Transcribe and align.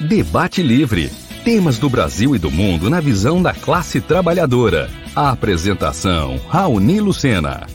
Debate 0.00 0.62
Livre. 0.62 1.10
Temas 1.44 1.78
do 1.78 1.90
Brasil 1.90 2.34
e 2.34 2.38
do 2.38 2.50
mundo 2.50 2.88
na 2.88 3.00
visão 3.00 3.42
da 3.42 3.52
classe 3.52 4.00
trabalhadora. 4.00 4.88
A 5.14 5.30
apresentação, 5.30 6.38
Raoni 6.48 7.02
Lucena. 7.02 7.66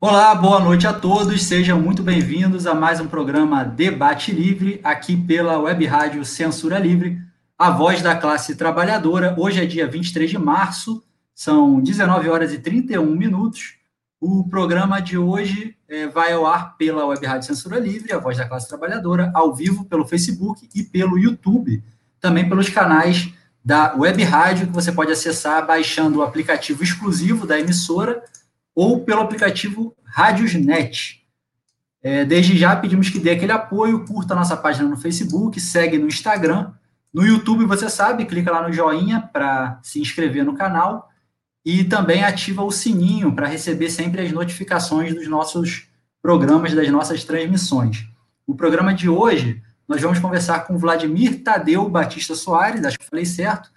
Olá, 0.00 0.32
boa 0.36 0.60
noite 0.60 0.86
a 0.86 0.92
todos. 0.92 1.42
Sejam 1.42 1.80
muito 1.80 2.04
bem-vindos 2.04 2.68
a 2.68 2.74
mais 2.74 3.00
um 3.00 3.08
programa 3.08 3.64
Debate 3.64 4.30
Livre, 4.30 4.80
aqui 4.84 5.16
pela 5.16 5.58
Web 5.58 5.84
Rádio 5.86 6.24
Censura 6.24 6.78
Livre, 6.78 7.18
a 7.58 7.68
voz 7.68 8.00
da 8.00 8.14
classe 8.14 8.54
trabalhadora. 8.54 9.34
Hoje 9.36 9.60
é 9.60 9.66
dia 9.66 9.88
23 9.88 10.30
de 10.30 10.38
março, 10.38 11.02
são 11.34 11.80
19 11.80 12.28
horas 12.28 12.52
e 12.52 12.58
31 12.58 13.04
minutos. 13.16 13.75
O 14.18 14.48
programa 14.48 14.98
de 14.98 15.18
hoje 15.18 15.76
é, 15.86 16.06
vai 16.06 16.32
ao 16.32 16.46
ar 16.46 16.74
pela 16.78 17.04
Web 17.04 17.26
Rádio 17.26 17.48
Censura 17.48 17.78
Livre, 17.78 18.14
a 18.14 18.18
voz 18.18 18.38
da 18.38 18.48
classe 18.48 18.66
trabalhadora, 18.66 19.30
ao 19.34 19.54
vivo 19.54 19.84
pelo 19.84 20.06
Facebook 20.06 20.66
e 20.74 20.82
pelo 20.82 21.18
YouTube, 21.18 21.84
também 22.18 22.48
pelos 22.48 22.70
canais 22.70 23.30
da 23.62 23.94
Web 23.94 24.22
Rádio, 24.24 24.68
que 24.68 24.72
você 24.72 24.90
pode 24.90 25.12
acessar 25.12 25.66
baixando 25.66 26.20
o 26.20 26.22
aplicativo 26.22 26.82
exclusivo 26.82 27.46
da 27.46 27.60
emissora 27.60 28.24
ou 28.74 29.04
pelo 29.04 29.20
aplicativo 29.20 29.94
Rádiosnet. 30.02 31.22
É, 32.02 32.24
desde 32.24 32.56
já 32.56 32.74
pedimos 32.74 33.10
que 33.10 33.18
dê 33.18 33.32
aquele 33.32 33.52
apoio, 33.52 34.06
curta 34.06 34.32
a 34.32 34.36
nossa 34.36 34.56
página 34.56 34.88
no 34.88 34.96
Facebook, 34.96 35.60
segue 35.60 35.98
no 35.98 36.06
Instagram. 36.06 36.72
No 37.12 37.26
YouTube, 37.26 37.66
você 37.66 37.90
sabe, 37.90 38.24
clica 38.24 38.50
lá 38.50 38.66
no 38.66 38.72
joinha 38.72 39.20
para 39.20 39.78
se 39.82 40.00
inscrever 40.00 40.42
no 40.42 40.54
canal 40.54 41.10
e 41.66 41.82
também 41.82 42.22
ativa 42.22 42.62
o 42.62 42.70
sininho 42.70 43.34
para 43.34 43.48
receber 43.48 43.90
sempre 43.90 44.22
as 44.22 44.30
notificações 44.30 45.12
dos 45.12 45.26
nossos 45.26 45.88
programas, 46.22 46.72
das 46.72 46.88
nossas 46.90 47.24
transmissões. 47.24 48.06
O 48.46 48.54
programa 48.54 48.94
de 48.94 49.08
hoje, 49.08 49.60
nós 49.88 50.00
vamos 50.00 50.20
conversar 50.20 50.60
com 50.60 50.78
Vladimir 50.78 51.42
Tadeu 51.42 51.88
Batista 51.88 52.36
Soares, 52.36 52.84
acho 52.84 52.96
que 52.96 53.10
falei 53.10 53.24
certo, 53.24 53.68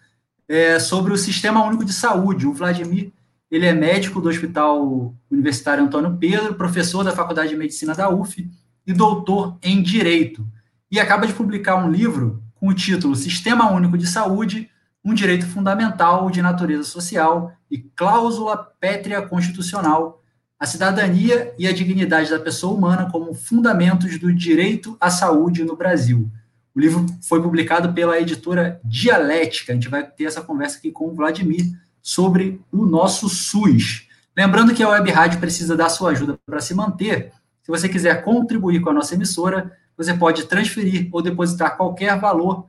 é, 0.47 0.77
sobre 0.77 1.11
o 1.11 1.17
Sistema 1.17 1.65
Único 1.65 1.83
de 1.83 1.91
Saúde. 1.91 2.45
O 2.45 2.53
Vladimir, 2.53 3.11
ele 3.49 3.65
é 3.65 3.73
médico 3.73 4.21
do 4.21 4.29
Hospital 4.29 5.15
Universitário 5.29 5.83
Antônio 5.83 6.15
Pedro, 6.15 6.53
professor 6.53 7.03
da 7.03 7.11
Faculdade 7.11 7.49
de 7.49 7.57
Medicina 7.57 7.95
da 7.95 8.07
UF 8.07 8.47
e 8.85 8.93
doutor 8.93 9.57
em 9.63 9.81
Direito. 9.81 10.47
E 10.91 10.99
acaba 10.99 11.25
de 11.25 11.33
publicar 11.33 11.75
um 11.77 11.89
livro 11.89 12.43
com 12.53 12.67
o 12.67 12.73
título 12.73 13.15
Sistema 13.15 13.71
Único 13.71 13.97
de 13.97 14.05
Saúde, 14.05 14.69
um 15.09 15.13
direito 15.13 15.47
fundamental 15.47 16.29
de 16.29 16.39
natureza 16.39 16.83
social 16.83 17.51
e 17.69 17.79
cláusula 17.79 18.55
pétrea 18.79 19.21
constitucional, 19.23 20.21
a 20.59 20.67
cidadania 20.67 21.51
e 21.57 21.67
a 21.67 21.73
dignidade 21.73 22.29
da 22.29 22.39
pessoa 22.39 22.77
humana 22.77 23.09
como 23.11 23.33
fundamentos 23.33 24.19
do 24.19 24.31
direito 24.31 24.95
à 24.99 25.09
saúde 25.09 25.63
no 25.63 25.75
Brasil. 25.75 26.29
O 26.75 26.79
livro 26.79 27.07
foi 27.23 27.41
publicado 27.41 27.91
pela 27.91 28.19
editora 28.19 28.79
Dialética. 28.83 29.71
A 29.71 29.75
gente 29.75 29.89
vai 29.89 30.05
ter 30.05 30.25
essa 30.25 30.41
conversa 30.41 30.77
aqui 30.77 30.91
com 30.91 31.07
o 31.07 31.15
Vladimir 31.15 31.65
sobre 32.01 32.61
o 32.71 32.85
nosso 32.85 33.27
SUS. 33.27 34.07
Lembrando 34.37 34.75
que 34.75 34.83
a 34.83 34.89
Web 34.89 35.09
Rádio 35.09 35.39
precisa 35.39 35.75
da 35.75 35.89
sua 35.89 36.11
ajuda 36.11 36.37
para 36.45 36.61
se 36.61 36.75
manter. 36.75 37.31
Se 37.63 37.71
você 37.71 37.89
quiser 37.89 38.23
contribuir 38.23 38.79
com 38.79 38.91
a 38.91 38.93
nossa 38.93 39.15
emissora, 39.15 39.75
você 39.97 40.13
pode 40.13 40.43
transferir 40.43 41.09
ou 41.11 41.21
depositar 41.21 41.75
qualquer 41.75 42.19
valor 42.19 42.67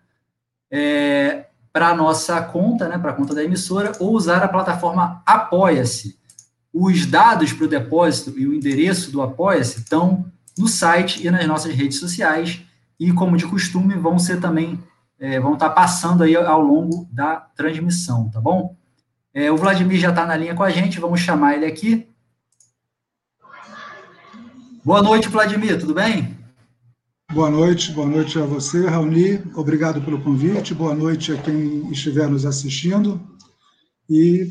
é, 0.71 1.50
para 1.73 1.89
a 1.89 1.95
nossa 1.95 2.41
conta, 2.43 2.89
né, 2.89 2.99
para 2.99 3.13
a 3.13 3.15
conta 3.15 3.35
da 3.35 3.45
emissora, 3.45 3.93
ou 4.01 4.13
usar 4.13 4.43
a 4.43 4.49
plataforma 4.49 5.23
Apoia-se. 5.25 6.19
Os 6.73 7.07
dados 7.07 7.53
para 7.53 7.65
o 7.65 7.69
depósito 7.69 8.39
e 8.39 8.47
o 8.47 8.55
endereço 8.55 9.11
do 9.11 9.23
Apoia-se 9.23 9.81
estão 9.81 10.31
no 10.59 10.69
site 10.69 11.27
e 11.27 11.31
nas 11.31 11.47
nossas 11.47 11.75
redes 11.75 11.99
sociais, 11.99 12.61
e 12.99 13.13
como 13.13 13.37
de 13.37 13.47
costume, 13.47 13.95
vão 13.95 14.19
ser 14.19 14.41
também, 14.41 14.83
é, 15.19 15.41
vão 15.41 15.55
estar 15.55 15.71
tá 15.71 15.75
passando 15.75 16.23
aí 16.23 16.37
ao 16.37 16.61
longo 16.61 17.09
da 17.11 17.37
transmissão, 17.37 18.29
tá 18.29 18.41
bom? 18.41 18.77
É, 19.33 19.51
o 19.51 19.57
Vladimir 19.57 19.99
já 19.99 20.11
está 20.11 20.27
na 20.27 20.37
linha 20.37 20.55
com 20.55 20.63
a 20.63 20.71
gente, 20.71 21.01
vamos 21.01 21.21
chamar 21.21 21.55
ele 21.55 21.67
aqui. 21.67 22.09
Boa 24.85 25.03
noite, 25.03 25.29
Vladimir, 25.29 25.79
tudo 25.79 25.95
bem? 25.95 26.40
Boa 27.33 27.49
noite, 27.49 27.93
boa 27.93 28.09
noite 28.09 28.41
a 28.41 28.45
você, 28.45 28.89
Raoni. 28.89 29.41
Obrigado 29.55 30.03
pelo 30.03 30.21
convite. 30.21 30.75
Boa 30.75 30.97
noite 30.97 31.33
a 31.33 31.41
quem 31.41 31.89
estiver 31.93 32.29
nos 32.29 32.45
assistindo. 32.45 33.21
E 34.09 34.51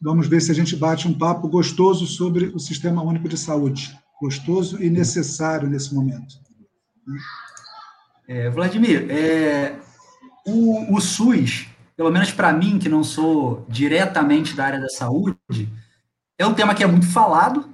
vamos 0.00 0.28
ver 0.28 0.40
se 0.40 0.52
a 0.52 0.54
gente 0.54 0.76
bate 0.76 1.08
um 1.08 1.18
papo 1.18 1.48
gostoso 1.48 2.06
sobre 2.06 2.44
o 2.54 2.60
Sistema 2.60 3.02
Único 3.02 3.28
de 3.28 3.36
Saúde. 3.36 3.98
Gostoso 4.22 4.80
e 4.80 4.88
necessário 4.88 5.68
nesse 5.68 5.92
momento. 5.92 6.36
É, 8.28 8.48
Vladimir, 8.48 9.10
é, 9.10 9.80
o, 10.46 10.94
o 10.94 11.00
SUS, 11.00 11.66
pelo 11.96 12.12
menos 12.12 12.30
para 12.30 12.52
mim, 12.52 12.78
que 12.78 12.88
não 12.88 13.02
sou 13.02 13.66
diretamente 13.68 14.54
da 14.54 14.66
área 14.66 14.80
da 14.80 14.88
saúde, 14.88 15.36
é 16.38 16.46
um 16.46 16.54
tema 16.54 16.76
que 16.76 16.84
é 16.84 16.86
muito 16.86 17.08
falado. 17.08 17.68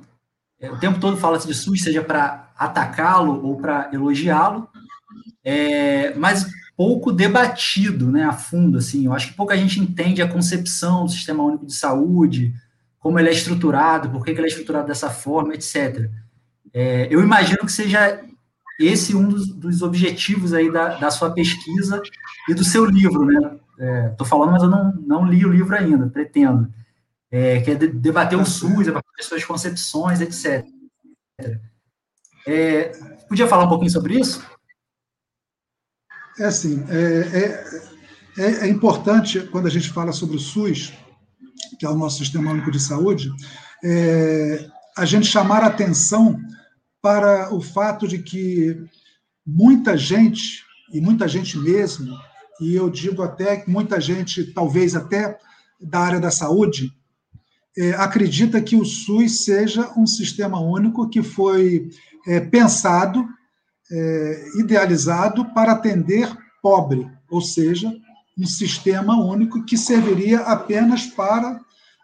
É, 0.59 0.71
o 0.71 0.79
tempo 0.79 0.99
todo 0.99 1.19
fala-se 1.19 1.47
de 1.47 1.53
SUS, 1.53 1.83
seja 1.83 2.03
para 2.03 2.46
atacá-lo 2.57 3.45
ou 3.45 3.57
para 3.57 3.91
elogiá-lo, 3.93 4.69
é, 5.45 6.15
mas 6.15 6.47
pouco 6.77 7.13
debatido, 7.13 8.11
né, 8.11 8.25
a 8.25 8.33
fundo, 8.33 8.79
assim. 8.79 9.07
Eu 9.07 9.13
acho 9.13 9.29
que 9.29 9.35
pouca 9.35 9.57
gente 9.57 9.81
entende 9.81 10.21
a 10.21 10.29
concepção 10.29 11.05
do 11.05 11.11
Sistema 11.11 11.43
Único 11.43 11.67
de 11.67 11.75
Saúde, 11.75 12.55
como 12.99 13.19
ele 13.19 13.29
é 13.29 13.33
estruturado, 13.33 14.11
por 14.11 14.25
que, 14.25 14.33
ele 14.33 14.43
é 14.43 14.47
estruturado 14.47 14.89
dessa 14.89 15.09
forma, 15.09 15.55
etc. 15.55 16.11
É, 16.73 17.09
eu 17.11 17.23
imagino 17.23 17.61
que 17.61 17.73
seja 17.73 18.21
esse 18.79 19.17
um 19.17 19.29
dos, 19.29 19.49
dos 19.49 19.81
objetivos 19.81 20.53
aí 20.53 20.71
da, 20.71 20.99
da, 20.99 21.11
sua 21.11 21.31
pesquisa 21.31 22.03
e 22.49 22.53
do 22.53 22.63
seu 22.63 22.85
livro, 22.85 23.25
né? 23.25 23.59
Estou 24.11 24.27
é, 24.27 24.29
falando, 24.29 24.53
mas 24.53 24.63
eu 24.63 24.69
não, 24.69 24.93
não 24.93 25.27
li 25.27 25.47
o 25.47 25.53
livro 25.53 25.75
ainda, 25.75 26.09
pretendo. 26.09 26.71
É, 27.31 27.61
que 27.61 27.71
é 27.71 27.75
debater 27.75 28.39
o 28.39 28.45
SUS, 28.45 28.89
as 28.89 29.27
suas 29.27 29.45
concepções, 29.45 30.21
etc. 30.21 30.67
É, 32.47 32.93
podia 33.29 33.49
falar 33.49 33.65
um 33.65 33.69
pouquinho 33.69 33.91
sobre 33.91 34.21
isso? 34.21 34.45
É 36.39 36.45
assim, 36.45 36.85
é, 36.89 37.65
é, 38.39 38.67
é, 38.67 38.69
importante 38.69 39.41
quando 39.41 39.67
a 39.67 39.71
gente 39.71 39.91
fala 39.91 40.13
sobre 40.13 40.37
o 40.37 40.41
SUS, 40.41 40.93
que 41.79 41.87
é 41.87 41.89
o 41.89 41.97
nosso 41.97 42.19
Sistema 42.19 42.53
Único 42.53 42.71
de 42.71 42.79
Saúde, 42.79 43.33
é, 43.83 44.69
a 44.97 45.05
gente 45.05 45.27
chamar 45.27 45.65
atenção 45.65 46.39
para 47.03 47.53
o 47.55 47.61
fato 47.61 48.07
de 48.07 48.19
que 48.23 48.77
muita 49.47 49.97
gente, 49.97 50.63
e 50.93 51.01
muita 51.01 51.27
gente 51.27 51.59
mesmo, 51.59 52.17
e 52.61 52.75
eu 52.75 52.89
digo 52.89 53.23
até 53.23 53.57
que 53.57 53.71
muita 53.71 54.01
gente, 54.01 54.53
talvez 54.53 54.95
até 54.95 55.39
da 55.81 56.01
área 56.01 56.21
da 56.21 56.31
saúde, 56.31 56.93
é, 57.79 57.91
acredita 57.93 58.61
que 58.61 58.77
o 58.77 58.85
SUS 58.85 59.45
seja 59.45 59.93
um 59.97 60.07
sistema 60.07 60.61
único 60.61 61.09
que 61.09 61.23
foi 61.23 61.91
é, 62.27 62.41
pensado, 62.41 63.27
é, 63.91 64.45
idealizado 64.59 65.45
para 65.55 65.73
atender 65.73 66.31
pobre, 66.63 67.09
ou 67.31 67.41
seja, 67.41 67.93
um 68.39 68.47
sistema 68.47 69.17
único 69.17 69.65
que 69.65 69.79
serviria 69.79 70.41
apenas 70.41 71.07
para 71.07 71.61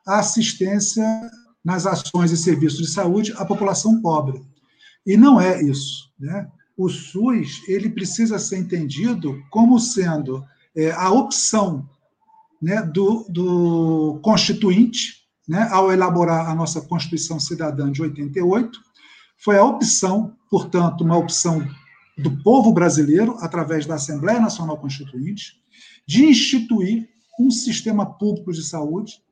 a 0.06 0.18
assistência 0.18 1.04
nas 1.64 1.86
ações 1.86 2.30
e 2.32 2.36
serviços 2.36 2.78
de 2.78 2.88
saúde 2.88 3.32
à 3.36 3.44
população 3.44 4.00
pobre. 4.00 4.42
E 5.06 5.16
não 5.16 5.40
é 5.40 5.62
isso. 5.62 6.10
Né? 6.18 6.48
O 6.76 6.88
SUS 6.88 7.62
ele 7.68 7.90
precisa 7.90 8.38
ser 8.38 8.58
entendido 8.58 9.42
como 9.50 9.78
sendo 9.78 10.44
é, 10.74 10.90
a 10.92 11.10
opção 11.10 11.88
né, 12.60 12.82
do, 12.82 13.26
do 13.28 14.20
constituinte, 14.22 15.22
né, 15.48 15.68
ao 15.70 15.92
elaborar 15.92 16.48
a 16.48 16.54
nossa 16.54 16.80
Constituição 16.80 17.40
Cidadã 17.40 17.90
de 17.90 18.00
88, 18.00 18.80
foi 19.42 19.58
a 19.58 19.64
opção, 19.64 20.36
portanto, 20.48 21.02
uma 21.02 21.16
opção 21.16 21.66
do 22.16 22.42
povo 22.42 22.72
brasileiro, 22.72 23.36
através 23.40 23.86
da 23.86 23.96
Assembleia 23.96 24.40
Nacional 24.40 24.78
Constituinte, 24.78 25.60
de 26.06 26.24
instituir 26.24 27.08
um 27.40 27.50
sistema 27.50 28.06
público 28.06 28.52
de 28.52 28.62
saúde 28.62 29.22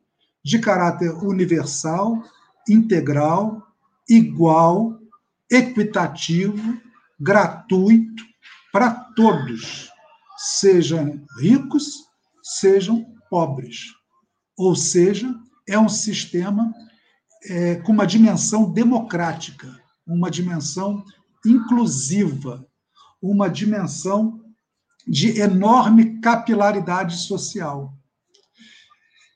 de 0.44 0.58
caráter 0.58 1.12
universal, 1.22 2.22
integral, 2.68 3.62
igual, 4.08 4.98
equitativo, 5.50 6.80
gratuito 7.18 8.24
para 8.72 8.90
todos, 8.90 9.90
sejam 10.36 11.22
ricos, 11.38 12.06
sejam 12.42 13.04
pobres. 13.28 13.92
Ou 14.56 14.74
seja, 14.74 15.32
é 15.68 15.78
um 15.78 15.88
sistema 15.88 16.72
é, 17.44 17.76
com 17.76 17.92
uma 17.92 18.06
dimensão 18.06 18.70
democrática, 18.70 19.79
uma 20.10 20.30
dimensão 20.30 21.04
inclusiva, 21.44 22.66
uma 23.22 23.48
dimensão 23.48 24.40
de 25.06 25.40
enorme 25.40 26.20
capilaridade 26.20 27.16
social. 27.16 27.94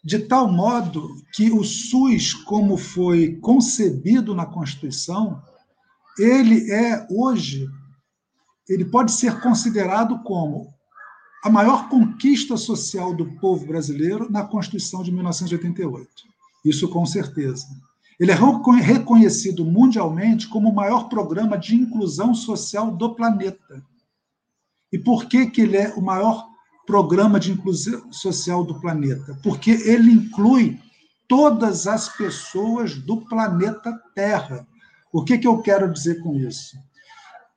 De 0.04 0.18
tal 0.18 0.52
modo 0.52 1.08
que 1.32 1.50
o 1.50 1.64
SUS, 1.64 2.34
como 2.34 2.76
foi 2.76 3.36
concebido 3.36 4.34
na 4.34 4.44
Constituição, 4.44 5.42
ele 6.18 6.70
é 6.70 7.06
hoje, 7.10 7.66
ele 8.68 8.84
pode 8.84 9.12
ser 9.12 9.40
considerado 9.40 10.22
como 10.22 10.72
a 11.42 11.50
maior 11.50 11.88
conquista 11.88 12.56
social 12.56 13.14
do 13.14 13.26
povo 13.38 13.66
brasileiro 13.66 14.30
na 14.30 14.44
Constituição 14.44 15.02
de 15.02 15.12
1988. 15.12 16.08
Isso 16.64 16.88
com 16.88 17.04
certeza. 17.04 17.66
Ele 18.18 18.30
é 18.30 18.34
reconhecido 18.80 19.64
mundialmente 19.64 20.48
como 20.48 20.68
o 20.68 20.74
maior 20.74 21.08
programa 21.08 21.58
de 21.58 21.74
inclusão 21.74 22.34
social 22.34 22.90
do 22.90 23.14
planeta. 23.14 23.84
E 24.92 24.98
por 24.98 25.26
que, 25.26 25.46
que 25.46 25.62
ele 25.62 25.76
é 25.76 25.92
o 25.94 26.00
maior 26.00 26.46
programa 26.86 27.40
de 27.40 27.50
inclusão 27.50 28.12
social 28.12 28.64
do 28.64 28.80
planeta? 28.80 29.38
Porque 29.42 29.70
ele 29.70 30.12
inclui 30.12 30.78
todas 31.26 31.86
as 31.86 32.08
pessoas 32.08 32.94
do 32.94 33.22
planeta 33.22 33.92
Terra. 34.14 34.66
O 35.12 35.24
que, 35.24 35.38
que 35.38 35.46
eu 35.46 35.58
quero 35.58 35.92
dizer 35.92 36.22
com 36.22 36.36
isso? 36.36 36.76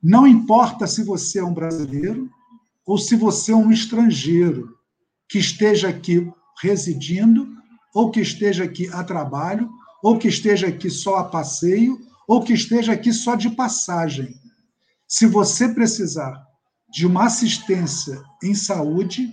Não 0.01 0.25
importa 0.25 0.87
se 0.87 1.03
você 1.03 1.39
é 1.39 1.43
um 1.43 1.53
brasileiro 1.53 2.29
ou 2.85 2.97
se 2.97 3.15
você 3.15 3.51
é 3.51 3.55
um 3.55 3.71
estrangeiro 3.71 4.77
que 5.27 5.37
esteja 5.37 5.89
aqui 5.89 6.31
residindo, 6.61 7.55
ou 7.93 8.09
que 8.09 8.21
esteja 8.21 8.63
aqui 8.63 8.87
a 8.89 9.03
trabalho, 9.03 9.69
ou 10.03 10.17
que 10.17 10.27
esteja 10.27 10.67
aqui 10.67 10.89
só 10.89 11.17
a 11.17 11.23
passeio, 11.25 11.99
ou 12.27 12.43
que 12.43 12.53
esteja 12.53 12.93
aqui 12.93 13.13
só 13.13 13.35
de 13.35 13.49
passagem. 13.49 14.35
Se 15.07 15.25
você 15.25 15.69
precisar 15.69 16.45
de 16.89 17.05
uma 17.05 17.25
assistência 17.25 18.21
em 18.43 18.53
saúde, 18.53 19.29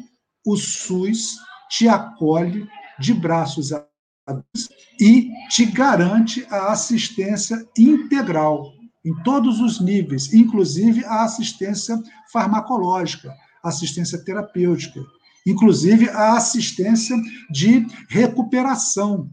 o 0.46 0.56
SUS 0.56 1.36
te 1.68 1.88
acolhe 1.88 2.68
de 2.98 3.12
braços 3.12 3.72
abertos 3.72 4.68
e 5.00 5.30
te 5.48 5.66
garante 5.66 6.46
a 6.48 6.72
assistência 6.72 7.66
integral 7.76 8.72
em 9.04 9.14
todos 9.22 9.60
os 9.60 9.80
níveis, 9.80 10.32
inclusive 10.32 11.04
a 11.04 11.24
assistência 11.24 12.00
farmacológica, 12.32 13.34
assistência 13.62 14.22
terapêutica, 14.24 15.00
inclusive 15.46 16.08
a 16.08 16.36
assistência 16.36 17.16
de 17.50 17.86
recuperação, 18.08 19.30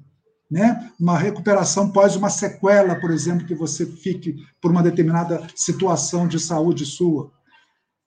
né? 0.51 0.91
Uma 0.99 1.17
recuperação 1.17 1.89
pós 1.89 2.17
uma 2.17 2.29
sequela, 2.29 2.95
por 2.95 3.09
exemplo, 3.09 3.47
que 3.47 3.55
você 3.55 3.85
fique 3.85 4.35
por 4.61 4.69
uma 4.69 4.83
determinada 4.83 5.47
situação 5.55 6.27
de 6.27 6.37
saúde 6.37 6.85
sua. 6.85 7.31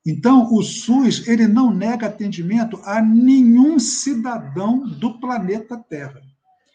Então, 0.06 0.52
o 0.52 0.62
SUS 0.62 1.26
ele 1.26 1.46
não 1.46 1.72
nega 1.72 2.06
atendimento 2.06 2.78
a 2.84 3.00
nenhum 3.00 3.78
cidadão 3.78 4.86
do 4.86 5.18
planeta 5.18 5.78
Terra. 5.78 6.20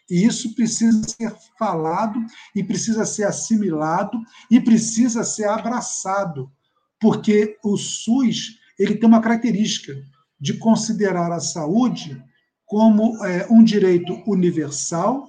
E 0.09 0.25
isso 0.25 0.55
precisa 0.55 1.03
ser 1.07 1.35
falado 1.59 2.19
e 2.55 2.63
precisa 2.63 3.05
ser 3.05 3.25
assimilado 3.25 4.19
e 4.49 4.59
precisa 4.59 5.23
ser 5.23 5.47
abraçado, 5.47 6.51
porque 6.99 7.59
o 7.63 7.77
SUS 7.77 8.57
ele 8.79 8.95
tem 8.95 9.07
uma 9.07 9.21
característica 9.21 9.93
de 10.41 10.55
considerar 10.55 11.31
a 11.31 11.39
saúde 11.39 12.19
como 12.65 13.23
é, 13.23 13.45
um 13.51 13.63
direito 13.63 14.13
universal, 14.25 15.27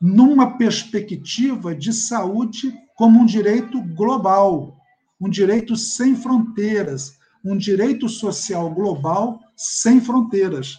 numa 0.00 0.56
perspectiva 0.56 1.74
de 1.74 1.92
saúde 1.92 2.72
como 2.96 3.20
um 3.20 3.26
direito 3.26 3.80
global, 3.94 4.76
um 5.20 5.28
direito 5.28 5.76
sem 5.76 6.14
fronteiras, 6.14 7.18
um 7.44 7.56
direito 7.56 8.08
social 8.08 8.70
global 8.70 9.40
sem 9.56 10.00
fronteiras. 10.00 10.76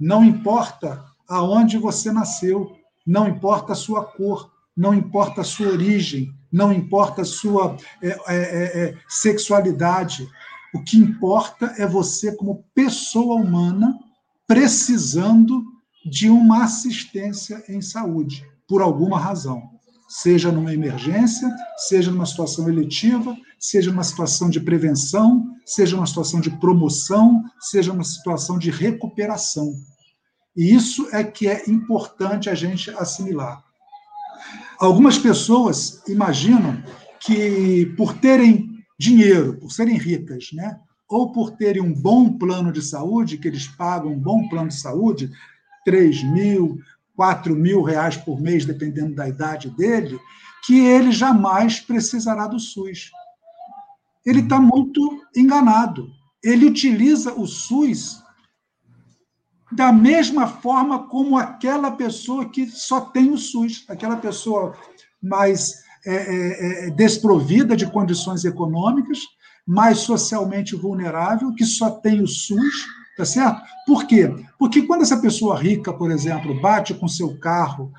Não 0.00 0.24
importa 0.24 1.04
aonde 1.28 1.78
você 1.78 2.12
nasceu, 2.12 2.76
não 3.06 3.28
importa 3.28 3.72
a 3.72 3.76
sua 3.76 4.04
cor, 4.04 4.50
não 4.76 4.94
importa 4.94 5.40
a 5.40 5.44
sua 5.44 5.68
origem, 5.68 6.32
não 6.52 6.72
importa 6.72 7.22
a 7.22 7.24
sua 7.24 7.76
é, 8.02 8.08
é, 8.08 8.16
é, 8.28 8.84
é 8.84 8.98
sexualidade. 9.08 10.28
O 10.74 10.82
que 10.82 10.96
importa 10.96 11.74
é 11.78 11.86
você, 11.86 12.34
como 12.34 12.64
pessoa 12.74 13.36
humana, 13.36 13.98
precisando 14.46 15.64
de 16.04 16.30
uma 16.30 16.64
assistência 16.64 17.62
em 17.68 17.82
saúde, 17.82 18.49
por 18.70 18.80
alguma 18.80 19.18
razão. 19.18 19.68
Seja 20.08 20.52
numa 20.52 20.72
emergência, 20.72 21.52
seja 21.88 22.12
numa 22.12 22.24
situação 22.24 22.68
eletiva, 22.68 23.36
seja 23.58 23.90
numa 23.90 24.04
situação 24.04 24.48
de 24.48 24.60
prevenção, 24.60 25.56
seja 25.66 25.96
numa 25.96 26.06
situação 26.06 26.40
de 26.40 26.50
promoção, 26.50 27.42
seja 27.58 27.92
numa 27.92 28.04
situação 28.04 28.60
de 28.60 28.70
recuperação. 28.70 29.74
E 30.56 30.72
isso 30.72 31.08
é 31.12 31.24
que 31.24 31.48
é 31.48 31.68
importante 31.68 32.48
a 32.48 32.54
gente 32.54 32.90
assimilar. 32.90 33.60
Algumas 34.78 35.18
pessoas 35.18 36.00
imaginam 36.08 36.80
que, 37.18 37.92
por 37.96 38.14
terem 38.14 38.70
dinheiro, 38.98 39.58
por 39.58 39.72
serem 39.72 39.98
ricas, 39.98 40.50
né? 40.52 40.78
ou 41.08 41.32
por 41.32 41.50
terem 41.50 41.82
um 41.82 41.92
bom 41.92 42.38
plano 42.38 42.70
de 42.70 42.82
saúde, 42.82 43.36
que 43.36 43.48
eles 43.48 43.66
pagam 43.66 44.12
um 44.12 44.18
bom 44.18 44.48
plano 44.48 44.68
de 44.68 44.78
saúde, 44.78 45.30
3 45.84 46.22
mil, 46.24 46.78
4 47.20 47.54
mil 47.54 47.82
reais 47.82 48.16
por 48.16 48.40
mês, 48.40 48.64
dependendo 48.64 49.14
da 49.14 49.28
idade 49.28 49.68
dele, 49.68 50.18
que 50.64 50.78
ele 50.78 51.12
jamais 51.12 51.78
precisará 51.78 52.46
do 52.46 52.58
SUS 52.58 53.10
ele 54.24 54.40
está 54.40 54.60
muito 54.60 55.22
enganado. 55.34 56.10
Ele 56.42 56.66
utiliza 56.66 57.32
o 57.34 57.46
SUS 57.46 58.22
da 59.72 59.92
mesma 59.92 60.46
forma 60.46 61.06
como 61.08 61.38
aquela 61.38 61.92
pessoa 61.92 62.48
que 62.48 62.66
só 62.66 63.00
tem 63.00 63.30
o 63.30 63.38
SUS, 63.38 63.84
aquela 63.88 64.16
pessoa 64.16 64.76
mais 65.22 65.82
é, 66.04 66.14
é, 66.14 66.86
é, 66.86 66.90
desprovida 66.90 67.76
de 67.76 67.90
condições 67.90 68.44
econômicas, 68.44 69.20
mais 69.66 69.98
socialmente 69.98 70.74
vulnerável, 70.74 71.54
que 71.54 71.64
só 71.64 71.90
tem 71.90 72.20
o 72.20 72.26
SUS, 72.26 72.86
tá 73.20 73.26
certo? 73.26 73.62
Por 73.86 74.06
quê? 74.06 74.34
Porque 74.58 74.82
quando 74.82 75.02
essa 75.02 75.20
pessoa 75.20 75.58
rica, 75.58 75.92
por 75.92 76.10
exemplo, 76.10 76.58
bate 76.58 76.94
com 76.94 77.06
seu 77.06 77.38
carro 77.38 77.92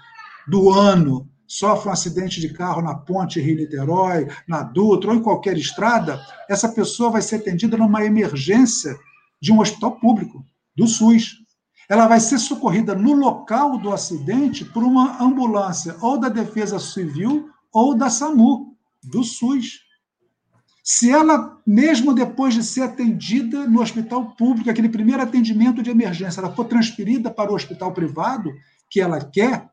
do 0.48 0.72
ano 0.72 1.30
sofre 1.48 1.90
um 1.90 1.92
acidente 1.92 2.40
de 2.40 2.54
carro 2.54 2.82
na 2.82 2.96
ponte 2.96 3.40
Rio-Niterói, 3.40 4.28
na 4.48 4.64
Dutra 4.64 5.12
ou 5.12 5.18
em 5.18 5.22
qualquer 5.22 5.58
estrada, 5.58 6.20
essa 6.50 6.70
pessoa 6.70 7.12
vai 7.12 7.22
ser 7.22 7.36
atendida 7.36 7.78
numa 7.78 8.06
emergência 8.06 8.96
de 9.40 9.52
um 9.52 9.60
hospital 9.60 10.00
público, 10.00 10.44
do 10.76 10.88
SUS. 10.88 11.36
Ela 11.90 12.08
vai 12.08 12.22
ser 12.22 12.40
socorrida 12.40 12.96
no 12.96 13.14
local 13.14 13.78
do 13.78 13.92
acidente 13.92 14.64
por 14.64 14.82
uma 14.82 15.22
ambulância 15.22 15.98
ou 16.02 16.18
da 16.18 16.30
Defesa 16.30 16.80
Civil 16.80 17.50
ou 17.72 17.96
da 17.96 18.10
SAMU, 18.10 18.76
do 19.04 19.24
SUS. 19.24 19.82
Se 20.84 21.12
ela, 21.12 21.60
mesmo 21.66 22.14
depois 22.14 22.54
de 22.54 22.64
ser 22.64 22.82
atendida 22.82 23.68
no 23.68 23.82
hospital 23.82 24.36
público, 24.36 24.70
aquele 24.70 24.90
primeiro 24.90 25.22
atendimento 25.22 25.84
de 25.84 25.92
emergência, 25.92 26.42
ela 26.42 26.56
for 26.56 26.66
transferida 26.66 27.30
para 27.30 27.52
o 27.52 27.56
hospital 27.56 27.94
privado, 27.94 28.52
que 28.90 29.00
ela 29.00 29.24
quer, 29.24 29.70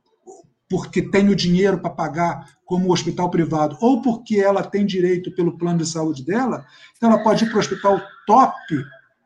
porque 0.69 1.01
tem 1.01 1.31
o 1.31 1.37
dinheiro 1.37 1.79
para 1.79 1.91
pagar 1.91 2.51
como 2.65 2.93
hospital 2.93 3.31
privado, 3.31 3.79
ou 3.81 4.03
porque 4.03 4.37
ela 4.37 4.63
tem 4.63 4.85
direito 4.85 5.35
pelo 5.35 5.57
plano 5.57 5.79
de 5.79 5.87
saúde 5.87 6.25
dela, 6.25 6.67
então 6.97 7.11
ela 7.11 7.23
pode 7.23 7.45
ir 7.45 7.49
para 7.49 7.57
o 7.57 7.61
hospital 7.61 7.99
top 8.27 8.55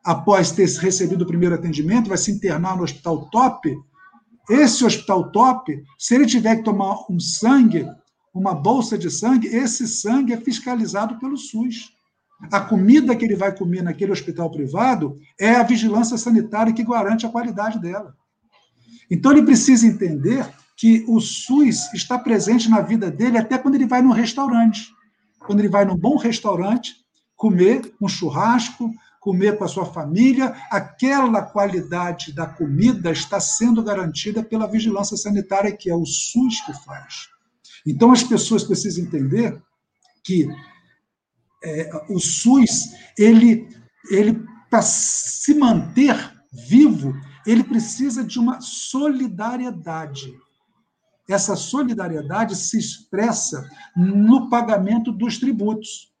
após 0.05 0.51
ter 0.51 0.67
recebido 0.79 1.23
o 1.23 1.27
primeiro 1.27 1.55
atendimento, 1.55 2.09
vai 2.09 2.17
se 2.17 2.31
internar 2.31 2.77
no 2.77 2.83
hospital 2.83 3.29
top. 3.29 3.77
Esse 4.49 4.85
hospital 4.85 5.31
top, 5.31 5.81
se 5.97 6.15
ele 6.15 6.25
tiver 6.25 6.57
que 6.57 6.63
tomar 6.63 6.95
um 7.09 7.19
sangue, 7.19 7.87
uma 8.33 8.55
bolsa 8.55 8.97
de 8.97 9.11
sangue, 9.11 9.47
esse 9.47 9.87
sangue 9.87 10.33
é 10.33 10.37
fiscalizado 10.37 11.19
pelo 11.19 11.37
SUS. 11.37 11.93
A 12.51 12.59
comida 12.59 13.15
que 13.15 13.23
ele 13.23 13.35
vai 13.35 13.55
comer 13.55 13.83
naquele 13.83 14.11
hospital 14.11 14.49
privado 14.49 15.17
é 15.39 15.51
a 15.51 15.63
vigilância 15.63 16.17
sanitária 16.17 16.73
que 16.73 16.83
garante 16.83 17.25
a 17.25 17.29
qualidade 17.29 17.79
dela. 17.79 18.15
Então 19.09 19.31
ele 19.31 19.43
precisa 19.43 19.85
entender 19.85 20.49
que 20.75 21.05
o 21.07 21.19
SUS 21.19 21.93
está 21.93 22.17
presente 22.17 22.69
na 22.69 22.81
vida 22.81 23.11
dele 23.11 23.37
até 23.37 23.57
quando 23.57 23.75
ele 23.75 23.85
vai 23.85 24.01
num 24.01 24.11
restaurante. 24.11 24.91
Quando 25.39 25.59
ele 25.59 25.69
vai 25.69 25.85
num 25.85 25.95
bom 25.95 26.17
restaurante, 26.17 26.95
comer 27.35 27.93
um 28.01 28.07
churrasco, 28.07 28.91
comer 29.19 29.57
com 29.57 29.63
a 29.63 29.67
sua 29.67 29.85
família, 29.85 30.55
aquela 30.71 31.41
qualidade 31.41 32.33
da 32.33 32.47
comida 32.47 33.11
está 33.11 33.39
sendo 33.39 33.83
garantida 33.83 34.43
pela 34.43 34.67
vigilância 34.67 35.15
sanitária, 35.15 35.71
que 35.71 35.89
é 35.89 35.95
o 35.95 36.05
SUS 36.05 36.61
que 36.65 36.73
faz. 36.83 37.32
Então, 37.85 38.11
as 38.11 38.23
pessoas 38.23 38.63
precisam 38.63 39.03
entender 39.03 39.61
que 40.23 40.47
é, 41.63 41.89
o 42.09 42.19
SUS, 42.19 42.91
ele, 43.17 43.67
ele 44.09 44.43
para 44.69 44.81
se 44.81 45.53
manter 45.53 46.15
vivo, 46.67 47.13
ele 47.45 47.63
precisa 47.63 48.23
de 48.23 48.39
uma 48.39 48.61
solidariedade 48.61 50.33
essa 51.27 51.55
solidariedade 51.55 52.55
se 52.55 52.77
expressa 52.77 53.69
no 53.95 54.49
pagamento 54.49 55.11
dos 55.11 55.37
tributos. 55.37 56.11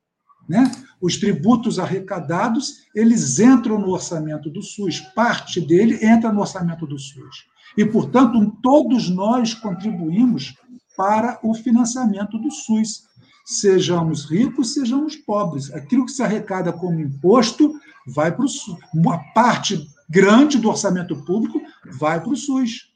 Né? 0.47 0.69
Os 1.01 1.17
tributos 1.17 1.79
arrecadados, 1.79 2.83
eles 2.93 3.39
entram 3.39 3.79
no 3.79 3.89
orçamento 3.89 4.49
do 4.49 4.61
SUS, 4.61 4.99
parte 4.99 5.61
dele 5.61 6.05
entra 6.05 6.31
no 6.31 6.41
orçamento 6.41 6.85
do 6.85 6.97
SUS. 6.97 7.45
E, 7.77 7.85
portanto, 7.85 8.57
todos 8.61 9.09
nós 9.09 9.53
contribuímos 9.53 10.55
para 10.95 11.39
o 11.43 11.53
financiamento 11.53 12.37
do 12.37 12.51
SUS. 12.51 13.03
sejamos 13.45 14.29
ricos, 14.29 14.73
sejamos 14.73 15.15
pobres. 15.17 15.71
Aquilo 15.73 16.05
que 16.05 16.11
se 16.11 16.23
arrecada 16.23 16.71
como 16.71 16.99
imposto 16.99 17.73
vai 18.07 18.31
para 18.31 18.45
o 18.45 18.47
SUS. 18.47 18.77
Uma 18.93 19.19
parte 19.33 19.87
grande 20.09 20.57
do 20.57 20.69
orçamento 20.69 21.15
público 21.25 21.61
vai 21.99 22.21
para 22.21 22.29
o 22.29 22.37
SUS. 22.37 22.93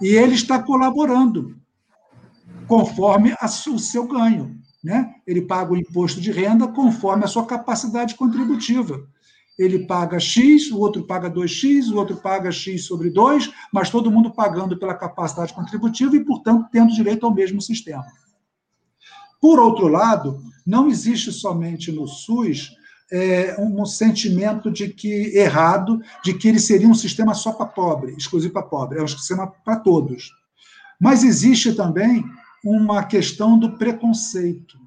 E 0.00 0.08
ele 0.08 0.34
está 0.34 0.62
colaborando 0.62 1.56
conforme 2.66 3.34
o 3.42 3.78
seu 3.78 4.06
ganho. 4.06 4.58
Né? 4.82 5.14
Ele 5.26 5.42
paga 5.42 5.72
o 5.72 5.76
imposto 5.76 6.20
de 6.20 6.30
renda 6.30 6.68
conforme 6.68 7.24
a 7.24 7.28
sua 7.28 7.46
capacidade 7.46 8.14
contributiva. 8.14 9.06
Ele 9.58 9.86
paga 9.86 10.18
X, 10.20 10.70
o 10.70 10.78
outro 10.78 11.04
paga 11.04 11.30
2X, 11.30 11.90
o 11.90 11.96
outro 11.96 12.16
paga 12.16 12.52
X 12.52 12.84
sobre 12.84 13.08
2, 13.10 13.50
mas 13.72 13.88
todo 13.88 14.10
mundo 14.10 14.30
pagando 14.30 14.78
pela 14.78 14.94
capacidade 14.94 15.54
contributiva 15.54 16.14
e, 16.14 16.24
portanto, 16.24 16.68
tendo 16.70 16.92
direito 16.92 17.24
ao 17.24 17.34
mesmo 17.34 17.60
sistema. 17.60 18.04
Por 19.40 19.58
outro 19.58 19.88
lado, 19.88 20.42
não 20.66 20.88
existe 20.88 21.32
somente 21.32 21.90
no 21.90 22.06
SUS 22.06 22.72
é, 23.10 23.56
um 23.60 23.84
sentimento 23.86 24.70
de 24.70 24.88
que 24.88 25.36
errado, 25.36 26.00
de 26.24 26.34
que 26.34 26.48
ele 26.48 26.58
seria 26.58 26.88
um 26.88 26.94
sistema 26.94 27.34
só 27.34 27.52
para 27.52 27.66
pobre, 27.66 28.14
exclusivo 28.16 28.52
para 28.52 28.62
pobre, 28.62 28.98
é 28.98 29.02
um 29.02 29.08
sistema 29.08 29.46
para 29.46 29.76
todos. 29.76 30.32
Mas 31.00 31.22
existe 31.22 31.74
também 31.74 32.24
uma 32.64 33.04
questão 33.04 33.58
do 33.58 33.76
preconceito. 33.76 34.78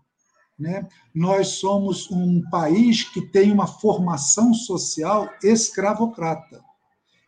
Né? 0.60 0.88
Nós 1.16 1.60
somos 1.60 2.12
um 2.12 2.42
país 2.50 3.04
que 3.04 3.22
tem 3.22 3.52
uma 3.52 3.66
formação 3.66 4.54
social 4.54 5.30
escravocrata. 5.42 6.62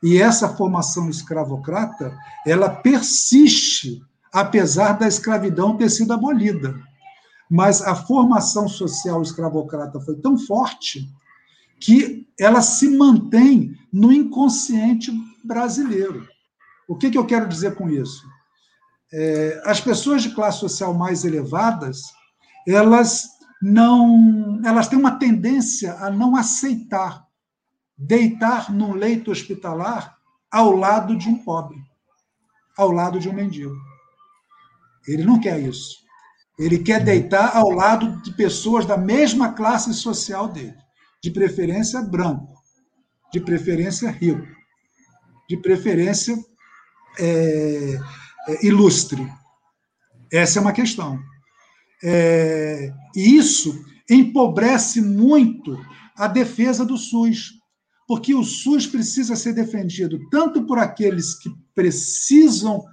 E 0.03 0.21
essa 0.21 0.50
formação 0.50 1.09
escravocrata, 1.09 2.17
ela 2.45 2.69
persiste, 2.69 4.01
apesar 4.33 4.93
da 4.93 5.07
escravidão 5.07 5.77
ter 5.77 5.89
sido 5.89 6.11
abolida. 6.11 6.75
Mas 7.50 7.81
a 7.81 7.95
formação 7.95 8.67
social 8.67 9.21
escravocrata 9.21 10.00
foi 10.01 10.15
tão 10.15 10.38
forte 10.38 11.07
que 11.79 12.27
ela 12.39 12.61
se 12.61 12.89
mantém 12.89 13.77
no 13.91 14.11
inconsciente 14.11 15.11
brasileiro. 15.43 16.27
O 16.88 16.95
que, 16.95 17.09
que 17.09 17.17
eu 17.17 17.25
quero 17.25 17.47
dizer 17.47 17.75
com 17.75 17.89
isso? 17.89 18.25
É, 19.13 19.61
as 19.65 19.79
pessoas 19.79 20.23
de 20.23 20.33
classe 20.33 20.59
social 20.59 20.93
mais 20.93 21.25
elevadas, 21.25 22.03
elas 22.68 23.27
não, 23.62 24.60
elas 24.63 24.88
têm 24.88 24.98
uma 24.98 25.18
tendência 25.18 25.94
a 25.96 26.10
não 26.10 26.36
aceitar 26.36 27.25
deitar 28.01 28.74
num 28.74 28.94
leito 28.94 29.30
hospitalar 29.30 30.18
ao 30.51 30.75
lado 30.75 31.15
de 31.15 31.30
um 31.30 31.38
pobre, 31.38 31.77
ao 32.75 32.91
lado 32.91 33.20
de 33.20 33.30
um 33.30 33.34
mendigo. 33.34 33.75
Ele 35.08 35.24
não 35.24 35.39
quer 35.39 35.60
isso. 35.60 36.01
Ele 36.58 36.80
quer 36.80 37.03
deitar 37.03 37.56
ao 37.56 37.70
lado 37.70 38.22
de 38.24 38.34
pessoas 38.34 38.86
da 38.86 38.98
mesma 38.98 39.53
classe 39.53 39.94
social 39.94 40.48
dele, 40.48 40.75
de 41.24 41.30
preferência 41.32 42.01
branco, 42.01 42.56
de 43.32 43.39
preferência 43.39 44.10
rico, 44.10 44.48
de 45.48 45.58
preferência 45.58 46.36
é, 47.20 48.00
é, 48.48 48.65
ilustre. 48.65 49.32
Essa 50.32 50.60
é 50.60 50.62
uma 50.62 50.74
questão. 50.74 51.20
É, 52.03 52.91
e 53.15 53.36
isso 53.38 53.86
empobrece 54.10 55.01
muito 55.01 55.77
a 56.17 56.27
defesa 56.27 56.86
do 56.86 56.98
SUS, 56.98 57.53
porque 58.08 58.34
o 58.34 58.43
SUS 58.43 58.88
precisa 58.88 59.36
ser 59.36 59.53
defendido 59.53 60.20
tanto 60.29 60.65
por 60.65 60.77
aqueles 60.77 61.36
que 61.36 61.50
precisam 61.74 62.84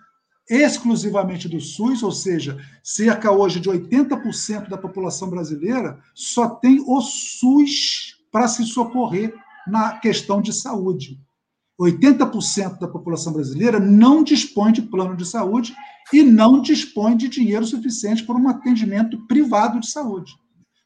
exclusivamente 0.49 1.49
do 1.49 1.61
SUS, 1.61 2.03
ou 2.03 2.12
seja, 2.12 2.59
cerca 2.83 3.31
hoje 3.31 3.61
de 3.61 3.69
80% 3.69 4.69
da 4.69 4.79
população 4.79 5.29
brasileira 5.29 5.99
só 6.15 6.49
tem 6.49 6.83
o 6.87 7.00
SUS 7.00 8.17
para 8.33 8.49
se 8.49 8.65
socorrer 8.65 9.35
na 9.67 9.99
questão 9.99 10.41
de 10.41 10.53
saúde. 10.53 11.21
80% 11.80 12.80
da 12.80 12.88
população 12.88 13.32
brasileira 13.32 13.78
não 13.78 14.25
dispõe 14.25 14.73
de 14.73 14.82
plano 14.82 15.16
de 15.16 15.25
saúde 15.25 15.75
e 16.12 16.23
não 16.23 16.61
dispõe 16.61 17.16
de 17.16 17.28
dinheiro 17.28 17.64
suficiente 17.64 18.25
para 18.25 18.37
um 18.37 18.49
atendimento 18.49 19.26
privado 19.26 19.78
de 19.78 19.88
saúde. 19.90 20.32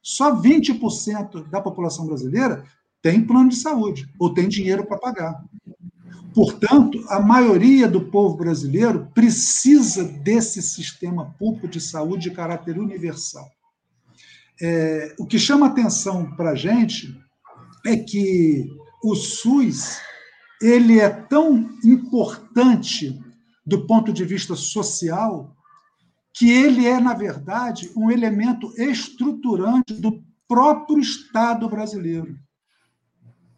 Só 0.02 0.34
20% 0.36 1.48
da 1.48 1.60
população 1.60 2.06
brasileira 2.06 2.64
tem 3.00 3.24
plano 3.24 3.48
de 3.48 3.56
saúde 3.56 4.06
ou 4.18 4.34
tem 4.34 4.48
dinheiro 4.48 4.84
para 4.84 4.98
pagar. 4.98 5.42
Portanto, 6.34 7.04
a 7.08 7.20
maioria 7.20 7.86
do 7.86 8.00
povo 8.00 8.36
brasileiro 8.36 9.08
precisa 9.14 10.04
desse 10.04 10.62
sistema 10.62 11.34
público 11.38 11.68
de 11.68 11.80
saúde 11.80 12.30
de 12.30 12.34
caráter 12.34 12.78
universal. 12.78 13.50
É, 14.60 15.14
o 15.18 15.26
que 15.26 15.38
chama 15.38 15.66
atenção 15.66 16.30
para 16.36 16.50
a 16.50 16.54
gente 16.54 17.14
é 17.84 17.96
que 17.96 18.66
o 19.02 19.14
SUS 19.14 19.98
ele 20.62 21.00
é 21.00 21.10
tão 21.10 21.68
importante 21.84 23.20
do 23.66 23.86
ponto 23.86 24.12
de 24.12 24.24
vista 24.24 24.54
social 24.54 25.56
que 26.32 26.50
ele 26.50 26.86
é, 26.86 26.98
na 26.98 27.12
verdade, 27.12 27.90
um 27.96 28.10
elemento 28.10 28.72
estruturante 28.80 29.92
do 29.92 30.22
próprio 30.48 30.98
Estado 30.98 31.68
brasileiro. 31.68 32.38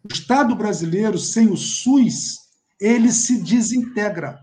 O 0.03 0.11
Estado 0.11 0.55
brasileiro, 0.55 1.17
sem 1.17 1.47
o 1.47 1.55
SUS, 1.55 2.39
ele 2.79 3.11
se 3.11 3.41
desintegra. 3.41 4.41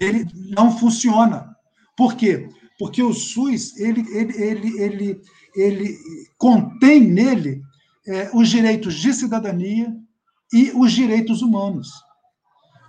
Ele 0.00 0.26
não 0.50 0.76
funciona. 0.76 1.54
Por 1.96 2.14
quê? 2.14 2.48
Porque 2.78 3.02
o 3.02 3.12
SUS 3.12 3.76
ele, 3.76 4.06
ele, 4.16 4.42
ele, 4.42 4.80
ele, 4.80 5.22
ele 5.54 5.98
contém 6.38 7.00
nele 7.00 7.62
é, 8.06 8.30
os 8.32 8.48
direitos 8.48 8.94
de 8.94 9.12
cidadania 9.12 9.94
e 10.52 10.72
os 10.74 10.92
direitos 10.92 11.42
humanos. 11.42 11.90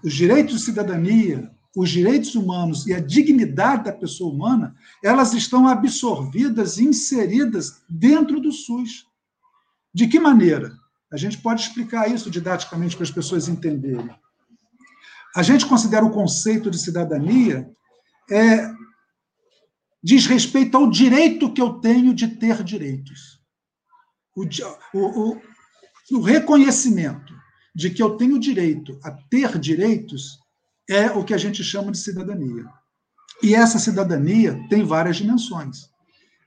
Os 0.04 0.14
direitos 0.14 0.60
de 0.60 0.66
cidadania, 0.66 1.52
os 1.76 1.90
direitos 1.90 2.36
humanos 2.36 2.88
e 2.88 2.94
a 2.94 3.00
dignidade 3.00 3.86
da 3.86 3.94
pessoa 3.94 4.34
humana, 4.34 4.76
elas 5.04 5.34
estão 5.34 5.68
absorvidas 5.68 6.78
e 6.78 6.86
inseridas 6.86 7.82
dentro 7.90 8.40
do 8.40 8.52
SUS. 8.52 9.06
De 9.94 10.08
que 10.08 10.20
maneira? 10.20 10.74
A 11.12 11.18
gente 11.18 11.38
pode 11.40 11.62
explicar 11.62 12.10
isso 12.10 12.30
didaticamente 12.30 12.96
para 12.96 13.04
as 13.04 13.12
pessoas 13.12 13.48
entenderem. 13.48 14.10
A 15.36 15.44
gente 15.44 15.66
considera 15.66 16.06
o 16.06 16.12
conceito 16.12 16.72
de 16.72 16.80
cidadania 16.80 17.70
é, 18.32 18.72
diz 20.04 20.26
respeito 20.26 20.78
ao 20.78 20.90
direito 20.90 21.52
que 21.52 21.62
eu 21.62 21.74
tenho 21.80 22.14
de 22.14 22.28
ter 22.28 22.64
direitos. 22.64 23.40
O, 24.36 24.46
o, 24.94 25.32
o, 25.32 25.42
o 26.14 26.22
reconhecimento 26.22 27.29
de 27.76 27.90
que 27.90 28.02
eu 28.02 28.18
tenho 28.18 28.40
direito 28.40 29.00
a 29.04 29.12
ter 29.12 29.58
direitos 29.60 30.40
é 30.90 31.12
o 31.12 31.24
que 31.24 31.34
a 31.34 31.38
gente 31.38 31.64
chama 31.64 31.92
de 31.92 32.00
cidadania. 32.00 32.66
E 33.42 33.56
essa 33.56 33.80
cidadania 33.80 34.60
tem 34.70 34.84
várias 34.84 35.18
dimensões. 35.18 35.90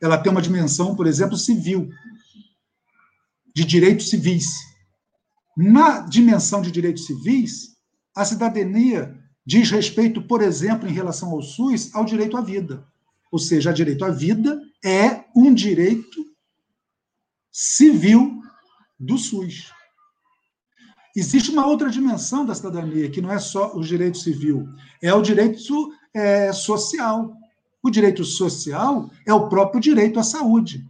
Ela 0.01 0.19
tem 0.19 0.33
uma 0.33 0.43
dimensão, 0.43 0.97
por 0.97 1.07
exemplo, 1.07 1.37
civil, 1.37 1.89
de 3.55 3.65
direitos 3.65 4.11
civis. 4.11 4.47
Na 5.57 6.01
dimensão 6.01 6.61
de 6.61 6.71
direitos 6.71 7.07
civis, 7.07 7.77
a 8.15 8.25
cidadania 8.25 9.17
diz 9.47 9.71
respeito, 9.71 10.23
por 10.23 10.43
exemplo, 10.43 10.89
em 10.89 10.93
relação 10.93 11.31
ao 11.31 11.43
SUS, 11.43 11.95
ao 11.95 12.05
direito 12.05 12.37
à 12.37 12.41
vida. 12.41 12.85
Ou 13.31 13.39
seja, 13.39 13.71
o 13.71 13.75
direito 13.75 14.05
à 14.05 14.11
vida 14.11 14.61
é 14.85 15.25
um 15.35 15.55
direito 15.55 16.27
civil 17.51 18.43
do 18.99 19.17
SUS. 19.17 19.71
Existe 21.15 21.51
uma 21.51 21.67
outra 21.67 21.91
dimensão 21.91 22.45
da 22.45 22.55
cidadania, 22.55 23.11
que 23.11 23.21
não 23.21 23.33
é 23.33 23.39
só 23.39 23.77
o 23.77 23.83
direito 23.83 24.19
civil, 24.19 24.69
é 25.03 25.13
o 25.13 25.23
direito 25.23 25.93
é, 26.15 26.53
social. 26.53 27.33
O 27.83 27.91
direito 27.91 28.25
social 28.25 29.11
é 29.27 29.35
o 29.35 29.49
próprio 29.49 29.81
direito 29.81 30.19
à 30.19 30.23
saúde 30.23 30.87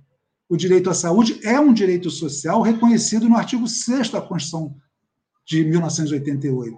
o 0.52 0.56
direito 0.56 0.90
à 0.90 0.94
saúde 0.94 1.40
é 1.44 1.58
um 1.58 1.72
direito 1.72 2.10
social 2.10 2.60
reconhecido 2.60 3.26
no 3.26 3.38
artigo 3.38 3.66
6 3.66 4.10
da 4.10 4.20
Constituição 4.20 4.76
de 5.46 5.64
1988. 5.64 6.76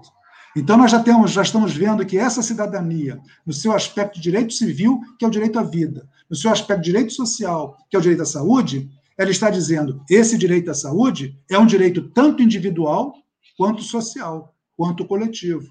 Então, 0.57 0.77
nós 0.77 0.93
já, 0.93 1.03
temos, 1.03 1.33
já 1.33 1.43
estamos 1.43 1.75
vendo 1.75 2.07
que 2.07 2.17
essa 2.17 2.41
cidadania, 2.41 3.21
no 3.45 3.53
seu 3.53 3.73
aspecto 3.73 4.15
de 4.15 4.21
direito 4.21 4.53
civil, 4.53 5.01
que 5.19 5.25
é 5.25 5.29
o 5.29 5.31
direito 5.31 5.59
à 5.59 5.65
vida, 5.65 6.09
no 6.31 6.37
seu 6.37 6.53
aspecto 6.53 6.83
de 6.83 6.91
direito 6.93 7.13
social, 7.13 7.77
que 7.91 7.97
é 7.97 7.99
o 7.99 8.03
direito 8.03 8.23
à 8.23 8.27
saúde, 8.27 8.89
ela 9.19 9.31
está 9.33 9.51
dizendo 9.51 10.01
esse 10.09 10.39
direito 10.39 10.71
à 10.71 10.75
saúde 10.75 11.37
é 11.51 11.59
um 11.59 11.67
direito 11.67 12.11
tanto 12.11 12.45
individual 12.45 13.13
quanto 13.57 13.83
social, 13.83 14.55
quanto 14.77 15.07
coletivo. 15.07 15.69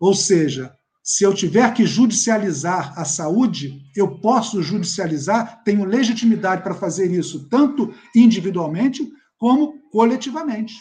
Ou 0.00 0.14
seja, 0.14 0.74
se 1.02 1.24
eu 1.24 1.32
tiver 1.32 1.72
que 1.72 1.86
judicializar 1.86 2.92
a 2.98 3.04
saúde, 3.04 3.82
eu 3.96 4.20
posso 4.20 4.62
judicializar, 4.62 5.62
tenho 5.64 5.84
legitimidade 5.84 6.62
para 6.62 6.74
fazer 6.74 7.10
isso, 7.10 7.48
tanto 7.48 7.94
individualmente 8.14 9.10
como 9.38 9.80
coletivamente. 9.90 10.74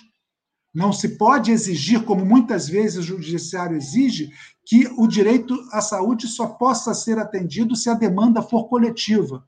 Não 0.74 0.91
se 0.91 1.17
pode 1.17 1.51
exigir, 1.51 2.03
como 2.03 2.25
muitas 2.25 2.67
vezes 2.67 2.98
o 2.98 3.03
judiciário 3.03 3.77
exige, 3.77 4.29
que 4.65 4.86
o 4.98 5.07
direito 5.07 5.57
à 5.72 5.79
saúde 5.79 6.27
só 6.27 6.48
possa 6.48 6.93
ser 6.93 7.17
atendido 7.17 7.75
se 7.75 7.89
a 7.89 7.93
demanda 7.93 8.41
for 8.41 8.67
coletiva. 8.67 9.48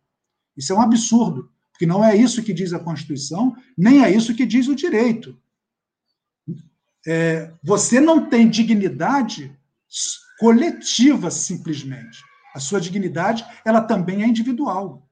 Isso 0.55 0.71
é 0.71 0.75
um 0.75 0.81
absurdo, 0.81 1.51
porque 1.73 1.85
não 1.85 2.03
é 2.03 2.15
isso 2.15 2.41
que 2.41 2.53
diz 2.53 2.71
a 2.71 2.79
Constituição, 2.79 3.53
nem 3.77 4.03
é 4.03 4.09
isso 4.09 4.33
que 4.33 4.45
diz 4.45 4.67
o 4.69 4.75
direito. 4.75 5.37
É, 7.07 7.51
você 7.63 7.99
não 7.99 8.29
tem 8.29 8.49
dignidade 8.49 9.57
coletiva 10.39 11.29
simplesmente. 11.29 12.23
A 12.55 12.59
sua 12.59 12.79
dignidade, 12.79 13.45
ela 13.63 13.81
também 13.81 14.23
é 14.23 14.27
individual. 14.27 15.05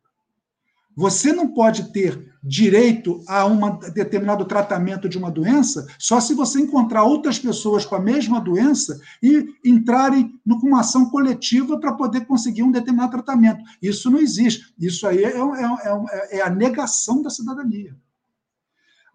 Você 0.96 1.32
não 1.32 1.53
pode 1.53 1.91
ter 1.91 2.34
direito 2.44 3.22
a 3.27 3.46
um 3.46 3.77
determinado 3.94 4.46
tratamento 4.46 5.08
de 5.08 5.15
uma 5.15 5.29
doença 5.29 5.86
só 6.00 6.20
se 6.20 6.34
você 6.34 6.60
encontrar 6.60 7.03
outras 7.03 7.38
pessoas 7.38 7.86
com 7.86 7.94
a 7.94 8.00
mesma 8.00 8.41
doença 8.41 9.00
e 9.22 9.46
entrarem 9.63 10.34
numa 10.44 10.79
ação 10.79 11.08
coletiva 11.12 11.79
para 11.79 11.94
poder 11.94 12.25
conseguir 12.25 12.63
um 12.63 12.72
determinado 12.72 13.12
tratamento. 13.12 13.63
Isso 13.79 14.10
não 14.10 14.17
existe. 14.17 14.74
Isso 14.79 15.06
aí 15.06 15.24
é, 15.24 15.38
é, 15.38 15.41
é, 15.44 16.38
é 16.39 16.41
a 16.41 16.50
negação 16.50 17.22
da 17.22 17.29
cidadania. 17.29 17.96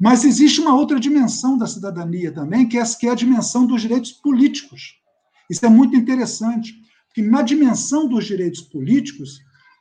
Mas 0.02 0.24
existe 0.24 0.60
uma 0.60 0.74
outra 0.74 0.98
dimensão 0.98 1.56
da 1.56 1.64
cidadania 1.64 2.32
também, 2.32 2.68
que 2.68 2.76
é, 2.76 2.82
que 2.84 3.06
é 3.06 3.10
a 3.12 3.14
dimensão 3.14 3.64
dos 3.64 3.82
direitos 3.82 4.10
políticos. 4.10 4.96
Isso 5.48 5.64
é 5.64 5.68
muito 5.68 5.94
interessante, 5.94 6.74
porque 7.06 7.22
na 7.22 7.40
dimensão 7.40 8.08
dos 8.08 8.24
direitos 8.24 8.62
políticos, 8.62 9.38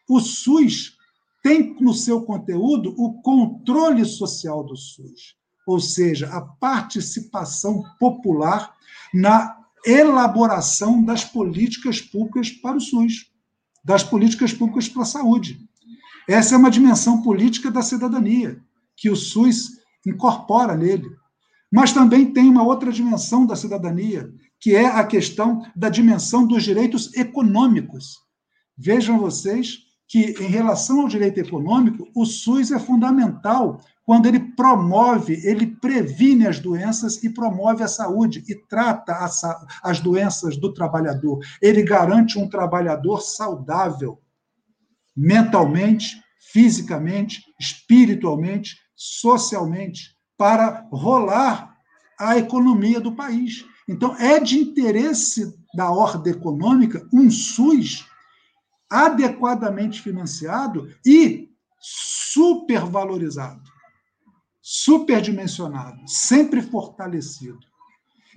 o 0.07 0.19
SUS 0.19 0.95
tem 1.41 1.75
no 1.81 1.91
seu 1.91 2.21
conteúdo 2.21 2.93
o 2.99 3.19
controle 3.23 4.05
social 4.05 4.63
do 4.63 4.77
SUS, 4.77 5.35
ou 5.65 5.79
seja, 5.79 6.27
a 6.27 6.39
participação 6.39 7.83
popular 7.99 8.75
na 9.11 9.57
elaboração 9.83 11.03
das 11.03 11.25
políticas 11.25 11.99
públicas 11.99 12.51
para 12.51 12.77
o 12.77 12.79
SUS, 12.79 13.31
das 13.83 14.03
políticas 14.03 14.53
públicas 14.53 14.87
para 14.87 15.01
a 15.01 15.05
saúde. 15.05 15.67
Essa 16.29 16.53
é 16.53 16.57
uma 16.59 16.69
dimensão 16.69 17.23
política 17.23 17.71
da 17.71 17.81
cidadania, 17.81 18.61
que 18.95 19.09
o 19.09 19.15
SUS 19.15 19.80
incorpora 20.05 20.75
nele. 20.75 21.09
Mas 21.71 21.93
também 21.93 22.33
tem 22.33 22.49
uma 22.49 22.63
outra 22.63 22.91
dimensão 22.91 23.45
da 23.45 23.55
cidadania, 23.55 24.29
que 24.59 24.75
é 24.75 24.85
a 24.85 25.05
questão 25.05 25.65
da 25.75 25.89
dimensão 25.89 26.45
dos 26.45 26.63
direitos 26.63 27.13
econômicos. 27.15 28.19
Vejam 28.77 29.19
vocês 29.19 29.79
que, 30.07 30.35
em 30.39 30.47
relação 30.47 31.01
ao 31.01 31.07
direito 31.07 31.39
econômico, 31.39 32.05
o 32.13 32.25
SUS 32.25 32.71
é 32.71 32.79
fundamental 32.79 33.79
quando 34.03 34.25
ele 34.25 34.39
promove, 34.39 35.39
ele 35.47 35.67
previne 35.67 36.45
as 36.45 36.59
doenças 36.59 37.23
e 37.23 37.29
promove 37.29 37.81
a 37.81 37.87
saúde 37.87 38.43
e 38.45 38.55
trata 38.55 39.13
as, 39.13 39.41
as 39.81 40.01
doenças 40.01 40.57
do 40.57 40.73
trabalhador. 40.73 41.39
Ele 41.61 41.81
garante 41.81 42.37
um 42.37 42.49
trabalhador 42.49 43.21
saudável, 43.21 44.19
mentalmente, 45.15 46.21
fisicamente, 46.51 47.41
espiritualmente, 47.57 48.75
socialmente, 49.03 50.15
para 50.37 50.87
rolar 50.91 51.75
a 52.19 52.37
economia 52.37 53.01
do 53.01 53.15
país. 53.15 53.65
Então, 53.89 54.15
é 54.17 54.39
de 54.39 54.59
interesse 54.59 55.57
da 55.73 55.89
ordem 55.89 56.33
econômica 56.33 57.07
um 57.11 57.31
SUS 57.31 58.05
adequadamente 58.87 60.01
financiado 60.01 60.87
e 61.03 61.49
supervalorizado, 61.79 63.63
superdimensionado, 64.61 66.07
sempre 66.07 66.61
fortalecido. 66.61 67.59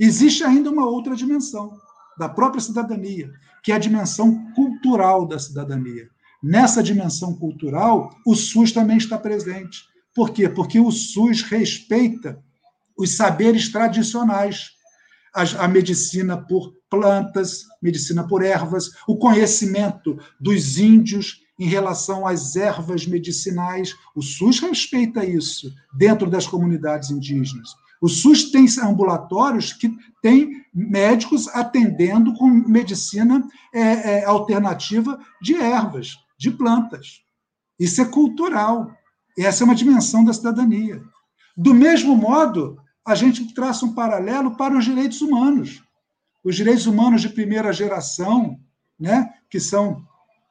Existe 0.00 0.44
ainda 0.44 0.70
uma 0.70 0.86
outra 0.86 1.14
dimensão 1.14 1.76
da 2.18 2.28
própria 2.28 2.62
cidadania, 2.62 3.30
que 3.62 3.70
é 3.70 3.74
a 3.74 3.78
dimensão 3.78 4.50
cultural 4.54 5.26
da 5.26 5.38
cidadania. 5.38 6.08
Nessa 6.42 6.82
dimensão 6.82 7.34
cultural, 7.34 8.10
o 8.26 8.34
SUS 8.34 8.72
também 8.72 8.96
está 8.96 9.18
presente. 9.18 9.92
Por 10.14 10.30
quê? 10.30 10.48
Porque 10.48 10.78
o 10.78 10.90
SUS 10.90 11.42
respeita 11.42 12.42
os 12.96 13.16
saberes 13.16 13.70
tradicionais, 13.70 14.70
a, 15.34 15.66
medicina 15.66 16.36
por 16.36 16.72
plantas, 16.88 17.64
medicina 17.82 18.26
por 18.26 18.44
ervas, 18.44 18.90
o 19.08 19.16
conhecimento 19.16 20.16
dos 20.40 20.78
índios 20.78 21.42
em 21.58 21.66
relação 21.66 22.26
às 22.26 22.54
ervas 22.54 23.06
medicinais. 23.06 23.94
O 24.14 24.22
SUS 24.22 24.60
respeita 24.60 25.24
isso 25.24 25.72
dentro 25.92 26.30
das 26.30 26.46
comunidades 26.46 27.10
indígenas. 27.10 27.70
O 28.00 28.08
SUS 28.08 28.50
tem 28.50 28.66
ambulatórios 28.82 29.72
que 29.72 29.90
têm 30.22 30.62
médicos 30.72 31.48
atendendo 31.48 32.34
com 32.34 32.48
medicina 32.48 33.42
é, 33.72 33.80
é, 33.80 34.24
alternativa 34.24 35.18
de 35.40 35.54
ervas, 35.54 36.12
de 36.38 36.50
plantas. 36.50 37.22
Isso 37.78 38.00
é 38.00 38.04
cultural. 38.04 38.94
Essa 39.38 39.62
é 39.62 39.66
uma 39.66 39.74
dimensão 39.74 40.24
da 40.24 40.32
cidadania. 40.32 41.02
Do 41.56 41.74
mesmo 41.74 42.16
modo, 42.16 42.78
a 43.06 43.14
gente 43.14 43.52
traça 43.54 43.84
um 43.84 43.94
paralelo 43.94 44.56
para 44.56 44.76
os 44.76 44.84
direitos 44.84 45.20
humanos 45.20 45.82
os 46.44 46.54
direitos 46.54 46.86
humanos 46.86 47.22
de 47.22 47.30
primeira 47.30 47.72
geração, 47.72 48.60
né, 49.00 49.30
que 49.48 49.58
são 49.58 50.04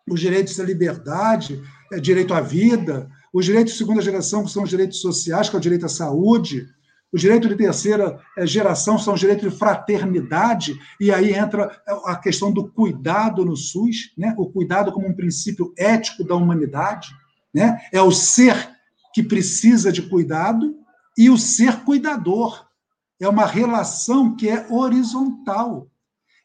os 0.09 0.19
direitos 0.19 0.59
à 0.59 0.63
liberdade, 0.63 1.61
é, 1.93 1.99
direito 1.99 2.33
à 2.33 2.41
vida, 2.41 3.09
os 3.31 3.45
direitos 3.45 3.73
de 3.73 3.79
segunda 3.79 4.01
geração, 4.01 4.43
que 4.43 4.51
são 4.51 4.63
os 4.63 4.69
direitos 4.69 4.99
sociais, 4.99 5.49
que 5.49 5.55
é 5.55 5.59
o 5.59 5.61
direito 5.61 5.85
à 5.85 5.89
saúde, 5.89 6.67
os 7.11 7.21
direitos 7.21 7.47
de 7.47 7.55
terceira 7.55 8.19
é, 8.35 8.45
geração 8.45 8.97
são 8.97 9.13
os 9.13 9.19
direitos 9.19 9.49
de 9.49 9.57
fraternidade, 9.57 10.77
e 10.99 11.11
aí 11.11 11.31
entra 11.31 11.79
a 12.05 12.15
questão 12.15 12.51
do 12.51 12.67
cuidado 12.71 13.45
no 13.45 13.55
SUS, 13.55 14.11
né? 14.17 14.33
o 14.35 14.49
cuidado 14.49 14.91
como 14.91 15.07
um 15.07 15.15
princípio 15.15 15.71
ético 15.77 16.23
da 16.23 16.35
humanidade, 16.35 17.09
né? 17.53 17.79
é 17.91 18.01
o 18.01 18.11
ser 18.11 18.72
que 19.13 19.23
precisa 19.23 19.91
de 19.91 20.01
cuidado 20.01 20.75
e 21.17 21.29
o 21.29 21.37
ser 21.37 21.83
cuidador 21.83 22.65
é 23.19 23.27
uma 23.27 23.45
relação 23.45 24.35
que 24.35 24.49
é 24.49 24.67
horizontal. 24.69 25.87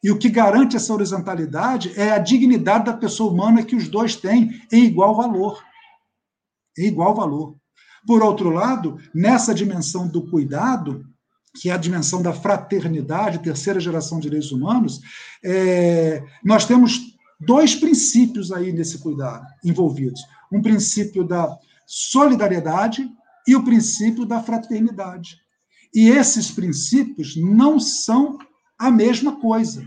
E 0.01 0.11
o 0.11 0.17
que 0.17 0.29
garante 0.29 0.77
essa 0.77 0.93
horizontalidade 0.93 1.91
é 1.99 2.11
a 2.11 2.19
dignidade 2.19 2.85
da 2.85 2.93
pessoa 2.93 3.31
humana 3.31 3.63
que 3.63 3.75
os 3.75 3.89
dois 3.89 4.15
têm 4.15 4.61
em 4.71 4.85
igual 4.85 5.15
valor. 5.15 5.61
Em 6.77 6.85
igual 6.85 7.13
valor. 7.13 7.55
Por 8.07 8.23
outro 8.23 8.49
lado, 8.49 8.97
nessa 9.13 9.53
dimensão 9.53 10.07
do 10.07 10.29
cuidado, 10.29 11.05
que 11.59 11.69
é 11.69 11.73
a 11.73 11.77
dimensão 11.77 12.21
da 12.21 12.31
fraternidade, 12.31 13.39
terceira 13.39 13.79
geração 13.79 14.19
de 14.19 14.23
direitos 14.23 14.51
humanos, 14.51 15.01
é, 15.43 16.23
nós 16.43 16.65
temos 16.65 17.17
dois 17.39 17.75
princípios 17.75 18.51
aí 18.51 18.71
nesse 18.71 18.99
cuidado 18.99 19.45
envolvidos: 19.65 20.21
um 20.49 20.61
princípio 20.61 21.25
da 21.25 21.57
solidariedade 21.89 23.11
e 23.47 23.55
o 23.55 23.63
princípio 23.63 24.23
da 24.23 24.43
fraternidade. 24.43 25.41
E 25.91 26.07
esses 26.07 26.51
princípios 26.51 27.35
não 27.35 27.79
são 27.79 28.37
a 28.77 28.91
mesma 28.91 29.39
coisa. 29.39 29.83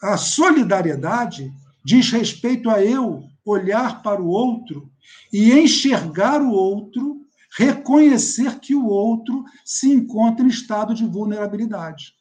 A 0.00 0.16
solidariedade 0.16 1.52
diz 1.84 2.12
respeito 2.12 2.70
a 2.70 2.80
eu 2.80 3.24
olhar 3.44 4.04
para 4.04 4.22
o 4.22 4.28
outro 4.28 4.88
e 5.32 5.52
enxergar 5.52 6.40
o 6.40 6.52
outro, 6.52 7.26
reconhecer 7.58 8.60
que 8.60 8.74
o 8.74 8.86
outro 8.86 9.44
se 9.64 9.90
encontra 9.90 10.44
em 10.44 10.48
estado 10.48 10.94
de 10.94 11.04
vulnerabilidade, 11.04 12.14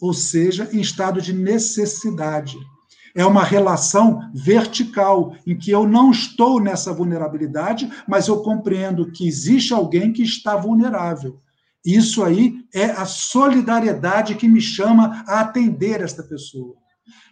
ou 0.00 0.14
seja, 0.14 0.70
em 0.72 0.80
estado 0.80 1.20
de 1.20 1.32
necessidade. 1.32 2.56
É 3.14 3.24
uma 3.24 3.44
relação 3.44 4.28
vertical, 4.34 5.36
em 5.46 5.56
que 5.56 5.70
eu 5.70 5.86
não 5.86 6.10
estou 6.10 6.60
nessa 6.60 6.92
vulnerabilidade, 6.92 7.88
mas 8.08 8.26
eu 8.26 8.42
compreendo 8.42 9.12
que 9.12 9.26
existe 9.26 9.72
alguém 9.72 10.12
que 10.12 10.22
está 10.22 10.56
vulnerável. 10.56 11.40
Isso 11.84 12.24
aí 12.24 12.64
é 12.74 12.86
a 12.86 13.04
solidariedade 13.04 14.34
que 14.34 14.48
me 14.48 14.60
chama 14.60 15.22
a 15.28 15.40
atender 15.40 16.00
esta 16.00 16.22
pessoa. 16.22 16.74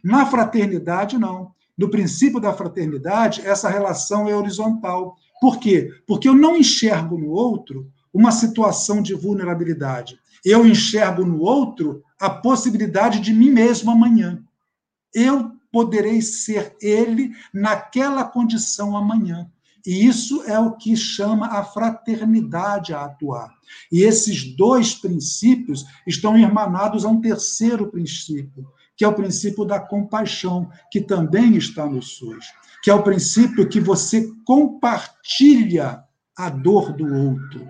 Na 0.04 0.26
fraternidade, 0.26 1.18
não. 1.18 1.52
No 1.76 1.88
princípio 1.88 2.38
da 2.38 2.52
fraternidade, 2.52 3.40
essa 3.44 3.68
relação 3.68 4.28
é 4.28 4.36
horizontal. 4.36 5.16
Por 5.40 5.58
quê? 5.58 5.90
Porque 6.06 6.28
eu 6.28 6.34
não 6.34 6.56
enxergo 6.56 7.16
no 7.16 7.30
outro 7.30 7.90
uma 8.12 8.30
situação 8.30 9.02
de 9.02 9.14
vulnerabilidade. 9.14 10.18
Eu 10.44 10.66
enxergo 10.66 11.24
no 11.24 11.40
outro 11.40 12.02
a 12.20 12.28
possibilidade 12.28 13.20
de 13.20 13.32
mim 13.32 13.50
mesmo 13.50 13.90
amanhã. 13.90 14.42
Eu 15.14 15.51
poderei 15.72 16.20
ser 16.20 16.76
ele 16.80 17.32
naquela 17.52 18.24
condição 18.24 18.96
amanhã. 18.96 19.50
E 19.84 20.06
isso 20.06 20.44
é 20.44 20.58
o 20.58 20.76
que 20.76 20.96
chama 20.96 21.46
a 21.46 21.64
fraternidade 21.64 22.94
a 22.94 23.04
atuar. 23.04 23.52
E 23.90 24.02
esses 24.02 24.54
dois 24.56 24.94
princípios 24.94 25.84
estão 26.06 26.38
irmanados 26.38 27.04
a 27.04 27.08
um 27.08 27.20
terceiro 27.20 27.90
princípio, 27.90 28.68
que 28.96 29.04
é 29.04 29.08
o 29.08 29.14
princípio 29.14 29.64
da 29.64 29.80
compaixão, 29.80 30.70
que 30.90 31.00
também 31.00 31.56
está 31.56 31.86
no 31.86 32.00
SUS, 32.00 32.44
que 32.82 32.90
é 32.90 32.94
o 32.94 33.02
princípio 33.02 33.68
que 33.68 33.80
você 33.80 34.30
compartilha 34.44 36.04
a 36.36 36.48
dor 36.48 36.92
do 36.92 37.06
outro. 37.06 37.66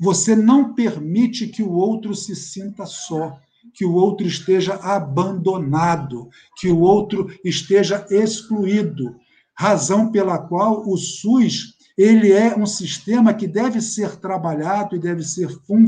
Você 0.00 0.34
não 0.34 0.72
permite 0.74 1.48
que 1.48 1.62
o 1.62 1.72
outro 1.72 2.14
se 2.14 2.34
sinta 2.34 2.86
só 2.86 3.38
que 3.74 3.84
o 3.84 3.94
outro 3.94 4.26
esteja 4.26 4.74
abandonado, 4.74 6.28
que 6.56 6.68
o 6.68 6.80
outro 6.80 7.28
esteja 7.44 8.06
excluído. 8.10 9.16
razão 9.54 10.10
pela 10.10 10.38
qual 10.38 10.88
o 10.88 10.96
SUS 10.96 11.76
ele 11.96 12.32
é 12.32 12.56
um 12.56 12.66
sistema 12.66 13.34
que 13.34 13.46
deve 13.46 13.80
ser 13.80 14.16
trabalhado 14.16 14.96
e 14.96 14.98
deve 14.98 15.22
ser 15.22 15.48
fun 15.66 15.84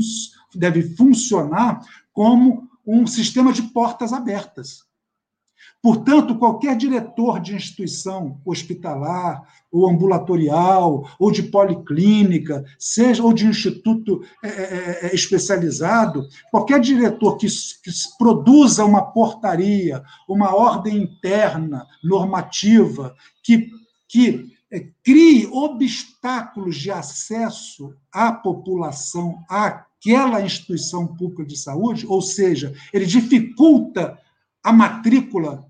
deve 0.53 0.95
funcionar 0.95 1.81
como 2.13 2.69
um 2.85 3.07
sistema 3.07 3.51
de 3.51 3.63
portas 3.63 4.13
abertas. 4.13 4.85
Portanto, 5.85 6.39
qualquer 6.39 6.75
diretor 6.75 7.39
de 7.39 7.53
instituição 7.53 8.41
hospitalar, 8.43 9.43
ou 9.71 9.87
ambulatorial, 9.87 11.07
ou 11.19 11.31
de 11.31 11.43
policlínica, 11.43 12.65
seja 12.79 13.21
ou 13.21 13.31
de 13.31 13.45
instituto 13.45 14.23
é, 14.43 14.47
é, 14.47 14.99
é 15.05 15.13
especializado, 15.13 16.27
qualquer 16.49 16.79
diretor 16.79 17.37
que, 17.37 17.45
que 17.45 17.91
produza 18.17 18.83
uma 18.83 19.03
portaria, 19.11 20.01
uma 20.27 20.55
ordem 20.55 20.97
interna, 20.97 21.85
normativa, 22.03 23.15
que, 23.43 23.69
que 24.09 24.43
é, 24.71 24.87
crie 25.03 25.45
obstáculos 25.45 26.77
de 26.77 26.89
acesso 26.89 27.93
à 28.11 28.31
população 28.31 29.43
àquela 29.47 30.41
instituição 30.41 31.05
pública 31.05 31.45
de 31.45 31.55
saúde, 31.55 32.07
ou 32.07 32.23
seja, 32.23 32.73
ele 32.91 33.05
dificulta 33.05 34.17
a 34.63 34.73
matrícula 34.73 35.63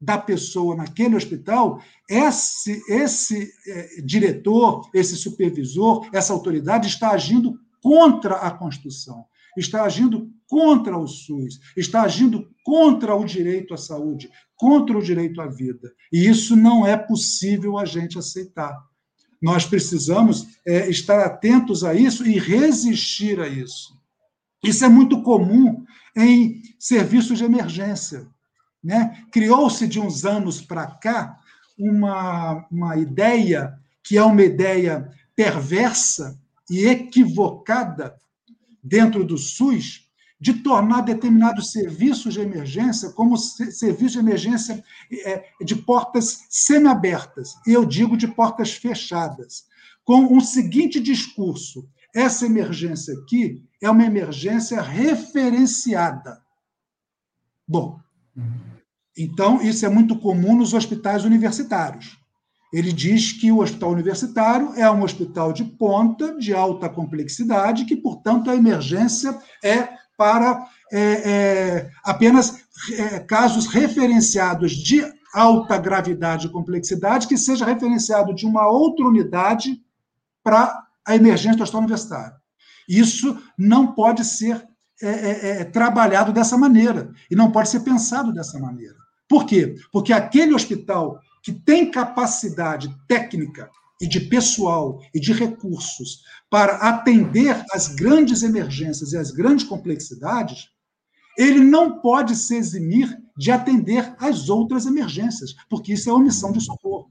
da 0.00 0.16
pessoa 0.16 0.76
naquele 0.76 1.16
hospital, 1.16 1.82
esse, 2.08 2.82
esse 2.88 3.50
é, 3.66 4.00
diretor, 4.02 4.88
esse 4.94 5.16
supervisor, 5.16 6.08
essa 6.12 6.32
autoridade 6.32 6.86
está 6.86 7.10
agindo 7.10 7.58
contra 7.82 8.36
a 8.36 8.50
Constituição, 8.50 9.24
está 9.56 9.82
agindo 9.82 10.30
contra 10.48 10.96
o 10.96 11.06
SUS, 11.06 11.60
está 11.76 12.02
agindo 12.02 12.48
contra 12.64 13.14
o 13.14 13.24
direito 13.24 13.74
à 13.74 13.76
saúde, 13.76 14.30
contra 14.56 14.96
o 14.96 15.02
direito 15.02 15.40
à 15.40 15.46
vida. 15.46 15.92
E 16.12 16.28
isso 16.28 16.56
não 16.56 16.86
é 16.86 16.96
possível 16.96 17.76
a 17.76 17.84
gente 17.84 18.18
aceitar. 18.18 18.76
Nós 19.40 19.66
precisamos 19.66 20.46
é, 20.66 20.88
estar 20.88 21.24
atentos 21.24 21.84
a 21.84 21.94
isso 21.94 22.26
e 22.26 22.38
resistir 22.38 23.40
a 23.40 23.48
isso. 23.48 23.96
Isso 24.62 24.84
é 24.84 24.88
muito 24.88 25.22
comum 25.22 25.84
em 26.16 26.60
serviços 26.78 27.38
de 27.38 27.44
emergência. 27.44 28.26
Né? 28.82 29.24
Criou-se 29.32 29.86
de 29.86 30.00
uns 30.00 30.24
anos 30.24 30.60
para 30.60 30.86
cá 30.86 31.38
uma, 31.78 32.66
uma 32.70 32.96
ideia 32.96 33.78
que 34.02 34.16
é 34.16 34.22
uma 34.22 34.42
ideia 34.42 35.10
perversa 35.36 36.40
e 36.70 36.86
equivocada 36.86 38.16
dentro 38.82 39.24
do 39.24 39.36
SUS 39.36 40.08
de 40.40 40.54
tornar 40.54 41.02
determinados 41.02 41.72
serviços 41.72 42.34
de 42.34 42.40
emergência 42.40 43.10
como 43.10 43.36
serviços 43.36 44.12
de 44.12 44.18
emergência 44.18 44.84
é, 45.24 45.44
de 45.60 45.74
portas 45.74 46.46
semiabertas, 46.48 47.56
eu 47.66 47.84
digo 47.84 48.16
de 48.16 48.28
portas 48.28 48.72
fechadas, 48.72 49.66
com 50.04 50.32
um 50.32 50.40
seguinte 50.40 51.00
discurso: 51.00 51.88
essa 52.14 52.46
emergência 52.46 53.14
aqui 53.14 53.62
é 53.82 53.90
uma 53.90 54.04
emergência 54.04 54.80
referenciada. 54.80 56.40
Bom, 57.66 58.00
então, 59.18 59.60
isso 59.60 59.84
é 59.84 59.88
muito 59.88 60.16
comum 60.16 60.56
nos 60.56 60.74
hospitais 60.74 61.24
universitários. 61.24 62.18
Ele 62.72 62.92
diz 62.92 63.32
que 63.32 63.50
o 63.50 63.60
hospital 63.60 63.92
universitário 63.92 64.72
é 64.74 64.90
um 64.90 65.02
hospital 65.02 65.52
de 65.52 65.64
ponta, 65.64 66.36
de 66.38 66.52
alta 66.54 66.88
complexidade, 66.88 67.84
que, 67.84 67.96
portanto, 67.96 68.50
a 68.50 68.56
emergência 68.56 69.36
é 69.64 69.88
para 70.16 70.66
é, 70.92 71.00
é, 71.00 71.90
apenas 72.04 72.64
é, 72.92 73.20
casos 73.20 73.66
referenciados 73.66 74.72
de 74.72 75.02
alta 75.32 75.78
gravidade 75.78 76.46
e 76.46 76.50
complexidade, 76.50 77.26
que 77.26 77.36
seja 77.36 77.64
referenciado 77.64 78.34
de 78.34 78.46
uma 78.46 78.68
outra 78.68 79.06
unidade 79.06 79.80
para 80.42 80.84
a 81.06 81.14
emergência 81.14 81.56
do 81.56 81.62
hospital 81.62 81.80
universitário. 81.80 82.36
Isso 82.88 83.38
não 83.56 83.92
pode 83.92 84.24
ser 84.24 84.66
é, 85.00 85.08
é, 85.08 85.60
é, 85.60 85.64
trabalhado 85.64 86.32
dessa 86.32 86.56
maneira, 86.56 87.12
e 87.30 87.36
não 87.36 87.52
pode 87.52 87.68
ser 87.68 87.80
pensado 87.80 88.32
dessa 88.32 88.58
maneira. 88.58 88.96
Por 89.28 89.44
quê? 89.44 89.74
Porque 89.92 90.12
aquele 90.12 90.54
hospital 90.54 91.20
que 91.42 91.52
tem 91.52 91.90
capacidade 91.90 92.94
técnica 93.06 93.70
e 94.00 94.06
de 94.06 94.20
pessoal 94.20 95.00
e 95.14 95.20
de 95.20 95.32
recursos 95.32 96.22
para 96.48 96.76
atender 96.76 97.64
as 97.72 97.88
grandes 97.88 98.42
emergências 98.42 99.12
e 99.12 99.16
as 99.16 99.30
grandes 99.30 99.64
complexidades, 99.64 100.68
ele 101.36 101.60
não 101.60 102.00
pode 102.00 102.34
se 102.34 102.56
eximir 102.56 103.16
de 103.36 103.50
atender 103.50 104.14
as 104.18 104.48
outras 104.48 104.86
emergências, 104.86 105.54
porque 105.68 105.92
isso 105.92 106.10
é 106.10 106.12
omissão 106.12 106.50
de 106.50 106.60
socorro. 106.60 107.08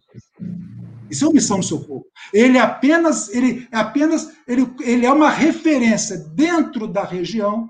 Isso 1.09 1.23
é 1.23 1.27
omissão 1.27 1.59
de 1.59 1.65
socorro. 1.65 2.05
Ele 2.33 2.57
apenas, 2.57 3.29
ele 3.29 3.67
apenas, 3.71 4.29
ele, 4.45 4.67
ele 4.81 5.05
é 5.05 5.11
uma 5.11 5.29
referência 5.29 6.17
dentro 6.17 6.87
da 6.87 7.05
região 7.05 7.69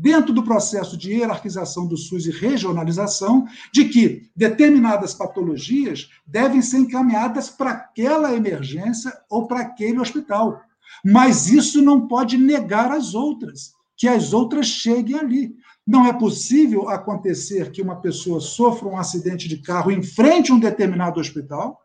dentro 0.00 0.32
do 0.32 0.44
processo 0.44 0.96
de 0.96 1.12
hierarquização 1.12 1.86
do 1.86 1.96
SUS 1.96 2.26
e 2.26 2.30
regionalização, 2.30 3.46
de 3.72 3.86
que 3.86 4.30
determinadas 4.34 5.12
patologias 5.12 6.08
devem 6.24 6.62
ser 6.62 6.78
encaminhadas 6.78 7.50
para 7.50 7.70
aquela 7.70 8.34
emergência 8.34 9.12
ou 9.28 9.48
para 9.48 9.60
aquele 9.60 9.98
hospital. 9.98 10.60
Mas 11.04 11.48
isso 11.48 11.82
não 11.82 12.06
pode 12.06 12.36
negar 12.36 12.92
as 12.92 13.14
outras, 13.14 13.72
que 13.96 14.06
as 14.06 14.32
outras 14.32 14.66
cheguem 14.66 15.18
ali. 15.18 15.54
Não 15.84 16.06
é 16.06 16.12
possível 16.12 16.88
acontecer 16.88 17.72
que 17.72 17.82
uma 17.82 17.96
pessoa 18.00 18.40
sofra 18.40 18.86
um 18.86 18.96
acidente 18.96 19.48
de 19.48 19.56
carro 19.58 19.90
em 19.90 20.02
frente 20.02 20.52
a 20.52 20.54
um 20.54 20.60
determinado 20.60 21.18
hospital 21.18 21.80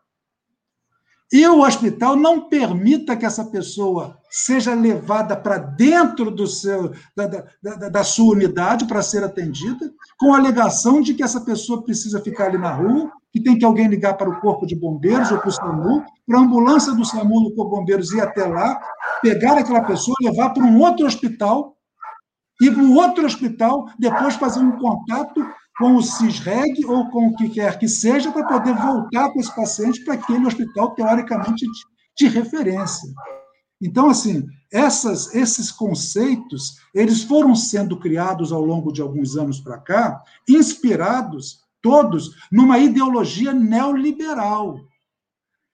e 1.33 1.47
o 1.47 1.61
hospital 1.61 2.15
não 2.15 2.47
permita 2.47 3.17
que 3.17 3.25
essa 3.25 3.43
pessoa 3.43 4.19
seja 4.29 4.75
levada 4.75 5.35
para 5.35 5.57
dentro 5.57 6.29
do 6.29 6.45
seu, 6.45 6.91
da, 7.17 7.25
da, 7.25 7.89
da 7.89 8.03
sua 8.03 8.35
unidade 8.35 8.85
para 8.85 9.01
ser 9.01 9.23
atendida, 9.23 9.91
com 10.19 10.31
a 10.31 10.37
alegação 10.37 11.01
de 11.01 11.15
que 11.15 11.23
essa 11.23 11.41
pessoa 11.41 11.83
precisa 11.83 12.21
ficar 12.21 12.45
ali 12.45 12.59
na 12.59 12.71
rua, 12.71 13.11
que 13.31 13.41
tem 13.41 13.57
que 13.57 13.65
alguém 13.65 13.87
ligar 13.87 14.13
para 14.13 14.29
o 14.29 14.39
Corpo 14.39 14.67
de 14.67 14.75
Bombeiros 14.75 15.31
ou 15.31 15.39
para 15.39 15.49
o 15.49 15.51
SAMU, 15.51 16.03
para 16.27 16.37
a 16.37 16.41
ambulância 16.41 16.93
do 16.93 17.03
SAMU 17.03 17.49
do 17.49 17.55
Corpo 17.55 17.71
de 17.71 17.79
Bombeiros 17.79 18.11
ir 18.11 18.21
até 18.21 18.45
lá, 18.45 18.79
pegar 19.19 19.57
aquela 19.57 19.81
pessoa, 19.81 20.15
levar 20.21 20.51
para 20.51 20.63
um 20.63 20.79
outro 20.79 21.07
hospital, 21.07 21.75
e 22.61 22.69
para 22.69 22.83
o 22.83 22.93
outro 22.93 23.25
hospital, 23.25 23.87
depois 23.97 24.35
fazer 24.35 24.59
um 24.59 24.77
contato 24.77 25.43
com 25.77 25.95
o 25.95 26.03
CISREG 26.03 26.85
ou 26.85 27.09
com 27.09 27.27
o 27.27 27.35
que 27.35 27.49
quer 27.49 27.79
que 27.79 27.87
seja, 27.87 28.31
para 28.31 28.47
poder 28.47 28.75
voltar 28.75 29.31
com 29.31 29.39
esse 29.39 29.53
paciente 29.55 30.03
para 30.03 30.13
aquele 30.15 30.45
hospital 30.45 30.93
teoricamente 30.93 31.65
de, 31.65 31.81
de 32.17 32.27
referência. 32.27 33.09
Então, 33.81 34.09
assim, 34.09 34.45
essas, 34.71 35.33
esses 35.35 35.71
conceitos, 35.71 36.77
eles 36.93 37.23
foram 37.23 37.55
sendo 37.55 37.99
criados 37.99 38.51
ao 38.51 38.61
longo 38.61 38.91
de 38.91 39.01
alguns 39.01 39.35
anos 39.35 39.59
para 39.59 39.77
cá, 39.77 40.23
inspirados 40.47 41.59
todos 41.81 42.31
numa 42.51 42.79
ideologia 42.79 43.53
neoliberal, 43.53 44.79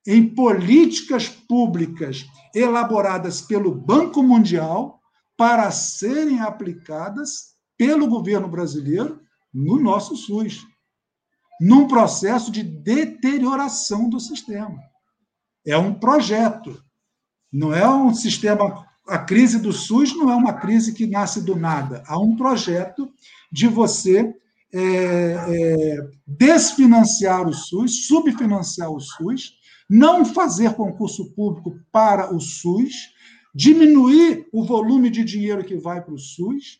em 0.07 0.33
políticas 0.33 1.29
públicas 1.29 2.25
elaboradas 2.55 3.41
pelo 3.41 3.71
Banco 3.71 4.23
Mundial 4.23 4.99
para 5.37 5.69
serem 5.69 6.41
aplicadas 6.41 7.53
pelo 7.77 8.07
governo 8.07 8.47
brasileiro 8.47 9.21
no 9.53 9.79
nosso 9.79 10.15
SUS, 10.15 10.65
num 11.59 11.87
processo 11.87 12.51
de 12.51 12.63
deterioração 12.63 14.09
do 14.09 14.19
sistema. 14.19 14.79
É 15.65 15.77
um 15.77 15.93
projeto, 15.93 16.81
não 17.51 17.73
é 17.73 17.87
um 17.87 18.13
sistema. 18.13 18.85
A 19.07 19.17
crise 19.17 19.59
do 19.59 19.73
SUS 19.73 20.15
não 20.15 20.31
é 20.31 20.35
uma 20.35 20.53
crise 20.53 20.93
que 20.93 21.07
nasce 21.07 21.41
do 21.41 21.55
nada. 21.55 22.03
Há 22.07 22.19
um 22.19 22.35
projeto 22.35 23.11
de 23.51 23.67
você 23.67 24.33
é, 24.71 24.81
é, 24.81 25.97
desfinanciar 26.25 27.47
o 27.47 27.53
SUS, 27.53 28.07
subfinanciar 28.07 28.91
o 28.91 28.99
SUS, 28.99 29.53
não 29.89 30.23
fazer 30.23 30.75
concurso 30.75 31.31
público 31.33 31.79
para 31.91 32.33
o 32.33 32.39
SUS, 32.39 33.09
diminuir 33.53 34.47
o 34.53 34.63
volume 34.63 35.09
de 35.09 35.23
dinheiro 35.23 35.63
que 35.63 35.75
vai 35.75 36.01
para 36.01 36.13
o 36.13 36.19
SUS, 36.19 36.79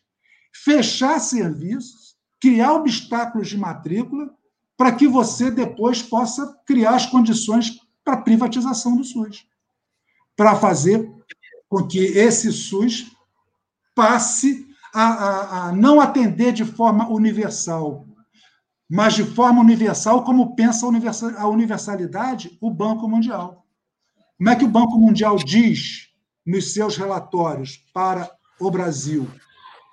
fechar 0.54 1.18
serviços, 1.18 2.09
criar 2.40 2.72
obstáculos 2.72 3.48
de 3.48 3.58
matrícula 3.58 4.30
para 4.76 4.92
que 4.92 5.06
você 5.06 5.50
depois 5.50 6.02
possa 6.02 6.58
criar 6.64 6.94
as 6.94 7.06
condições 7.06 7.78
para 8.02 8.14
a 8.14 8.22
privatização 8.22 8.96
do 8.96 9.04
SUS, 9.04 9.46
para 10.34 10.56
fazer 10.56 11.08
com 11.68 11.86
que 11.86 11.98
esse 11.98 12.50
SUS 12.50 13.12
passe 13.94 14.66
a, 14.94 15.02
a, 15.02 15.68
a, 15.68 15.72
não 15.72 16.00
atender 16.00 16.52
de 16.52 16.64
forma 16.64 17.08
universal, 17.08 18.06
mas 18.88 19.14
de 19.14 19.24
forma 19.24 19.60
universal 19.60 20.24
como 20.24 20.56
pensa 20.56 20.86
a 21.38 21.46
universalidade 21.46 22.56
o 22.60 22.70
Banco 22.70 23.06
Mundial. 23.06 23.66
Como 24.38 24.48
é 24.48 24.56
que 24.56 24.64
o 24.64 24.68
Banco 24.68 24.98
Mundial 24.98 25.36
diz 25.36 26.08
nos 26.44 26.72
seus 26.72 26.96
relatórios 26.96 27.76
para 27.92 28.30
o 28.58 28.70
Brasil? 28.70 29.28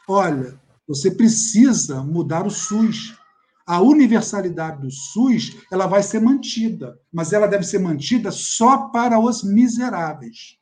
Olha, 0.07 0.57
você 0.87 1.11
precisa 1.11 2.01
mudar 2.03 2.45
o 2.47 2.49
SUS. 2.49 3.15
a 3.65 3.81
universalidade 3.81 4.81
do 4.81 4.89
SUS 4.89 5.57
ela 5.69 5.87
vai 5.87 6.01
ser 6.01 6.21
mantida, 6.21 6.97
mas 7.11 7.33
ela 7.33 7.47
deve 7.47 7.65
ser 7.65 7.79
mantida 7.79 8.31
só 8.31 8.87
para 8.87 9.19
os 9.19 9.43
miseráveis. 9.43 10.57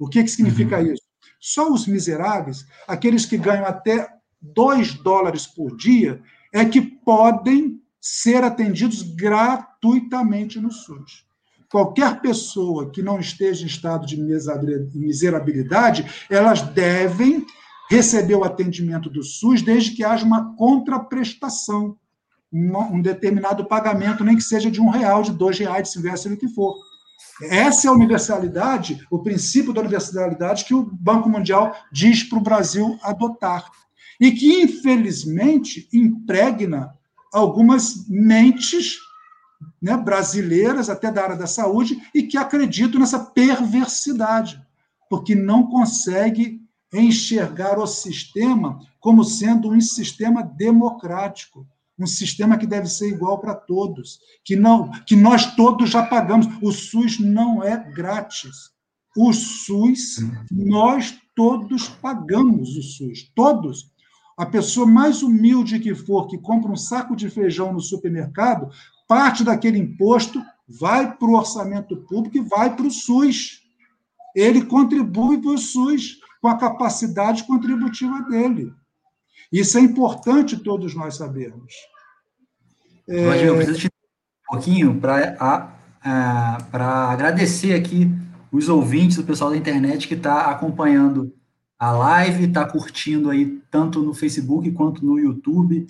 O 0.00 0.08
que, 0.08 0.24
que 0.24 0.30
significa 0.30 0.80
uhum. 0.80 0.92
isso? 0.92 1.02
Só 1.38 1.72
os 1.72 1.86
miseráveis, 1.86 2.66
aqueles 2.88 3.24
que 3.24 3.38
ganham 3.38 3.64
até 3.64 4.08
2 4.42 4.94
dólares 4.94 5.46
por 5.46 5.76
dia, 5.76 6.20
é 6.52 6.64
que 6.64 6.80
podem 6.80 7.80
ser 8.00 8.42
atendidos 8.42 9.02
gratuitamente 9.02 10.58
no 10.58 10.72
SUS. 10.72 11.24
Qualquer 11.70 12.20
pessoa 12.20 12.90
que 12.90 13.00
não 13.02 13.20
esteja 13.20 13.62
em 13.62 13.68
estado 13.68 14.04
de 14.04 14.16
miserabilidade, 14.16 16.04
elas 16.28 16.62
devem 16.62 17.46
receber 17.90 18.36
o 18.36 18.44
atendimento 18.44 19.10
do 19.10 19.22
SUS 19.22 19.62
desde 19.62 19.90
que 19.90 20.04
haja 20.04 20.24
uma 20.24 20.54
contraprestação 20.54 21.98
um 22.52 23.00
determinado 23.00 23.64
pagamento, 23.64 24.24
nem 24.24 24.34
que 24.34 24.42
seja 24.42 24.68
de 24.68 24.80
um 24.80 24.90
real, 24.90 25.22
de 25.22 25.30
dois 25.30 25.56
reais, 25.56 25.90
se 25.90 26.02
viesse 26.02 26.28
o 26.28 26.36
que 26.36 26.48
for. 26.48 26.74
Essa 27.42 27.86
é 27.86 27.90
a 27.90 27.92
universalidade, 27.92 29.06
o 29.08 29.20
princípio 29.20 29.72
da 29.72 29.80
universalidade 29.80 30.64
que 30.64 30.74
o 30.74 30.82
Banco 30.82 31.28
Mundial 31.28 31.72
diz 31.92 32.24
para 32.24 32.38
o 32.38 32.42
Brasil 32.42 32.98
adotar. 33.02 33.70
E 34.20 34.32
que, 34.32 34.62
infelizmente, 34.62 35.88
impregna 35.92 36.92
algumas 37.32 38.08
mentes 38.08 38.98
né, 39.80 39.96
brasileiras, 39.96 40.90
até 40.90 41.10
da 41.10 41.22
área 41.22 41.36
da 41.36 41.46
saúde, 41.46 42.02
e 42.12 42.24
que 42.24 42.36
acreditam 42.36 43.00
nessa 43.00 43.20
perversidade, 43.20 44.60
porque 45.08 45.36
não 45.36 45.68
consegue 45.68 46.59
enxergar 46.92 47.78
o 47.78 47.86
sistema 47.86 48.80
como 48.98 49.24
sendo 49.24 49.70
um 49.70 49.80
sistema 49.80 50.42
democrático 50.42 51.66
um 52.00 52.06
sistema 52.06 52.56
que 52.56 52.66
deve 52.66 52.88
ser 52.88 53.08
igual 53.08 53.38
para 53.38 53.54
todos, 53.54 54.18
que 54.42 54.56
não, 54.56 54.90
que 55.04 55.14
nós 55.14 55.54
todos 55.54 55.90
já 55.90 56.02
pagamos. 56.02 56.46
O 56.62 56.72
SUS 56.72 57.20
não 57.20 57.62
é 57.62 57.76
grátis. 57.76 58.70
O 59.14 59.32
SUS, 59.32 60.16
nós 60.50 61.18
todos 61.36 61.88
pagamos 61.88 62.70
o 62.76 62.82
SUS, 62.82 63.30
todos. 63.34 63.90
A 64.38 64.46
pessoa 64.46 64.86
mais 64.86 65.22
humilde 65.22 65.78
que 65.78 65.94
for, 65.94 66.26
que 66.26 66.38
compra 66.38 66.72
um 66.72 66.76
saco 66.76 67.14
de 67.14 67.28
feijão 67.28 67.70
no 67.70 67.80
supermercado, 67.80 68.70
parte 69.06 69.44
daquele 69.44 69.78
imposto 69.78 70.42
vai 70.66 71.14
para 71.14 71.28
o 71.28 71.34
orçamento 71.34 71.96
público 71.96 72.38
e 72.38 72.48
vai 72.48 72.74
para 72.74 72.86
o 72.86 72.90
SUS. 72.90 73.60
Ele 74.34 74.64
contribui 74.64 75.38
para 75.38 75.50
o 75.50 75.58
SUS 75.58 76.19
com 76.40 76.48
a 76.48 76.58
capacidade 76.58 77.44
contributiva 77.44 78.22
dele. 78.22 78.72
Isso 79.52 79.76
é 79.78 79.80
importante 79.80 80.56
todos 80.56 80.94
nós 80.94 81.16
sabermos. 81.16 81.72
É... 83.08 83.46
eu 83.46 83.56
preciso 83.56 83.78
te 83.78 83.86
um 83.86 84.54
pouquinho 84.54 85.00
para 85.00 85.76
agradecer 87.10 87.74
aqui 87.74 88.10
os 88.52 88.68
ouvintes, 88.68 89.18
o 89.18 89.24
pessoal 89.24 89.50
da 89.50 89.56
internet 89.56 90.08
que 90.08 90.14
está 90.14 90.50
acompanhando 90.50 91.32
a 91.78 91.92
live, 91.92 92.44
está 92.44 92.64
curtindo 92.64 93.30
aí 93.30 93.60
tanto 93.70 94.02
no 94.02 94.12
Facebook 94.12 94.70
quanto 94.72 95.04
no 95.04 95.18
YouTube. 95.18 95.86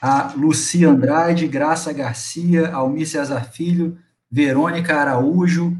A 0.00 0.32
Lucia 0.36 0.88
Andrade, 0.88 1.48
Graça 1.48 1.92
Garcia, 1.92 2.72
Almir 2.72 3.08
Cesar 3.08 3.50
Filho, 3.50 3.98
Verônica 4.30 4.94
Araújo, 4.94 5.76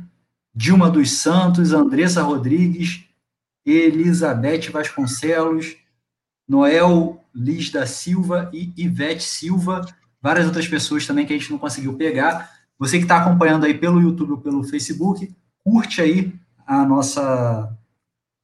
Dilma 0.55 0.91
dos 0.91 1.13
Santos, 1.13 1.73
Andressa 1.73 2.23
Rodrigues, 2.23 3.05
Elizabeth 3.65 4.71
Vasconcelos, 4.71 5.77
Noel 6.49 7.21
Liz 7.35 7.71
da 7.71 7.87
Silva 7.87 8.51
e 8.53 8.73
Ivete 8.77 9.23
Silva, 9.23 9.87
várias 10.21 10.47
outras 10.47 10.69
pessoas 10.69 11.07
também 11.07 11.25
que 11.25 11.33
a 11.33 11.39
gente 11.39 11.51
não 11.51 11.59
conseguiu 11.59 11.95
pegar. 11.95 12.51
Você 12.79 12.99
que 12.99 13.05
está 13.05 13.19
acompanhando 13.19 13.65
aí 13.65 13.75
pelo 13.75 14.01
YouTube 14.01 14.33
ou 14.33 14.39
pelo 14.39 14.65
Facebook, 14.65 15.33
curte 15.65 16.01
aí 16.01 16.33
a 16.67 16.85
nossa 16.85 17.77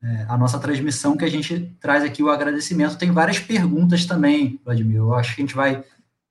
é, 0.03 0.27
a 0.29 0.39
nossa 0.39 0.59
transmissão 0.59 1.17
que 1.17 1.25
a 1.25 1.31
gente 1.31 1.77
traz 1.81 2.05
aqui 2.05 2.23
o 2.23 2.31
agradecimento. 2.31 2.97
Tem 2.97 3.11
várias 3.11 3.41
perguntas 3.41 4.07
também, 4.07 4.61
Vladimir. 4.65 4.99
Eu 4.99 5.15
acho 5.15 5.35
que 5.35 5.43
a 5.43 5.45
gente 5.45 5.57
vai 5.57 5.83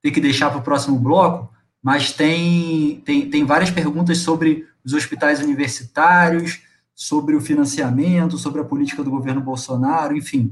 ter 0.02 0.12
que 0.12 0.22
deixar 0.22 0.50
para 0.50 0.60
o 0.60 0.64
próximo 0.64 0.98
bloco, 0.98 1.54
mas 1.84 2.14
tem, 2.14 3.02
tem, 3.02 3.30
tem 3.30 3.46
várias 3.46 3.70
perguntas 3.70 4.20
sobre 4.20 4.66
os 4.86 4.94
hospitais 4.94 5.42
universitários, 5.42 6.62
sobre 6.98 7.36
o 7.36 7.42
financiamento, 7.42 8.40
sobre 8.40 8.60
a 8.60 8.66
política 8.66 9.04
do 9.04 9.12
governo 9.12 9.40
Bolsonaro, 9.40 10.18
enfim. 10.18 10.52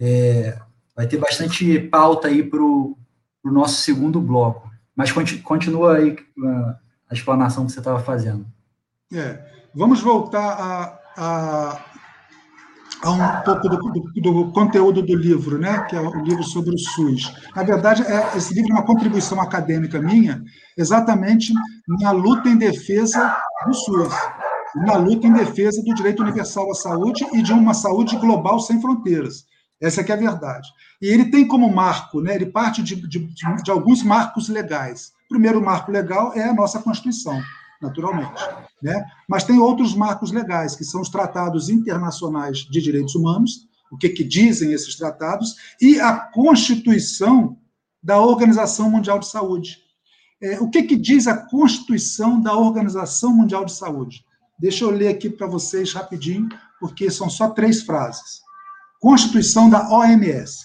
É, 0.00 0.58
vai 0.96 1.06
ter 1.06 1.18
bastante 1.18 1.78
pauta 1.80 2.28
aí 2.28 2.42
para 2.42 2.62
o 2.62 2.96
nosso 3.44 3.82
segundo 3.82 4.18
bloco. 4.18 4.70
Mas 4.96 5.12
continua 5.12 5.98
aí 5.98 6.16
a, 6.42 6.76
a 7.10 7.14
explanação 7.14 7.66
que 7.66 7.72
você 7.72 7.80
estava 7.80 8.00
fazendo. 8.00 8.46
É, 9.12 9.38
vamos 9.74 10.00
voltar 10.00 10.40
a, 10.40 10.98
a, 11.14 11.84
a 13.02 13.10
um 13.10 13.42
pouco 13.44 13.68
do, 13.68 13.76
do, 13.76 14.22
do, 14.22 14.52
conteúdo 14.52 15.02
do 15.02 15.14
livro, 15.14 15.58
né? 15.58 15.80
que 15.90 15.94
é 15.94 16.00
o 16.00 16.24
livro 16.24 16.42
sobre 16.42 16.74
o 16.74 16.78
SUS. 16.78 17.34
Na 17.54 17.64
verdade, 17.64 18.02
é, 18.02 18.34
esse 18.34 18.54
livro 18.54 18.70
é 18.70 18.76
uma 18.76 18.86
contribuição 18.86 19.38
acadêmica 19.42 20.00
minha, 20.00 20.42
exatamente 20.74 21.52
na 22.00 22.12
luta 22.12 22.48
em 22.48 22.56
defesa 22.56 23.36
do 23.66 23.74
SUS 23.74 24.14
na 24.74 24.96
luta 24.96 25.26
em 25.26 25.32
defesa 25.32 25.82
do 25.82 25.94
direito 25.94 26.22
universal 26.22 26.70
à 26.70 26.74
saúde 26.74 27.26
e 27.32 27.42
de 27.42 27.52
uma 27.52 27.74
saúde 27.74 28.16
global 28.16 28.58
sem 28.60 28.80
fronteiras. 28.80 29.44
Essa 29.80 30.00
é, 30.00 30.08
é 30.08 30.12
a 30.12 30.16
verdade. 30.16 30.68
E 31.00 31.06
ele 31.06 31.30
tem 31.30 31.46
como 31.46 31.68
marco, 31.68 32.20
né, 32.20 32.36
ele 32.36 32.46
parte 32.46 32.82
de, 32.82 32.94
de, 32.94 33.18
de, 33.18 33.70
alguns 33.70 34.02
marcos 34.02 34.48
legais. 34.48 35.12
O 35.26 35.28
primeiro 35.28 35.60
marco 35.60 35.90
legal 35.90 36.32
é 36.34 36.48
a 36.48 36.54
nossa 36.54 36.78
Constituição, 36.78 37.42
naturalmente. 37.80 38.40
Né? 38.80 39.04
Mas 39.28 39.44
tem 39.44 39.58
outros 39.58 39.94
marcos 39.94 40.30
legais, 40.30 40.76
que 40.76 40.84
são 40.84 41.00
os 41.00 41.08
tratados 41.08 41.68
internacionais 41.68 42.58
de 42.58 42.80
direitos 42.80 43.14
humanos, 43.14 43.66
o 43.90 43.98
que, 43.98 44.08
que 44.08 44.24
dizem 44.24 44.72
esses 44.72 44.96
tratados, 44.96 45.56
e 45.80 46.00
a 46.00 46.16
Constituição 46.16 47.58
da 48.02 48.20
Organização 48.20 48.88
Mundial 48.88 49.18
de 49.18 49.26
Saúde. 49.26 49.78
É, 50.40 50.60
o 50.60 50.70
que, 50.70 50.82
que 50.82 50.96
diz 50.96 51.26
a 51.26 51.36
Constituição 51.36 52.40
da 52.40 52.56
Organização 52.56 53.34
Mundial 53.34 53.64
de 53.64 53.72
Saúde? 53.72 54.24
Deixa 54.58 54.84
eu 54.84 54.90
ler 54.90 55.08
aqui 55.08 55.28
para 55.28 55.46
vocês 55.46 55.92
rapidinho, 55.92 56.48
porque 56.78 57.10
são 57.10 57.28
só 57.28 57.50
três 57.50 57.82
frases. 57.82 58.40
Constituição 59.00 59.68
da 59.68 59.90
OMS. 59.90 60.64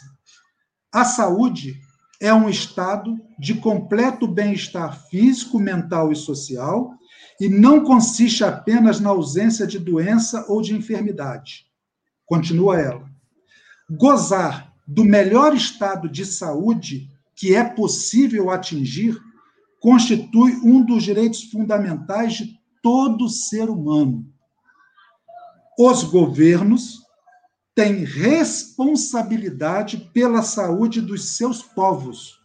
A 0.93 1.04
saúde 1.04 1.80
é 2.19 2.34
um 2.34 2.50
estado 2.50 3.19
de 3.38 3.56
completo 3.56 4.28
bem-estar 4.28 5.08
físico, 5.10 5.60
mental 5.60 6.12
e 6.12 6.15
social 6.15 6.93
e 7.39 7.47
não 7.47 7.84
consiste 7.84 8.43
apenas 8.43 9.00
na 9.00 9.10
ausência 9.10 9.67
de 9.67 9.78
doença 9.78 10.45
ou 10.47 10.62
de 10.62 10.76
enfermidade. 10.76 11.67
Continua 12.26 12.80
ela. 12.80 13.10
Gozar 13.89 14.73
do 14.88 15.04
melhor 15.04 15.56
estado 15.56 16.10
de 16.10 16.26
saúde 16.26 17.10
que 17.36 17.56
é 17.56 17.63
possível 17.63 18.50
atingir 18.50 19.15
constitui 19.80 20.54
um 20.63 20.84
dos 20.84 21.04
direitos 21.04 21.43
fundamentais 21.43 22.34
de 22.34 22.57
todo 22.82 23.30
ser 23.30 23.70
humano. 23.70 24.26
Os 25.78 26.04
governos 26.04 27.06
tem 27.76 28.04
responsabilidade 28.04 30.10
pela 30.13 30.42
saúde 30.42 31.00
dos 31.00 31.38
seus 31.38 31.62
povos, 31.62 32.40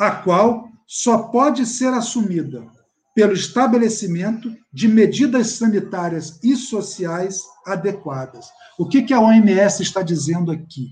a 0.00 0.10
qual 0.10 0.68
só 0.86 1.18
pode 1.18 1.64
ser 1.64 1.94
assumida 1.94 2.66
pelo 3.14 3.34
estabelecimento 3.34 4.52
de 4.72 4.88
medidas 4.88 5.52
sanitárias 5.52 6.42
e 6.42 6.56
sociais 6.56 7.40
adequadas. 7.64 8.48
O 8.78 8.88
que, 8.88 9.02
que 9.02 9.14
a 9.14 9.20
OMS 9.20 9.82
está 9.82 10.02
dizendo 10.02 10.50
aqui? 10.50 10.88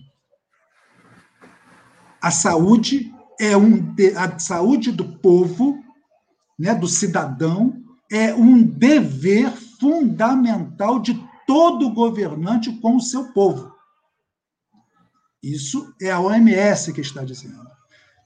A 2.23 2.31
saúde 2.31 3.13
é 3.41 3.57
um 3.57 3.95
a 4.17 4.39
saúde 4.39 4.93
do 4.93 5.19
povo, 5.19 5.83
né, 6.59 6.75
do 6.75 6.87
cidadão, 6.87 7.80
é 8.11 8.35
um 8.35 8.63
dever 8.63 9.51
fundamental 9.53 11.01
de 11.01 11.15
todo 11.47 11.91
governante 11.91 12.73
com 12.81 12.97
o 12.97 13.01
seu 13.01 13.33
povo. 13.33 13.73
Isso 15.43 15.95
é 16.01 16.11
a 16.11 16.21
OMS 16.21 16.93
que 16.93 17.01
está 17.01 17.25
dizendo. 17.25 17.71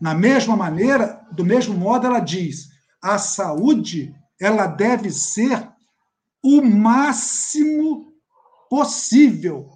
Na 0.00 0.14
mesma 0.14 0.56
maneira, 0.56 1.24
do 1.32 1.44
mesmo 1.44 1.74
modo, 1.74 2.06
ela 2.06 2.20
diz: 2.20 2.70
a 3.00 3.18
saúde 3.18 4.14
ela 4.40 4.66
deve 4.66 5.10
ser 5.10 5.68
o 6.42 6.60
máximo 6.62 8.12
possível. 8.68 9.70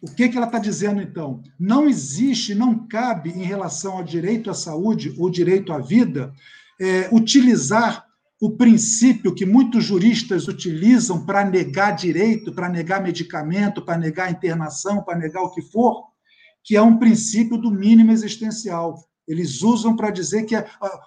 O 0.00 0.12
que, 0.14 0.28
que 0.28 0.36
ela 0.36 0.46
está 0.46 0.58
dizendo, 0.58 1.00
então? 1.00 1.42
Não 1.58 1.88
existe, 1.88 2.54
não 2.54 2.86
cabe, 2.86 3.30
em 3.30 3.44
relação 3.44 3.98
ao 3.98 4.04
direito 4.04 4.50
à 4.50 4.54
saúde 4.54 5.14
ou 5.18 5.30
direito 5.30 5.72
à 5.72 5.78
vida, 5.78 6.32
é, 6.80 7.08
utilizar 7.12 8.04
o 8.42 8.50
princípio 8.50 9.32
que 9.32 9.46
muitos 9.46 9.84
juristas 9.84 10.48
utilizam 10.48 11.24
para 11.24 11.44
negar 11.44 11.92
direito, 11.92 12.52
para 12.52 12.68
negar 12.68 13.00
medicamento, 13.00 13.80
para 13.80 13.96
negar 13.96 14.32
internação, 14.32 15.00
para 15.00 15.16
negar 15.16 15.42
o 15.42 15.52
que 15.52 15.62
for, 15.62 16.08
que 16.64 16.74
é 16.74 16.82
um 16.82 16.98
princípio 16.98 17.56
do 17.56 17.70
mínimo 17.70 18.10
existencial. 18.10 18.98
Eles 19.28 19.62
usam 19.62 19.94
para 19.94 20.10
dizer 20.10 20.42
que 20.42 20.56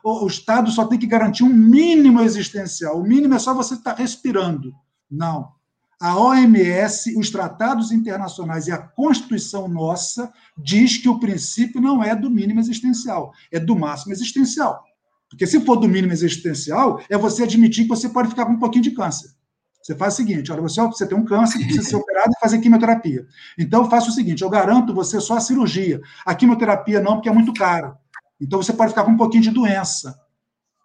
o 0.02 0.26
Estado 0.26 0.72
só 0.72 0.86
tem 0.86 0.98
que 0.98 1.06
garantir 1.06 1.44
um 1.44 1.54
mínimo 1.54 2.22
existencial. 2.22 3.02
O 3.02 3.04
mínimo 3.04 3.34
é 3.34 3.40
só 3.40 3.54
você 3.54 3.74
estar 3.74 3.96
respirando. 3.96 4.72
Não. 5.12 5.50
A 6.00 6.18
OMS, 6.18 7.18
os 7.18 7.30
tratados 7.30 7.92
internacionais 7.92 8.68
e 8.68 8.72
a 8.72 8.78
Constituição 8.78 9.68
nossa 9.68 10.32
diz 10.58 10.98
que 10.98 11.10
o 11.10 11.20
princípio 11.20 11.82
não 11.82 12.02
é 12.02 12.16
do 12.16 12.30
mínimo 12.30 12.62
existencial, 12.62 13.34
é 13.52 13.60
do 13.60 13.76
máximo 13.76 14.14
existencial. 14.14 14.86
Porque 15.30 15.48
se 15.48 15.60
for 15.62 15.76
do 15.76 15.88
mínimo 15.88 16.14
existencial, 16.14 17.02
é 17.10 17.18
você 17.18 17.44
admitir 17.44 17.84
que 17.84 17.90
você 17.90 18.10
pode 18.10 18.30
ficar 18.30 18.46
com 18.46 18.54
um 18.54 18.60
pouquinho 18.60 18.84
de 18.84 18.92
câncer. 18.92 19.30
Você 19.82 19.96
faz 19.96 20.14
o 20.14 20.18
seguinte: 20.18 20.52
olha, 20.52 20.62
você, 20.62 20.82
você 20.82 21.06
tem 21.06 21.18
um 21.18 21.26
câncer, 21.26 21.60
precisa 21.60 21.84
ser 21.84 21.96
operado 21.96 22.32
e 22.32 22.40
fazer 22.40 22.60
quimioterapia. 22.60 23.26
Então, 23.58 23.84
eu 23.84 23.90
faço 23.90 24.10
o 24.10 24.14
seguinte: 24.14 24.42
eu 24.42 24.50
garanto 24.50 24.94
você 24.94 25.22
só 25.22 25.38
a 25.38 25.42
cirurgia. 25.42 26.02
A 26.26 26.34
quimioterapia 26.34 27.00
não, 27.00 27.16
porque 27.16 27.30
é 27.30 27.34
muito 27.34 27.54
caro. 27.54 27.96
Então, 28.42 28.62
você 28.62 28.74
pode 28.74 28.90
ficar 28.90 29.04
com 29.04 29.12
um 29.12 29.18
pouquinho 29.18 29.44
de 29.44 29.52
doença. 29.52 30.16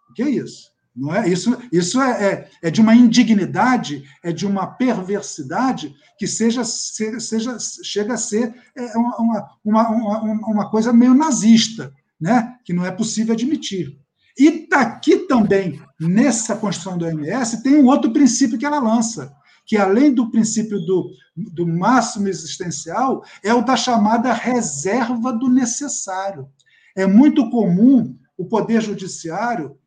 O 0.09 0.13
que 0.13 0.21
é 0.21 0.29
isso? 0.29 0.71
Não 0.95 1.15
é? 1.15 1.27
Isso, 1.27 1.57
isso 1.71 2.01
é, 2.01 2.23
é, 2.23 2.49
é 2.63 2.69
de 2.69 2.81
uma 2.81 2.93
indignidade, 2.93 4.03
é 4.23 4.31
de 4.31 4.45
uma 4.45 4.67
perversidade 4.67 5.95
que 6.19 6.27
seja, 6.27 6.63
seja, 6.63 7.57
chega 7.83 8.13
a 8.13 8.17
ser 8.17 8.53
é, 8.75 8.97
uma, 8.97 9.17
uma, 9.63 9.89
uma, 9.89 10.31
uma 10.47 10.69
coisa 10.69 10.91
meio 10.91 11.13
nazista, 11.13 11.93
né? 12.19 12.57
que 12.65 12.73
não 12.73 12.85
é 12.85 12.91
possível 12.91 13.33
admitir. 13.33 13.97
E 14.37 14.67
aqui 14.71 15.19
também, 15.27 15.81
nessa 15.99 16.55
construção 16.55 16.97
do 16.97 17.05
OMS, 17.05 17.61
tem 17.63 17.75
um 17.75 17.87
outro 17.87 18.11
princípio 18.11 18.57
que 18.57 18.65
ela 18.65 18.79
lança, 18.79 19.33
que 19.65 19.77
além 19.77 20.13
do 20.13 20.31
princípio 20.31 20.79
do, 20.79 21.11
do 21.35 21.67
máximo 21.67 22.27
existencial, 22.27 23.23
é 23.43 23.53
o 23.53 23.63
da 23.63 23.75
chamada 23.75 24.33
reserva 24.33 25.31
do 25.31 25.49
necessário. 25.49 26.47
É 26.95 27.05
muito 27.05 27.49
comum 27.49 28.17
o 28.37 28.45
Poder 28.45 28.81
Judiciário 28.81 29.77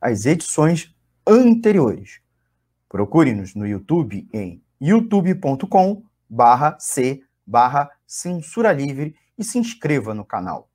as 0.00 0.26
edições 0.26 0.94
anteriores. 1.26 2.20
Procure-nos 2.88 3.54
no 3.54 3.66
YouTube 3.66 4.28
em 4.32 4.62
youtube.com 4.80 6.02
barra 6.28 6.76
c 6.78 7.22
barra 7.46 7.90
censura 8.06 8.72
livre 8.72 9.16
e 9.36 9.44
se 9.44 9.58
inscreva 9.58 10.14
no 10.14 10.24
canal. 10.24 10.68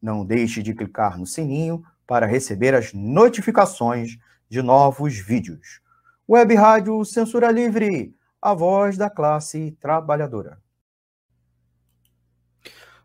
Não 0.00 0.24
deixe 0.24 0.62
de 0.62 0.74
clicar 0.74 1.18
no 1.18 1.26
sininho 1.26 1.84
para 2.06 2.26
receber 2.26 2.74
as 2.74 2.92
notificações 2.92 4.18
de 4.48 4.60
novos 4.60 5.16
vídeos. 5.16 5.80
Web 6.28 6.54
Rádio 6.54 7.04
Censura 7.04 7.50
Livre, 7.50 8.14
a 8.40 8.52
voz 8.54 8.96
da 8.96 9.08
classe 9.08 9.76
trabalhadora. 9.80 10.60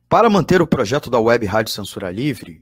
Para 0.10 0.30
manter 0.30 0.62
o 0.62 0.68
projeto 0.68 1.10
da 1.10 1.20
Web 1.20 1.46
Rádio 1.46 1.74
Censura 1.74 2.10
Livre, 2.12 2.62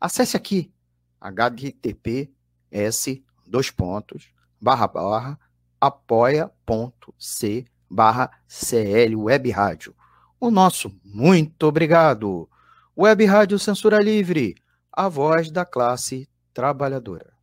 Acesse 0.00 0.36
aqui 0.36 0.72
https 1.20 3.22
dois 3.46 3.70
pontos 3.70 4.28
barra 4.60 4.86
barra 4.86 5.38
apoia.c 5.80 7.64
barra 7.88 8.30
CL 8.46 9.16
Web 9.16 9.50
Rádio. 9.50 9.94
O 10.38 10.50
nosso 10.50 10.92
muito 11.04 11.64
obrigado. 11.64 12.48
Web 12.96 13.24
Rádio 13.24 13.58
Censura 13.58 14.00
Livre, 14.00 14.56
a 14.92 15.08
voz 15.08 15.50
da 15.50 15.64
classe 15.64 16.28
trabalhadora. 16.52 17.34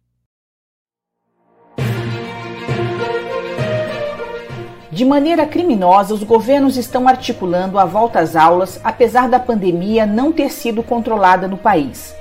De 4.91 5.03
maneira 5.03 5.47
criminosa, 5.47 6.13
os 6.13 6.23
governos 6.23 6.77
estão 6.77 7.07
articulando 7.07 7.79
a 7.79 7.85
volta 7.85 8.19
às 8.19 8.35
aulas, 8.35 8.79
apesar 8.83 9.27
da 9.27 9.39
pandemia 9.39 10.05
não 10.05 10.31
ter 10.31 10.51
sido 10.51 10.83
controlada 10.83 11.47
no 11.47 11.57
país. 11.57 12.15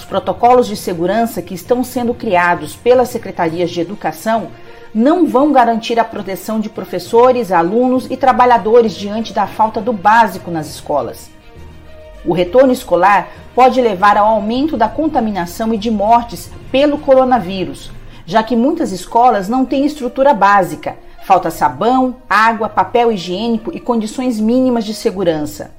Os 0.00 0.06
protocolos 0.06 0.66
de 0.66 0.76
segurança 0.76 1.42
que 1.42 1.52
estão 1.52 1.84
sendo 1.84 2.14
criados 2.14 2.74
pelas 2.74 3.10
secretarias 3.10 3.70
de 3.70 3.82
educação 3.82 4.48
não 4.94 5.26
vão 5.26 5.52
garantir 5.52 5.98
a 5.98 6.04
proteção 6.04 6.58
de 6.58 6.70
professores, 6.70 7.52
alunos 7.52 8.10
e 8.10 8.16
trabalhadores 8.16 8.94
diante 8.94 9.34
da 9.34 9.46
falta 9.46 9.78
do 9.78 9.92
básico 9.92 10.50
nas 10.50 10.68
escolas. 10.70 11.30
O 12.24 12.32
retorno 12.32 12.72
escolar 12.72 13.28
pode 13.54 13.78
levar 13.78 14.16
ao 14.16 14.26
aumento 14.26 14.74
da 14.74 14.88
contaminação 14.88 15.74
e 15.74 15.76
de 15.76 15.90
mortes 15.90 16.50
pelo 16.72 16.96
coronavírus, 16.96 17.90
já 18.24 18.42
que 18.42 18.56
muitas 18.56 18.92
escolas 18.92 19.50
não 19.50 19.66
têm 19.66 19.84
estrutura 19.84 20.32
básica, 20.32 20.96
falta 21.24 21.50
sabão, 21.50 22.16
água, 22.26 22.70
papel 22.70 23.12
higiênico 23.12 23.70
e 23.74 23.78
condições 23.78 24.40
mínimas 24.40 24.86
de 24.86 24.94
segurança. 24.94 25.78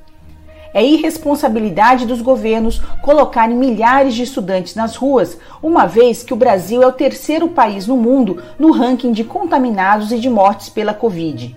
É 0.73 0.83
irresponsabilidade 0.83 2.05
dos 2.05 2.21
governos 2.21 2.81
colocarem 3.01 3.55
milhares 3.55 4.13
de 4.13 4.23
estudantes 4.23 4.73
nas 4.73 4.95
ruas, 4.95 5.37
uma 5.61 5.85
vez 5.85 6.23
que 6.23 6.33
o 6.33 6.37
Brasil 6.37 6.81
é 6.81 6.87
o 6.87 6.93
terceiro 6.93 7.49
país 7.49 7.87
no 7.87 7.97
mundo 7.97 8.41
no 8.57 8.71
ranking 8.71 9.11
de 9.11 9.23
contaminados 9.23 10.11
e 10.11 10.19
de 10.19 10.29
mortes 10.29 10.69
pela 10.69 10.93
Covid. 10.93 11.55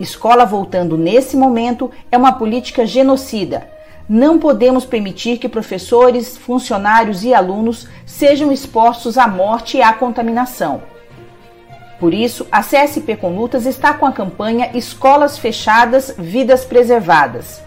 Escola 0.00 0.44
voltando 0.44 0.96
nesse 0.96 1.36
momento 1.36 1.90
é 2.10 2.16
uma 2.16 2.32
política 2.32 2.86
genocida. 2.86 3.68
Não 4.08 4.38
podemos 4.38 4.84
permitir 4.84 5.38
que 5.38 5.48
professores, 5.48 6.36
funcionários 6.36 7.24
e 7.24 7.32
alunos 7.32 7.88
sejam 8.04 8.52
expostos 8.52 9.16
à 9.16 9.26
morte 9.28 9.78
e 9.78 9.82
à 9.82 9.92
contaminação. 9.92 10.82
Por 11.98 12.12
isso, 12.12 12.46
a 12.52 12.60
CSP 12.60 13.16
com 13.16 13.34
Lutas 13.34 13.64
está 13.64 13.94
com 13.94 14.04
a 14.04 14.12
campanha 14.12 14.70
Escolas 14.74 15.38
Fechadas, 15.38 16.14
Vidas 16.18 16.64
Preservadas. 16.64 17.63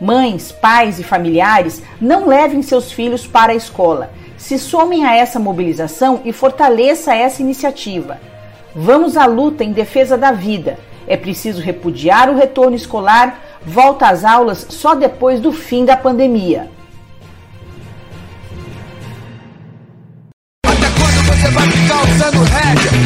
Mães, 0.00 0.52
pais 0.52 0.98
e 0.98 1.02
familiares 1.02 1.82
não 2.00 2.26
levem 2.26 2.60
seus 2.60 2.92
filhos 2.92 3.26
para 3.26 3.52
a 3.52 3.56
escola. 3.56 4.10
Se 4.36 4.58
somem 4.58 5.06
a 5.06 5.16
essa 5.16 5.38
mobilização 5.38 6.20
e 6.24 6.32
fortaleça 6.32 7.14
essa 7.14 7.40
iniciativa. 7.40 8.20
Vamos 8.74 9.16
à 9.16 9.24
luta 9.24 9.64
em 9.64 9.72
defesa 9.72 10.18
da 10.18 10.32
vida. 10.32 10.78
É 11.06 11.16
preciso 11.16 11.62
repudiar 11.62 12.28
o 12.28 12.36
retorno 12.36 12.76
escolar, 12.76 13.40
volta 13.64 14.08
às 14.08 14.22
aulas 14.22 14.66
só 14.68 14.94
depois 14.94 15.40
do 15.40 15.50
fim 15.50 15.84
da 15.84 15.96
pandemia. 15.96 16.68
Até 20.66 20.88
quando 20.90 21.26
você 21.26 21.48
vai 21.48 21.70
ficar 21.70 22.02
usando 22.02 22.44
rédea, 22.44 23.05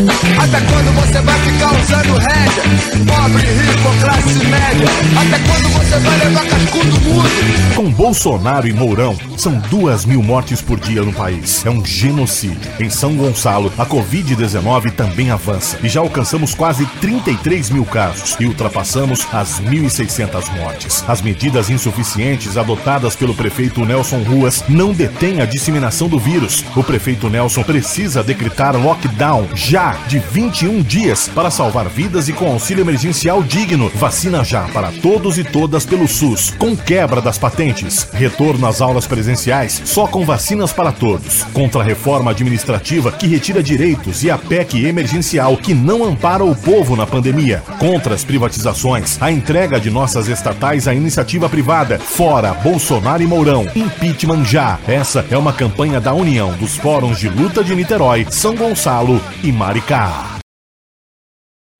Até 0.00 0.60
quando 0.62 0.94
você 0.94 1.20
vai 1.20 1.38
ficar 1.40 1.78
usando 1.78 2.16
rédea, 2.16 2.62
pobre, 3.06 3.42
rico, 3.42 4.00
classe 4.00 4.46
média? 4.46 4.88
Até 5.20 5.38
quando 5.44 5.68
você 5.74 5.98
vai 5.98 6.18
levar 6.18 6.46
cascudo 6.46 7.00
mudo? 7.02 7.30
Com 7.76 7.90
Bolsonaro 7.90 8.66
e 8.66 8.72
Mourão, 8.72 9.14
são 9.36 9.58
duas 9.68 10.06
mil 10.06 10.22
mortes 10.22 10.62
por 10.62 10.80
dia 10.80 11.02
no 11.02 11.12
país. 11.12 11.66
É 11.66 11.70
um 11.70 11.84
genocídio. 11.84 12.70
Em 12.80 12.88
São 12.88 13.14
Gonçalo, 13.14 13.70
a 13.76 13.84
Covid-19 13.84 14.92
também 14.92 15.30
avança 15.30 15.78
e 15.82 15.88
já 15.88 16.00
alcançamos 16.00 16.54
quase 16.54 16.86
33 17.02 17.68
mil 17.68 17.84
casos 17.84 18.36
e 18.40 18.46
ultrapassamos 18.46 19.26
as 19.34 19.60
1.600 19.60 20.50
mortes. 20.58 21.04
As 21.06 21.20
medidas 21.20 21.68
insuficientes 21.68 22.56
adotadas 22.56 23.14
pelo 23.14 23.34
prefeito 23.34 23.84
Nelson 23.84 24.22
Ruas 24.22 24.64
não 24.66 24.94
detêm 24.94 25.42
a 25.42 25.44
disseminação 25.44 26.08
do 26.08 26.18
vírus. 26.18 26.64
O 26.74 26.82
prefeito 26.82 27.28
Nelson 27.28 27.62
precisa 27.62 28.22
decretar 28.22 28.74
lockdown 28.76 29.46
já 29.54 29.89
de 30.06 30.18
21 30.18 30.82
dias 30.82 31.28
para 31.28 31.50
salvar 31.50 31.88
vidas 31.88 32.28
e 32.28 32.32
com 32.32 32.46
auxílio 32.52 32.82
emergencial 32.82 33.42
digno. 33.42 33.90
Vacina 33.94 34.44
já 34.44 34.62
para 34.68 34.90
todos 35.02 35.38
e 35.38 35.44
todas 35.44 35.84
pelo 35.86 36.08
SUS, 36.08 36.50
com 36.58 36.76
quebra 36.76 37.20
das 37.20 37.38
patentes. 37.38 38.08
Retorno 38.12 38.66
às 38.66 38.80
aulas 38.80 39.06
presenciais 39.06 39.82
só 39.84 40.06
com 40.06 40.24
vacinas 40.24 40.72
para 40.72 40.92
todos. 40.92 41.44
Contra 41.52 41.80
a 41.80 41.84
reforma 41.84 42.30
administrativa 42.30 43.12
que 43.12 43.26
retira 43.26 43.62
direitos 43.62 44.22
e 44.22 44.30
a 44.30 44.38
PEC 44.38 44.86
emergencial 44.86 45.56
que 45.56 45.74
não 45.74 46.04
ampara 46.04 46.44
o 46.44 46.54
povo 46.54 46.96
na 46.96 47.06
pandemia. 47.06 47.62
Contra 47.78 48.14
as 48.14 48.24
privatizações, 48.24 49.20
a 49.20 49.30
entrega 49.30 49.80
de 49.80 49.90
nossas 49.90 50.28
estatais 50.28 50.86
à 50.86 50.94
iniciativa 50.94 51.48
privada. 51.48 51.98
Fora 51.98 52.52
Bolsonaro 52.54 53.22
e 53.22 53.26
Mourão. 53.26 53.66
Impeachment 53.74 54.44
já. 54.44 54.78
Essa 54.86 55.24
é 55.30 55.36
uma 55.36 55.52
campanha 55.52 56.00
da 56.00 56.12
União 56.12 56.52
dos 56.54 56.76
Fóruns 56.76 57.18
de 57.18 57.28
Luta 57.28 57.62
de 57.62 57.74
Niterói, 57.74 58.26
São 58.30 58.54
Gonçalo 58.54 59.20
e 59.42 59.52
Maricá. 59.70 60.40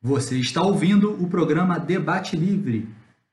Você 0.00 0.38
está 0.38 0.62
ouvindo 0.62 1.20
o 1.20 1.28
programa 1.28 1.76
Debate 1.76 2.36
Livre. 2.36 2.88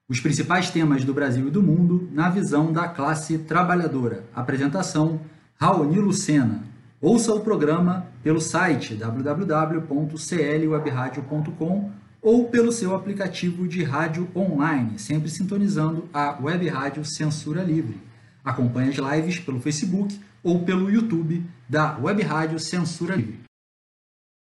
Os 0.10 0.20
principais 0.20 0.72
temas 0.72 1.06
do 1.06 1.14
Brasil 1.14 1.48
e 1.48 1.52
do 1.52 1.62
mundo 1.62 2.10
na 2.12 2.28
visão 2.28 2.74
da 2.74 2.88
classe 2.88 3.38
trabalhadora. 3.38 4.24
Apresentação: 4.34 5.22
Raoni 5.62 6.00
Lucena. 6.00 6.64
Ouça 7.00 7.32
o 7.36 7.42
programa 7.42 8.08
pelo 8.24 8.42
site 8.42 8.96
www.clwebradio.com 8.96 11.92
ou 12.20 12.50
pelo 12.50 12.72
seu 12.72 12.96
aplicativo 12.96 13.68
de 13.68 13.84
rádio 13.84 14.28
online, 14.36 14.98
sempre 14.98 15.30
sintonizando 15.30 16.10
a 16.12 16.36
Web 16.42 16.68
Rádio 16.68 17.06
Censura 17.06 17.62
Livre. 17.62 18.02
Acompanhe 18.44 18.90
as 18.90 18.96
lives 18.96 19.40
pelo 19.40 19.62
Facebook 19.62 20.20
ou 20.42 20.66
pelo 20.66 20.90
YouTube 20.90 21.46
da 21.70 21.96
Web 22.00 22.24
Rádio 22.24 22.58
Censura 22.58 23.16
Livre. 23.16 23.47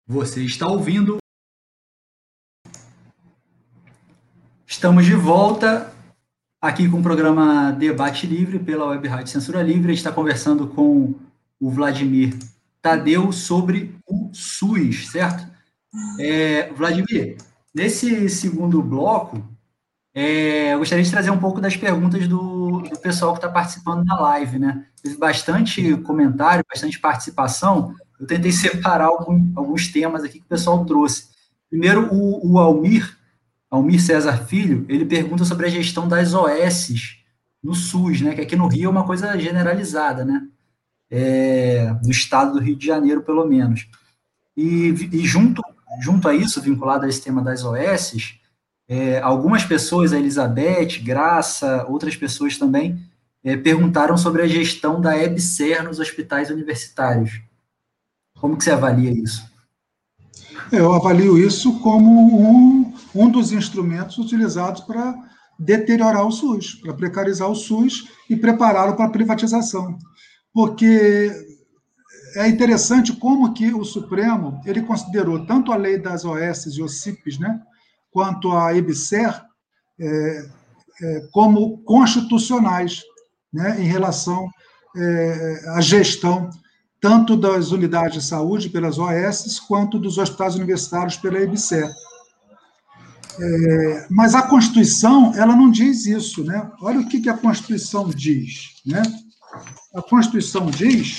Você 0.10 0.44
está 0.44 0.68
ouvindo. 0.68 1.20
Estamos 4.66 5.06
de 5.06 5.14
volta 5.14 5.94
aqui 6.60 6.90
com 6.90 7.00
o 7.00 7.04
programa 7.04 7.72
Debate 7.74 8.26
Livre 8.26 8.58
pela 8.58 8.88
Web 8.88 9.08
Rádio 9.08 9.28
Censura 9.28 9.62
Livre. 9.62 9.94
Está 9.94 10.12
conversando 10.12 10.66
com 10.66 11.14
o 11.60 11.70
Vladimir 11.70 12.36
Tadeu 12.82 13.32
sobre 13.32 13.96
o 14.08 14.32
SUS, 14.34 15.10
certo? 15.10 15.48
É, 16.20 16.74
Vladimir, 16.74 17.38
nesse 17.72 18.28
segundo 18.30 18.82
bloco, 18.82 19.48
é, 20.12 20.74
eu 20.74 20.80
gostaria 20.80 21.04
de 21.04 21.12
trazer 21.12 21.30
um 21.30 21.40
pouco 21.40 21.62
das 21.62 21.78
perguntas 21.78 22.28
do, 22.28 22.82
do 22.82 23.00
pessoal 23.00 23.34
que 23.34 23.38
está 23.38 23.50
participando 23.50 24.04
da 24.06 24.20
live, 24.20 24.58
né? 24.58 24.88
Teve 25.04 25.18
bastante 25.18 25.96
comentário, 25.98 26.66
bastante 26.68 27.00
participação. 27.00 27.94
Eu 28.20 28.28
tentei 28.28 28.52
separar 28.52 29.06
algum, 29.06 29.52
alguns 29.56 29.88
temas 29.88 30.24
aqui 30.24 30.40
que 30.40 30.46
o 30.46 30.50
pessoal 30.50 30.86
trouxe. 30.86 31.30
Primeiro, 31.70 32.14
o, 32.14 32.54
o 32.54 32.60
Almir, 32.60 33.18
Almir 33.70 34.02
César 34.02 34.46
Filho, 34.46 34.86
ele 34.90 35.06
pergunta 35.06 35.46
sobre 35.46 35.68
a 35.68 35.70
gestão 35.70 36.08
das 36.08 36.34
OS 36.34 37.18
no 37.64 37.74
SUS, 37.74 38.22
né? 38.22 38.36
Que 38.36 38.42
aqui 38.42 38.56
no 38.56 38.68
Rio 38.68 38.88
é 38.88 38.90
uma 38.90 39.06
coisa 39.06 39.38
generalizada, 39.38 40.26
né? 40.26 40.48
É, 41.10 41.94
do 42.02 42.12
estado 42.12 42.54
do 42.54 42.60
Rio 42.60 42.76
de 42.76 42.86
Janeiro, 42.86 43.22
pelo 43.22 43.46
menos. 43.46 43.88
E, 44.56 44.90
e 45.12 45.26
junto, 45.26 45.62
junto 46.02 46.28
a 46.28 46.36
isso, 46.36 46.62
vinculado 46.62 47.06
a 47.06 47.10
esse 47.10 47.22
tema 47.22 47.42
das 47.42 47.64
OS, 47.64 48.38
é, 48.88 49.20
algumas 49.20 49.64
pessoas, 49.64 50.12
a 50.12 50.20
Elizabeth, 50.20 51.00
Graça, 51.04 51.86
outras 51.88 52.16
pessoas 52.16 52.58
também, 52.58 53.00
é, 53.44 53.56
perguntaram 53.56 54.18
sobre 54.18 54.42
a 54.42 54.48
gestão 54.48 55.00
da 55.00 55.18
EBSER 55.18 55.84
nos 55.84 56.00
hospitais 56.00 56.50
universitários. 56.50 57.40
Como 58.40 58.58
que 58.58 58.64
você 58.64 58.72
avalia 58.72 59.12
isso? 59.12 59.50
Eu 60.72 60.94
avalio 60.94 61.38
isso 61.38 61.80
como 61.80 62.40
um, 62.40 62.94
um 63.16 63.30
dos 63.30 63.52
instrumentos 63.52 64.18
utilizados 64.18 64.82
para 64.82 65.16
deteriorar 65.58 66.26
o 66.26 66.32
SUS, 66.32 66.76
para 66.76 66.94
precarizar 66.94 67.50
o 67.50 67.56
SUS 67.56 68.08
e 68.30 68.36
prepará-lo 68.36 68.96
para 68.96 69.06
a 69.06 69.12
privatização. 69.12 69.98
Porque 70.54 71.32
é 72.36 72.48
interessante 72.48 73.14
como 73.14 73.54
que 73.54 73.74
o 73.74 73.84
Supremo 73.84 74.62
ele 74.66 74.84
considerou 74.84 75.46
tanto 75.46 75.72
a 75.72 75.76
lei 75.76 75.98
das 75.98 76.24
OS 76.24 76.66
e 76.78 76.82
OCIPs, 76.82 77.40
né, 77.40 77.60
quanto 78.12 78.52
a 78.52 78.76
EBSER, 78.76 79.44
é, 80.00 80.50
é, 81.02 81.28
como 81.32 81.80
constitucionais 81.80 83.02
né, 83.52 83.82
em 83.82 83.86
relação 83.86 84.50
é, 84.96 85.64
à 85.70 85.82
gestão 85.82 86.50
tanto 87.02 87.38
das 87.38 87.72
unidades 87.72 88.22
de 88.22 88.28
saúde 88.28 88.70
pelas 88.70 88.98
OS, 89.00 89.60
quanto 89.60 89.98
dos 89.98 90.18
hospitais 90.18 90.56
universitários 90.56 91.16
pela 91.18 91.40
EBSER. 91.40 91.90
É, 93.42 94.08
mas 94.10 94.36
a 94.36 94.42
Constituição, 94.42 95.34
ela 95.34 95.56
não 95.56 95.72
diz 95.72 96.06
isso, 96.06 96.44
né? 96.44 96.70
Olha 96.82 97.00
o 97.00 97.08
que, 97.08 97.22
que 97.22 97.30
a 97.30 97.38
Constituição 97.38 98.10
diz, 98.10 98.82
né? 98.86 99.02
A 99.96 100.02
Constituição 100.02 100.66
diz, 100.66 101.18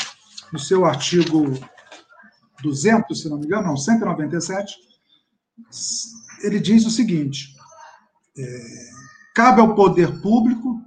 no 0.53 0.59
seu 0.59 0.85
artigo 0.85 1.59
200, 2.63 3.23
se 3.23 3.29
não 3.29 3.39
me 3.39 3.47
engano, 3.47 3.69
não, 3.69 3.77
197, 3.77 4.75
ele 6.43 6.61
diz 6.61 6.85
o 6.85 6.91
seguinte, 6.91 7.57
é, 8.37 8.65
cabe 9.35 9.63
ao 9.63 9.75
poder 9.75 10.21
público 10.21 10.83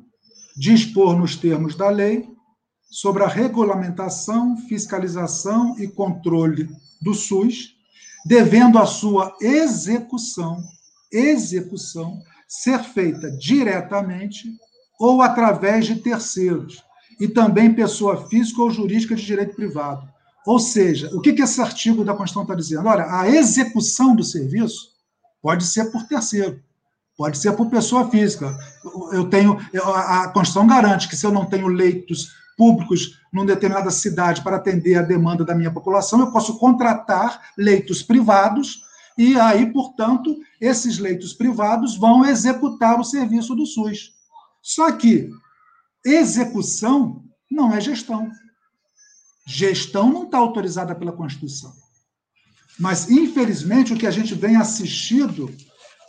dispor 0.55 1.17
nos 1.17 1.35
termos 1.35 1.75
da 1.75 1.89
lei 1.89 2.32
sobre 2.93 3.23
a 3.23 3.27
regulamentação, 3.27 4.55
fiscalização 4.55 5.75
e 5.79 5.87
controle 5.87 6.69
do 7.01 7.11
SUS, 7.15 7.75
devendo 8.23 8.77
a 8.77 8.85
sua 8.85 9.35
execução, 9.41 10.63
execução 11.11 12.21
ser 12.47 12.83
feita 12.83 13.31
diretamente 13.31 14.47
ou 14.99 15.23
através 15.23 15.87
de 15.87 15.95
terceiros, 15.95 16.83
e 17.19 17.27
também 17.27 17.73
pessoa 17.73 18.27
física 18.29 18.61
ou 18.61 18.69
jurídica 18.69 19.15
de 19.15 19.25
direito 19.25 19.55
privado. 19.55 20.07
Ou 20.45 20.59
seja, 20.59 21.09
o 21.15 21.19
que, 21.19 21.31
esse 21.31 21.59
artigo 21.59 22.05
da 22.05 22.13
Constituição 22.13 22.43
está 22.43 22.53
dizendo? 22.53 22.87
Olha, 22.87 23.07
a 23.09 23.27
execução 23.27 24.15
do 24.15 24.23
serviço 24.23 24.91
pode 25.41 25.65
ser 25.65 25.85
por 25.85 26.03
terceiro, 26.03 26.61
pode 27.17 27.39
ser 27.39 27.53
por 27.53 27.71
pessoa 27.71 28.07
física. 28.11 28.55
Eu 29.11 29.27
tenho, 29.31 29.57
a 29.83 30.27
Constituição 30.27 30.67
garante 30.67 31.09
que 31.09 31.17
se 31.17 31.25
eu 31.25 31.31
não 31.31 31.47
tenho 31.47 31.67
leitos 31.67 32.42
públicos 32.57 33.19
numa 33.31 33.45
determinada 33.45 33.91
cidade 33.91 34.41
para 34.41 34.57
atender 34.57 34.95
a 34.95 35.01
demanda 35.01 35.43
da 35.43 35.55
minha 35.55 35.71
população, 35.71 36.19
eu 36.19 36.31
posso 36.31 36.57
contratar 36.57 37.41
leitos 37.57 38.03
privados 38.03 38.83
e 39.17 39.39
aí, 39.39 39.71
portanto, 39.71 40.35
esses 40.59 40.97
leitos 40.97 41.33
privados 41.33 41.95
vão 41.95 42.25
executar 42.25 42.99
o 42.99 43.03
serviço 43.03 43.55
do 43.55 43.65
SUS. 43.65 44.13
Só 44.61 44.91
que 44.91 45.29
execução 46.05 47.23
não 47.49 47.73
é 47.73 47.79
gestão. 47.79 48.31
Gestão 49.45 50.11
não 50.11 50.23
está 50.23 50.37
autorizada 50.37 50.95
pela 50.95 51.11
Constituição. 51.11 51.73
Mas, 52.79 53.09
infelizmente, 53.09 53.93
o 53.93 53.97
que 53.97 54.07
a 54.07 54.11
gente 54.11 54.33
vem 54.33 54.55
assistindo 54.55 55.53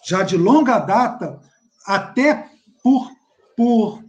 já 0.07 0.23
de 0.23 0.37
longa 0.37 0.79
data, 0.79 1.41
até 1.87 2.49
por, 2.83 3.11
por, 3.57 4.04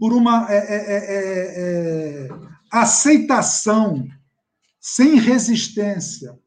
por 0.00 0.14
uma 0.14 0.46
é, 0.50 0.56
é, 0.56 0.76
é, 0.76 0.96
é, 0.96 2.26
é 2.26 2.28
aceitação 2.72 4.08
sem 4.80 5.16
resistência 5.16 6.38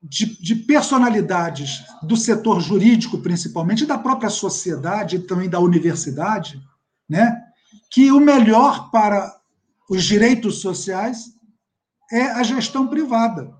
de, 0.00 0.40
de, 0.40 0.54
personalidades 0.54 1.82
do 2.02 2.16
setor 2.16 2.60
jurídico, 2.60 3.18
principalmente, 3.18 3.84
da 3.84 3.98
própria 3.98 4.30
sociedade 4.30 5.16
e 5.16 5.26
também 5.26 5.48
da 5.48 5.58
universidade, 5.58 6.62
né, 7.08 7.42
que 7.90 8.12
o 8.12 8.20
melhor 8.20 8.90
para 8.90 9.34
os 9.90 10.04
direitos 10.04 10.60
sociais 10.60 11.34
é 12.12 12.26
a 12.26 12.44
gestão 12.44 12.86
privada. 12.86 13.52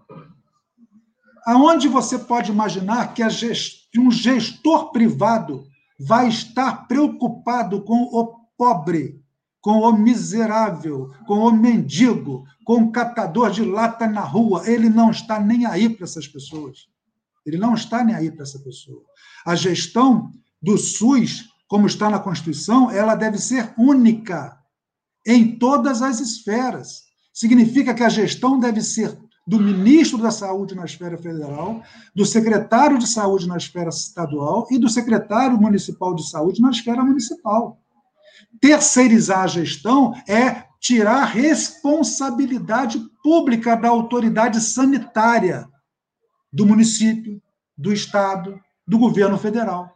Aonde 1.44 1.88
você 1.88 2.18
pode 2.18 2.52
imaginar 2.52 3.14
que, 3.14 3.28
gest... 3.30 3.88
um 3.98 4.10
gestor 4.10 4.92
privado 4.92 5.66
vai 5.98 6.28
estar 6.28 6.86
preocupado 6.86 7.82
com 7.82 8.02
o 8.02 8.43
pobre, 8.56 9.22
com 9.60 9.80
o 9.80 9.92
miserável, 9.92 11.10
com 11.26 11.38
o 11.38 11.50
mendigo, 11.50 12.44
com 12.64 12.82
o 12.82 12.92
catador 12.92 13.50
de 13.50 13.64
lata 13.64 14.06
na 14.06 14.20
rua. 14.20 14.62
Ele 14.66 14.90
não 14.90 15.10
está 15.10 15.40
nem 15.40 15.64
aí 15.64 15.88
para 15.88 16.04
essas 16.04 16.28
pessoas. 16.28 16.86
Ele 17.46 17.56
não 17.56 17.74
está 17.74 18.04
nem 18.04 18.14
aí 18.14 18.30
para 18.30 18.42
essa 18.42 18.58
pessoa. 18.58 19.02
A 19.46 19.54
gestão 19.54 20.30
do 20.60 20.76
SUS, 20.76 21.48
como 21.66 21.86
está 21.86 22.10
na 22.10 22.18
Constituição, 22.18 22.90
ela 22.90 23.14
deve 23.14 23.38
ser 23.38 23.72
única 23.78 24.58
em 25.26 25.58
todas 25.58 26.02
as 26.02 26.20
esferas. 26.20 27.04
Significa 27.32 27.94
que 27.94 28.02
a 28.02 28.08
gestão 28.08 28.58
deve 28.58 28.82
ser 28.82 29.18
do 29.46 29.60
ministro 29.60 30.18
da 30.18 30.30
Saúde 30.30 30.74
na 30.74 30.84
esfera 30.84 31.18
federal, 31.18 31.82
do 32.14 32.24
secretário 32.24 32.98
de 32.98 33.06
Saúde 33.06 33.46
na 33.46 33.56
esfera 33.56 33.90
estadual 33.90 34.66
e 34.70 34.78
do 34.78 34.88
secretário 34.88 35.60
municipal 35.60 36.14
de 36.14 36.28
saúde 36.28 36.62
na 36.62 36.70
esfera 36.70 37.02
municipal. 37.02 37.78
Terceirizar 38.60 39.40
a 39.40 39.46
gestão 39.46 40.14
é 40.28 40.64
tirar 40.80 41.22
a 41.22 41.24
responsabilidade 41.24 42.98
pública 43.22 43.74
da 43.74 43.88
autoridade 43.88 44.60
sanitária 44.60 45.66
do 46.52 46.66
município, 46.66 47.42
do 47.76 47.92
estado, 47.92 48.60
do 48.86 48.98
governo 48.98 49.38
federal. 49.38 49.94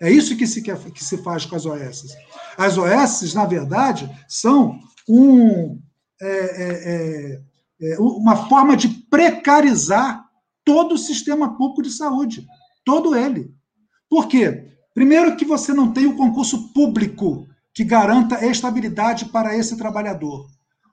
É 0.00 0.10
isso 0.10 0.36
que 0.36 0.46
se, 0.46 0.62
quer, 0.62 0.78
que 0.90 1.04
se 1.04 1.18
faz 1.18 1.44
com 1.44 1.56
as 1.56 1.66
OS. 1.66 2.16
As 2.56 2.76
OS, 2.76 3.34
na 3.34 3.44
verdade, 3.44 4.10
são 4.28 4.78
um, 5.08 5.78
é, 6.20 6.26
é, 6.26 7.42
é, 7.82 7.92
é, 7.92 7.98
uma 7.98 8.48
forma 8.48 8.76
de 8.76 8.88
precarizar 8.88 10.24
todo 10.64 10.94
o 10.94 10.98
sistema 10.98 11.56
público 11.56 11.82
de 11.82 11.90
saúde, 11.90 12.46
todo 12.84 13.14
ele. 13.14 13.54
Por 14.08 14.26
quê? 14.26 14.72
Primeiro, 14.94 15.36
que 15.36 15.44
você 15.44 15.72
não 15.72 15.92
tem 15.92 16.06
o 16.06 16.16
concurso 16.16 16.72
público 16.72 17.46
que 17.74 17.82
garanta 17.82 18.46
estabilidade 18.46 19.26
para 19.26 19.56
esse 19.56 19.76
trabalhador. 19.76 20.46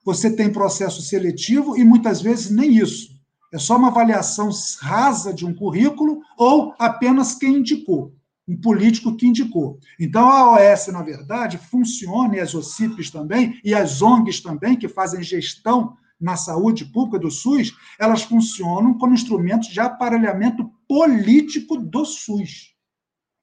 Você 0.03 0.35
tem 0.35 0.51
processo 0.51 1.01
seletivo 1.03 1.77
e 1.77 1.83
muitas 1.83 2.21
vezes 2.21 2.49
nem 2.49 2.75
isso. 2.75 3.11
É 3.53 3.59
só 3.59 3.77
uma 3.77 3.89
avaliação 3.89 4.49
rasa 4.81 5.31
de 5.31 5.45
um 5.45 5.53
currículo 5.53 6.21
ou 6.37 6.73
apenas 6.79 7.35
quem 7.35 7.57
indicou, 7.57 8.15
um 8.47 8.59
político 8.59 9.15
que 9.15 9.27
indicou. 9.27 9.77
Então 9.99 10.27
a 10.27 10.53
OS, 10.53 10.87
na 10.87 11.03
verdade, 11.03 11.59
funciona, 11.59 12.37
e 12.37 12.39
as 12.39 12.55
OCIPs 12.55 13.11
também, 13.11 13.59
e 13.63 13.75
as 13.75 14.01
ONGs 14.01 14.41
também, 14.41 14.75
que 14.75 14.87
fazem 14.87 15.21
gestão 15.21 15.95
na 16.19 16.35
saúde 16.35 16.85
pública 16.85 17.19
do 17.19 17.29
SUS, 17.29 17.75
elas 17.99 18.23
funcionam 18.23 18.97
como 18.97 19.13
instrumentos 19.13 19.69
de 19.69 19.79
aparelhamento 19.79 20.71
político 20.87 21.77
do 21.77 22.05
SUS. 22.05 22.71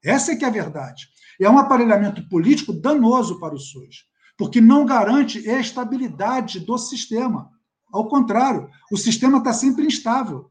Essa 0.02 0.32
é 0.32 0.36
que 0.36 0.44
é 0.44 0.48
a 0.48 0.52
verdade. 0.52 1.08
É 1.40 1.48
um 1.48 1.58
aparelhamento 1.58 2.28
político 2.28 2.72
danoso 2.72 3.38
para 3.38 3.54
o 3.54 3.58
SUS, 3.58 4.06
porque 4.36 4.60
não 4.60 4.84
garante 4.84 5.38
estabilidade 5.38 6.60
do 6.60 6.76
sistema. 6.76 7.50
Ao 7.92 8.08
contrário, 8.08 8.68
o 8.90 8.96
sistema 8.96 9.38
está 9.38 9.52
sempre 9.52 9.86
instável. 9.86 10.50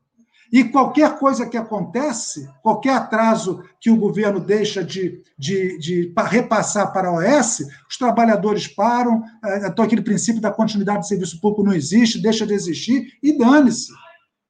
E 0.51 0.63
qualquer 0.63 1.19
coisa 1.19 1.45
que 1.45 1.57
acontece, 1.57 2.49
qualquer 2.61 2.93
atraso 2.93 3.63
que 3.81 3.89
o 3.89 3.97
governo 3.97 4.39
deixa 4.39 4.83
de, 4.83 5.21
de, 5.37 5.77
de 5.77 6.13
repassar 6.15 6.93
para 6.93 7.09
a 7.09 7.13
OS, 7.13 7.67
os 7.89 7.97
trabalhadores 7.97 8.67
param, 8.67 9.23
é, 9.43 9.67
então 9.67 9.83
aquele 9.83 10.01
princípio 10.01 10.41
da 10.41 10.51
continuidade 10.51 10.99
do 10.99 11.05
serviço 11.05 11.41
público 11.41 11.63
não 11.63 11.73
existe, 11.73 12.21
deixa 12.21 12.45
de 12.45 12.53
existir, 12.53 13.13
e 13.21 13.37
dane-se. 13.37 13.91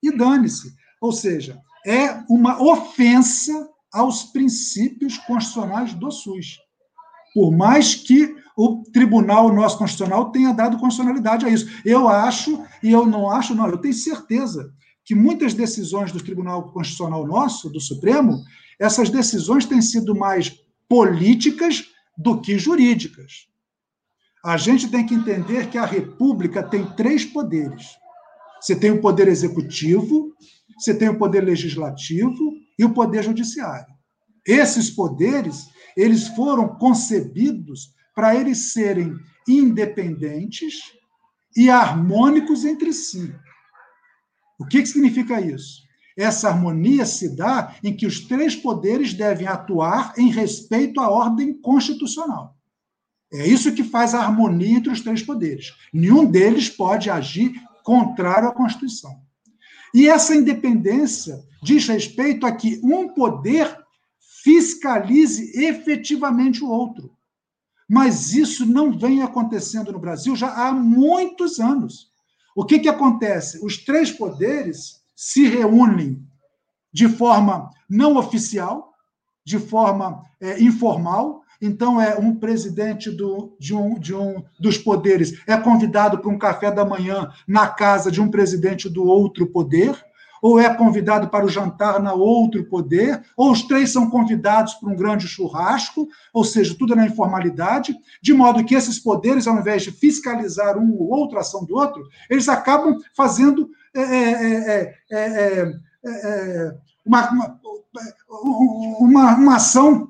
E 0.03 0.15
dane-se. 0.15 0.71
Ou 1.01 1.11
seja, 1.11 1.59
é 1.85 2.19
uma 2.29 2.61
ofensa 2.61 3.67
aos 3.93 4.23
princípios 4.23 5.17
constitucionais 5.19 5.93
do 5.93 6.11
SUS. 6.11 6.59
Por 7.33 7.51
mais 7.51 7.95
que 7.95 8.35
o 8.57 8.81
Tribunal 8.91 9.53
Nosso 9.53 9.77
Constitucional 9.77 10.31
tenha 10.31 10.51
dado 10.51 10.79
constitucionalidade 10.79 11.45
a 11.45 11.49
isso. 11.49 11.69
Eu 11.85 12.09
acho, 12.09 12.65
e 12.81 12.91
eu 12.91 13.05
não 13.05 13.29
acho, 13.29 13.53
não, 13.53 13.67
eu 13.67 13.77
tenho 13.77 13.93
certeza 13.93 14.73
que 15.05 15.13
muitas 15.13 15.53
decisões 15.53 16.11
do 16.11 16.21
Tribunal 16.21 16.71
Constitucional 16.71 17.25
Nosso, 17.25 17.69
do 17.69 17.79
Supremo, 17.79 18.43
essas 18.79 19.11
decisões 19.11 19.65
têm 19.65 19.81
sido 19.81 20.15
mais 20.15 20.59
políticas 20.89 21.85
do 22.17 22.41
que 22.41 22.57
jurídicas. 22.57 23.47
A 24.43 24.57
gente 24.57 24.87
tem 24.89 25.05
que 25.05 25.13
entender 25.13 25.69
que 25.69 25.77
a 25.77 25.85
República 25.85 26.63
tem 26.63 26.83
três 26.95 27.23
poderes. 27.23 27.85
Você 28.59 28.75
tem 28.75 28.89
o 28.89 29.01
poder 29.01 29.27
executivo, 29.27 30.33
você 30.79 30.95
tem 30.95 31.09
o 31.09 31.17
poder 31.17 31.41
legislativo 31.43 32.53
e 32.77 32.85
o 32.85 32.93
poder 32.93 33.23
judiciário. 33.23 33.93
Esses 34.45 34.89
poderes, 34.89 35.67
eles 35.95 36.27
foram 36.29 36.67
concebidos 36.77 37.93
para 38.15 38.35
eles 38.35 38.71
serem 38.73 39.15
independentes 39.47 40.75
e 41.55 41.69
harmônicos 41.69 42.65
entre 42.65 42.93
si. 42.93 43.33
O 44.59 44.65
que, 44.65 44.81
que 44.81 44.87
significa 44.87 45.39
isso? 45.41 45.81
Essa 46.17 46.49
harmonia 46.49 47.05
se 47.05 47.35
dá 47.35 47.75
em 47.83 47.95
que 47.95 48.07
os 48.07 48.21
três 48.21 48.55
poderes 48.55 49.13
devem 49.13 49.47
atuar 49.47 50.13
em 50.17 50.31
respeito 50.31 50.99
à 50.99 51.09
ordem 51.09 51.53
constitucional. 51.53 52.57
É 53.31 53.45
isso 53.45 53.73
que 53.73 53.83
faz 53.83 54.15
a 54.15 54.21
harmonia 54.21 54.77
entre 54.77 54.91
os 54.91 55.01
três 55.01 55.21
poderes. 55.21 55.73
Nenhum 55.93 56.25
deles 56.25 56.69
pode 56.69 57.09
agir 57.09 57.53
contrário 57.83 58.47
à 58.47 58.53
Constituição. 58.53 59.26
E 59.93 60.07
essa 60.07 60.35
independência 60.35 61.43
diz 61.61 61.87
respeito 61.87 62.45
a 62.45 62.51
que 62.51 62.79
um 62.83 63.09
poder 63.09 63.77
fiscalize 64.43 65.51
efetivamente 65.59 66.63
o 66.63 66.69
outro. 66.69 67.11
Mas 67.89 68.33
isso 68.33 68.65
não 68.65 68.97
vem 68.97 69.21
acontecendo 69.21 69.91
no 69.91 69.99
Brasil 69.99 70.35
já 70.35 70.49
há 70.53 70.71
muitos 70.73 71.59
anos. 71.59 72.11
O 72.55 72.65
que, 72.65 72.79
que 72.79 72.89
acontece? 72.89 73.63
Os 73.63 73.77
três 73.77 74.11
poderes 74.11 75.01
se 75.15 75.47
reúnem 75.47 76.25
de 76.91 77.07
forma 77.07 77.69
não 77.89 78.17
oficial, 78.17 78.93
de 79.45 79.59
forma 79.59 80.23
é, 80.41 80.61
informal, 80.61 81.43
então, 81.61 82.01
é 82.01 82.17
um 82.17 82.35
presidente 82.35 83.09
do, 83.09 83.55
de, 83.59 83.73
um, 83.73 83.99
de 83.99 84.13
um 84.13 84.43
dos 84.59 84.77
poderes. 84.77 85.39
É 85.47 85.57
convidado 85.57 86.19
para 86.19 86.29
um 86.29 86.37
café 86.37 86.71
da 86.71 86.85
manhã 86.85 87.29
na 87.47 87.67
casa 87.67 88.11
de 88.11 88.21
um 88.21 88.29
presidente 88.29 88.87
do 88.89 89.05
outro 89.05 89.47
poder, 89.47 89.95
ou 90.41 90.59
é 90.59 90.71
convidado 90.73 91.29
para 91.29 91.45
o 91.45 91.49
jantar 91.49 91.99
na 91.99 92.13
outro 92.13 92.63
poder, 92.65 93.23
ou 93.35 93.51
os 93.51 93.63
três 93.63 93.91
são 93.91 94.09
convidados 94.09 94.75
para 94.75 94.89
um 94.89 94.95
grande 94.95 95.27
churrasco, 95.27 96.07
ou 96.33 96.43
seja, 96.43 96.75
tudo 96.77 96.95
na 96.95 97.05
informalidade, 97.05 97.95
de 98.21 98.33
modo 98.33 98.63
que 98.63 98.75
esses 98.75 98.99
poderes, 98.99 99.47
ao 99.47 99.57
invés 99.57 99.83
de 99.83 99.91
fiscalizar 99.91 100.77
um 100.77 100.93
ou 100.93 101.09
outro, 101.09 101.37
a 101.37 101.41
ação 101.41 101.65
do 101.65 101.75
outro, 101.75 102.03
eles 102.29 102.47
acabam 102.47 102.97
fazendo 103.15 103.69
é, 103.95 104.01
é, 104.01 104.95
é, 105.11 106.75
uma, 107.05 107.31
uma, 107.31 107.59
uma, 108.99 109.35
uma 109.35 109.55
ação 109.55 110.09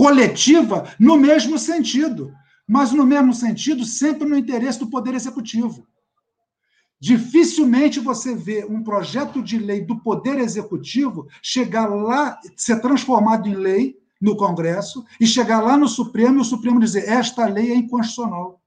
coletiva 0.00 0.88
no 0.98 1.18
mesmo 1.18 1.58
sentido, 1.58 2.32
mas 2.66 2.90
no 2.90 3.04
mesmo 3.04 3.34
sentido 3.34 3.84
sempre 3.84 4.26
no 4.26 4.34
interesse 4.34 4.78
do 4.78 4.88
Poder 4.88 5.12
Executivo. 5.12 5.86
Dificilmente 6.98 8.00
você 8.00 8.34
vê 8.34 8.64
um 8.64 8.82
projeto 8.82 9.42
de 9.42 9.58
lei 9.58 9.82
do 9.84 10.00
Poder 10.00 10.38
Executivo 10.38 11.28
chegar 11.42 11.86
lá, 11.86 12.40
ser 12.56 12.80
transformado 12.80 13.46
em 13.46 13.54
lei 13.54 13.98
no 14.18 14.34
Congresso 14.38 15.04
e 15.20 15.26
chegar 15.26 15.60
lá 15.60 15.76
no 15.76 15.86
Supremo 15.86 16.38
e 16.38 16.40
o 16.40 16.44
Supremo 16.44 16.80
dizer: 16.80 17.06
esta 17.06 17.44
lei 17.44 17.70
é 17.70 17.74
inconstitucional. 17.74 18.58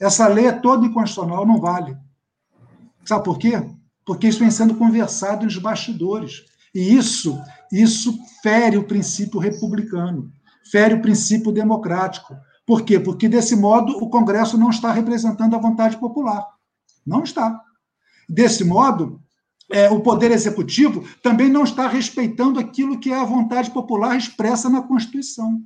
Essa 0.00 0.28
lei 0.28 0.46
é 0.46 0.52
toda 0.52 0.86
inconstitucional, 0.86 1.44
não 1.44 1.60
vale. 1.60 1.96
Sabe 3.04 3.24
por 3.24 3.38
quê? 3.40 3.60
Porque 4.06 4.28
isso 4.28 4.38
vem 4.38 4.52
sendo 4.52 4.76
conversado 4.76 5.46
nos 5.46 5.58
bastidores. 5.58 6.44
E 6.72 6.94
isso, 6.94 7.40
isso 7.72 8.16
fere 8.40 8.76
o 8.76 8.86
princípio 8.86 9.40
republicano, 9.40 10.32
fere 10.70 10.94
o 10.94 11.02
princípio 11.02 11.52
democrático. 11.52 12.36
Por 12.66 12.82
quê? 12.82 12.98
Porque, 12.98 13.28
desse 13.28 13.54
modo, 13.54 13.92
o 13.98 14.08
Congresso 14.08 14.56
não 14.56 14.70
está 14.70 14.90
representando 14.90 15.54
a 15.54 15.58
vontade 15.58 15.96
popular. 15.98 16.46
Não 17.06 17.22
está. 17.22 17.60
Desse 18.28 18.64
modo, 18.64 19.20
é, 19.70 19.90
o 19.90 20.00
Poder 20.00 20.30
Executivo 20.30 21.04
também 21.22 21.48
não 21.48 21.64
está 21.64 21.88
respeitando 21.88 22.58
aquilo 22.58 22.98
que 22.98 23.10
é 23.10 23.16
a 23.16 23.24
vontade 23.24 23.70
popular 23.70 24.16
expressa 24.16 24.68
na 24.68 24.82
Constituição. 24.82 25.62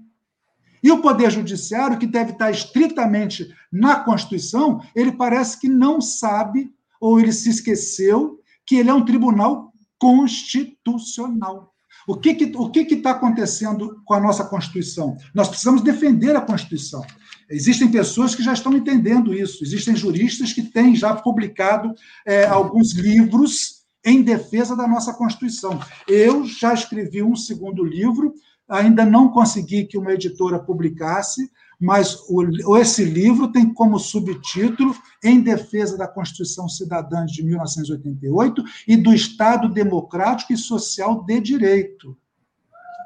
E 0.82 0.90
o 0.90 1.00
Poder 1.00 1.30
Judiciário, 1.30 1.98
que 1.98 2.06
deve 2.06 2.32
estar 2.32 2.50
estritamente 2.50 3.52
na 3.72 3.96
Constituição, 3.96 4.80
ele 4.94 5.12
parece 5.12 5.58
que 5.60 5.68
não 5.68 6.00
sabe, 6.00 6.72
ou 7.00 7.18
ele 7.18 7.32
se 7.32 7.50
esqueceu, 7.50 8.40
que 8.64 8.76
ele 8.76 8.90
é 8.90 8.94
um 8.94 9.04
tribunal 9.04 9.72
constitucional. 9.98 11.67
O 12.08 12.16
que 12.16 12.30
está 12.30 12.46
que, 12.46 12.56
o 12.56 12.70
que 12.70 12.84
que 12.86 12.96
tá 12.96 13.10
acontecendo 13.10 14.00
com 14.06 14.14
a 14.14 14.20
nossa 14.20 14.42
Constituição? 14.42 15.14
Nós 15.34 15.46
precisamos 15.46 15.82
defender 15.82 16.34
a 16.34 16.40
Constituição. 16.40 17.04
Existem 17.50 17.90
pessoas 17.90 18.34
que 18.34 18.42
já 18.42 18.54
estão 18.54 18.72
entendendo 18.74 19.34
isso, 19.34 19.62
existem 19.62 19.94
juristas 19.94 20.54
que 20.54 20.62
têm 20.62 20.96
já 20.96 21.14
publicado 21.14 21.92
é, 22.26 22.46
alguns 22.46 22.94
livros 22.94 23.82
em 24.02 24.22
defesa 24.22 24.74
da 24.74 24.88
nossa 24.88 25.12
Constituição. 25.12 25.78
Eu 26.08 26.46
já 26.46 26.72
escrevi 26.72 27.22
um 27.22 27.36
segundo 27.36 27.84
livro, 27.84 28.32
ainda 28.66 29.04
não 29.04 29.28
consegui 29.28 29.84
que 29.84 29.98
uma 29.98 30.12
editora 30.12 30.58
publicasse, 30.58 31.50
mas 31.80 32.24
o, 32.28 32.76
esse 32.76 33.04
livro 33.04 33.52
tem 33.52 33.72
como 33.72 33.98
subtítulo 33.98 34.94
Em 35.22 35.40
Defesa 35.40 35.96
da 35.96 36.08
Constituição 36.08 36.68
Cidadã 36.68 37.24
de 37.24 37.42
1988 37.44 38.64
e 38.86 38.96
do 38.96 39.14
Estado 39.14 39.68
Democrático 39.68 40.52
e 40.52 40.56
Social 40.56 41.24
de 41.24 41.40
Direito. 41.40 42.16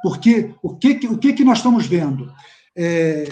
Porque 0.02 0.54
o 0.62 0.74
que, 0.74 1.06
o 1.06 1.18
que, 1.18 1.32
que 1.32 1.44
nós 1.44 1.58
estamos 1.58 1.86
vendo? 1.86 2.32
É, 2.74 3.24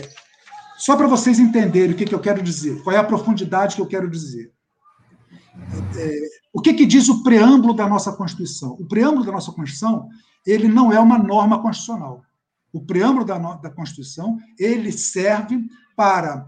só 0.77 0.97
para 0.97 1.09
vocês 1.09 1.39
entenderem 1.39 1.93
o 1.93 1.97
que, 1.97 2.05
que 2.05 2.15
eu 2.15 2.21
quero 2.21 2.43
dizer, 2.43 2.83
qual 2.83 2.95
é 2.95 2.99
a 2.99 3.05
profundidade 3.05 3.75
que 3.75 3.83
eu 3.83 3.87
quero 3.87 4.11
dizer. 4.11 4.53
É, 5.97 6.21
o 6.53 6.61
que, 6.61 6.75
que 6.75 6.87
diz 6.87 7.09
o 7.09 7.23
preâmbulo 7.23 7.75
da 7.75 7.89
nossa 7.89 8.13
Constituição? 8.13 8.77
O 8.79 8.87
preâmbulo 8.87 9.25
da 9.25 9.33
nossa 9.33 9.53
Constituição 9.53 10.09
ele 10.47 10.69
não 10.69 10.93
é 10.93 10.99
uma 10.99 11.19
norma 11.19 11.61
constitucional. 11.61 12.23
O 12.73 12.81
preâmbulo 12.81 13.25
da, 13.25 13.39
da 13.39 13.71
Constituição 13.71 14.39
ele 14.59 14.93
serve 14.93 15.65
para 15.97 16.47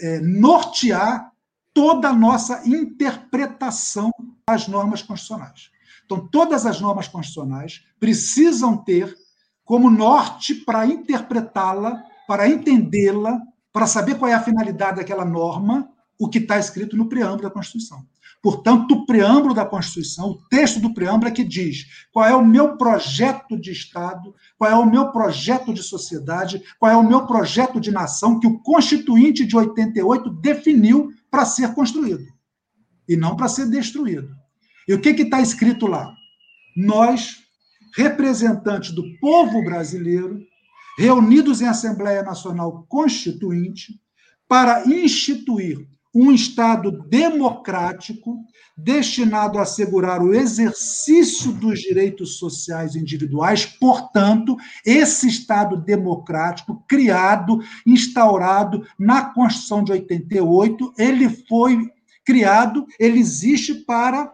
é, 0.00 0.20
nortear 0.20 1.32
toda 1.74 2.08
a 2.08 2.12
nossa 2.12 2.66
interpretação 2.68 4.10
das 4.46 4.68
normas 4.68 5.02
constitucionais. 5.02 5.70
Então, 6.04 6.28
todas 6.28 6.66
as 6.66 6.80
normas 6.80 7.08
constitucionais 7.08 7.84
precisam 7.98 8.76
ter 8.76 9.16
como 9.64 9.90
norte 9.90 10.54
para 10.54 10.86
interpretá-la, 10.86 12.02
para 12.26 12.48
entendê-la, 12.48 13.40
para 13.72 13.86
saber 13.86 14.18
qual 14.18 14.30
é 14.30 14.34
a 14.34 14.42
finalidade 14.42 14.98
daquela 14.98 15.24
norma, 15.24 15.88
o 16.18 16.28
que 16.28 16.38
está 16.38 16.58
escrito 16.58 16.96
no 16.96 17.08
preâmbulo 17.08 17.42
da 17.42 17.50
Constituição. 17.50 18.06
Portanto, 18.42 18.90
o 18.92 19.06
preâmbulo 19.06 19.54
da 19.54 19.64
Constituição, 19.64 20.30
o 20.30 20.48
texto 20.48 20.80
do 20.80 20.92
preâmbulo 20.92 21.28
é 21.28 21.30
que 21.30 21.44
diz 21.44 21.86
qual 22.12 22.26
é 22.26 22.34
o 22.34 22.44
meu 22.44 22.76
projeto 22.76 23.56
de 23.56 23.70
Estado, 23.70 24.34
qual 24.58 24.68
é 24.68 24.74
o 24.74 24.84
meu 24.84 25.12
projeto 25.12 25.72
de 25.72 25.80
sociedade, 25.80 26.60
qual 26.80 26.90
é 26.90 26.96
o 26.96 27.06
meu 27.06 27.24
projeto 27.24 27.80
de 27.80 27.92
nação 27.92 28.40
que 28.40 28.46
o 28.48 28.58
Constituinte 28.58 29.46
de 29.46 29.56
88 29.56 30.28
definiu 30.30 31.12
para 31.30 31.44
ser 31.44 31.72
construído 31.72 32.26
e 33.08 33.14
não 33.16 33.36
para 33.36 33.46
ser 33.46 33.70
destruído. 33.70 34.34
E 34.88 34.94
o 34.94 35.00
que 35.00 35.10
está 35.10 35.40
escrito 35.40 35.86
lá? 35.86 36.12
Nós, 36.76 37.38
representantes 37.94 38.90
do 38.90 39.04
povo 39.20 39.62
brasileiro, 39.62 40.40
reunidos 40.98 41.60
em 41.60 41.68
Assembleia 41.68 42.24
Nacional 42.24 42.84
Constituinte, 42.88 44.00
para 44.48 44.84
instituir 44.86 45.86
um 46.14 46.32
Estado 46.32 46.90
democrático 47.08 48.44
destinado 48.76 49.58
a 49.58 49.62
assegurar 49.62 50.22
o 50.22 50.34
exercício 50.34 51.52
dos 51.52 51.80
direitos 51.80 52.38
sociais 52.38 52.96
individuais. 52.96 53.64
Portanto, 53.64 54.56
esse 54.84 55.28
Estado 55.28 55.76
democrático 55.76 56.84
criado, 56.88 57.60
instaurado 57.86 58.86
na 58.98 59.26
Constituição 59.26 59.84
de 59.84 59.92
88, 59.92 60.94
ele 60.98 61.28
foi 61.48 61.90
criado, 62.24 62.86
ele 62.98 63.18
existe 63.18 63.74
para 63.74 64.32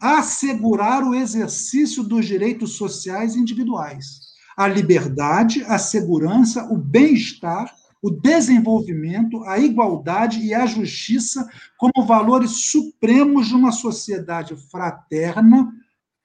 assegurar 0.00 1.02
o 1.02 1.14
exercício 1.14 2.02
dos 2.02 2.26
direitos 2.26 2.76
sociais 2.76 3.34
individuais. 3.34 4.28
A 4.56 4.66
liberdade, 4.66 5.64
a 5.64 5.78
segurança, 5.78 6.64
o 6.64 6.76
bem-estar 6.76 7.72
o 8.02 8.10
desenvolvimento, 8.10 9.42
a 9.44 9.58
igualdade 9.58 10.40
e 10.40 10.54
a 10.54 10.66
justiça 10.66 11.48
como 11.76 12.06
valores 12.06 12.70
supremos 12.70 13.48
de 13.48 13.54
uma 13.54 13.72
sociedade 13.72 14.54
fraterna, 14.70 15.72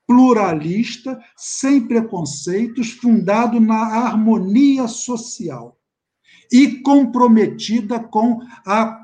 pluralista, 0.06 1.20
sem 1.36 1.88
preconceitos, 1.88 2.92
fundado 2.92 3.60
na 3.60 3.76
harmonia 3.76 4.88
social 4.88 5.78
e 6.52 6.82
comprometida 6.82 8.00
com 8.00 8.40
a, 8.66 9.00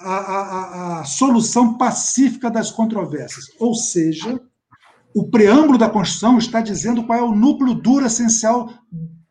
a, 0.00 0.14
a, 0.14 1.00
a 1.00 1.04
solução 1.04 1.76
pacífica 1.76 2.50
das 2.50 2.70
controvérsias. 2.70 3.46
Ou 3.58 3.74
seja, 3.74 4.40
o 5.14 5.28
preâmbulo 5.28 5.76
da 5.76 5.90
Constituição 5.90 6.38
está 6.38 6.60
dizendo 6.60 7.04
qual 7.04 7.18
é 7.18 7.22
o 7.22 7.34
núcleo 7.34 7.74
duro 7.74 8.06
essencial 8.06 8.72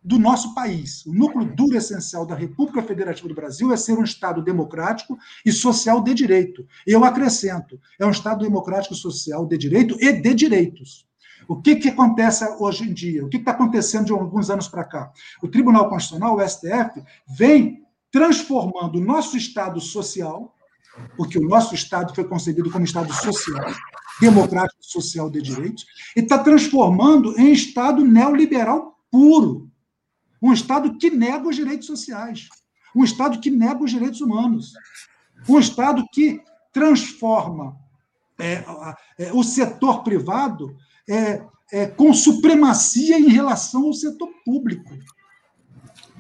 do 0.04 0.20
nosso 0.20 0.54
país. 0.54 1.06
O 1.06 1.14
núcleo 1.14 1.46
duro 1.56 1.78
essencial 1.78 2.26
da 2.26 2.36
República 2.36 2.84
Federativa 2.84 3.28
do 3.28 3.36
Brasil 3.36 3.72
é 3.72 3.78
ser 3.78 3.98
um 3.98 4.04
Estado 4.04 4.42
democrático 4.42 5.18
e 5.46 5.52
social 5.52 6.02
de 6.04 6.14
direito. 6.14 6.68
Eu 6.86 7.06
acrescento, 7.06 7.80
é 7.98 8.06
um 8.06 8.12
Estado 8.12 8.44
democrático, 8.44 8.96
social 8.96 9.46
de 9.46 9.58
direito 9.58 9.98
e 10.02 10.12
de 10.12 10.34
direitos. 10.34 11.08
O 11.48 11.62
que, 11.62 11.76
que 11.76 11.90
acontece 11.90 12.46
hoje 12.60 12.84
em 12.84 12.94
dia? 12.94 13.26
O 13.26 13.30
que 13.30 13.38
está 13.38 13.52
acontecendo 13.52 14.06
de 14.06 14.12
alguns 14.12 14.50
anos 14.50 14.68
para 14.68 14.84
cá? 14.84 15.12
O 15.42 15.48
Tribunal 15.48 15.90
Constitucional, 15.90 16.38
o 16.38 16.48
STF, 16.48 17.04
vem 17.28 17.84
transformando 18.12 19.00
o 19.00 19.04
nosso 19.04 19.36
Estado 19.36 19.80
social, 19.82 20.54
porque 21.18 21.38
o 21.38 21.48
nosso 21.48 21.74
Estado 21.74 22.14
foi 22.14 22.24
concebido 22.24 22.70
como 22.72 22.86
Estado 22.86 23.12
social, 23.14 23.74
democrático 24.22 24.84
social 24.84 25.30
de 25.30 25.42
direitos, 25.42 25.86
e 26.16 26.20
está 26.20 26.38
transformando 26.38 27.38
em 27.40 27.52
Estado 27.52 28.06
neoliberal 28.06 28.98
puro. 29.12 29.73
Um 30.44 30.52
Estado 30.52 30.98
que 30.98 31.10
nega 31.10 31.48
os 31.48 31.56
direitos 31.56 31.88
sociais. 31.88 32.50
Um 32.94 33.06
Estado 33.06 33.40
que 33.40 33.50
nega 33.50 33.82
os 33.82 33.92
direitos 33.92 34.20
humanos. 34.20 34.74
Um 35.48 35.58
Estado 35.58 36.06
que 36.12 36.42
transforma 36.74 37.78
é, 38.38 38.64
é, 39.18 39.32
o 39.32 39.44
setor 39.44 40.04
privado 40.04 40.76
é, 41.08 41.42
é, 41.72 41.88
com 41.88 42.14
supremacia 42.14 43.18
em 43.18 43.30
relação 43.30 43.86
ao 43.86 43.94
setor 43.94 44.30
público. 44.44 44.92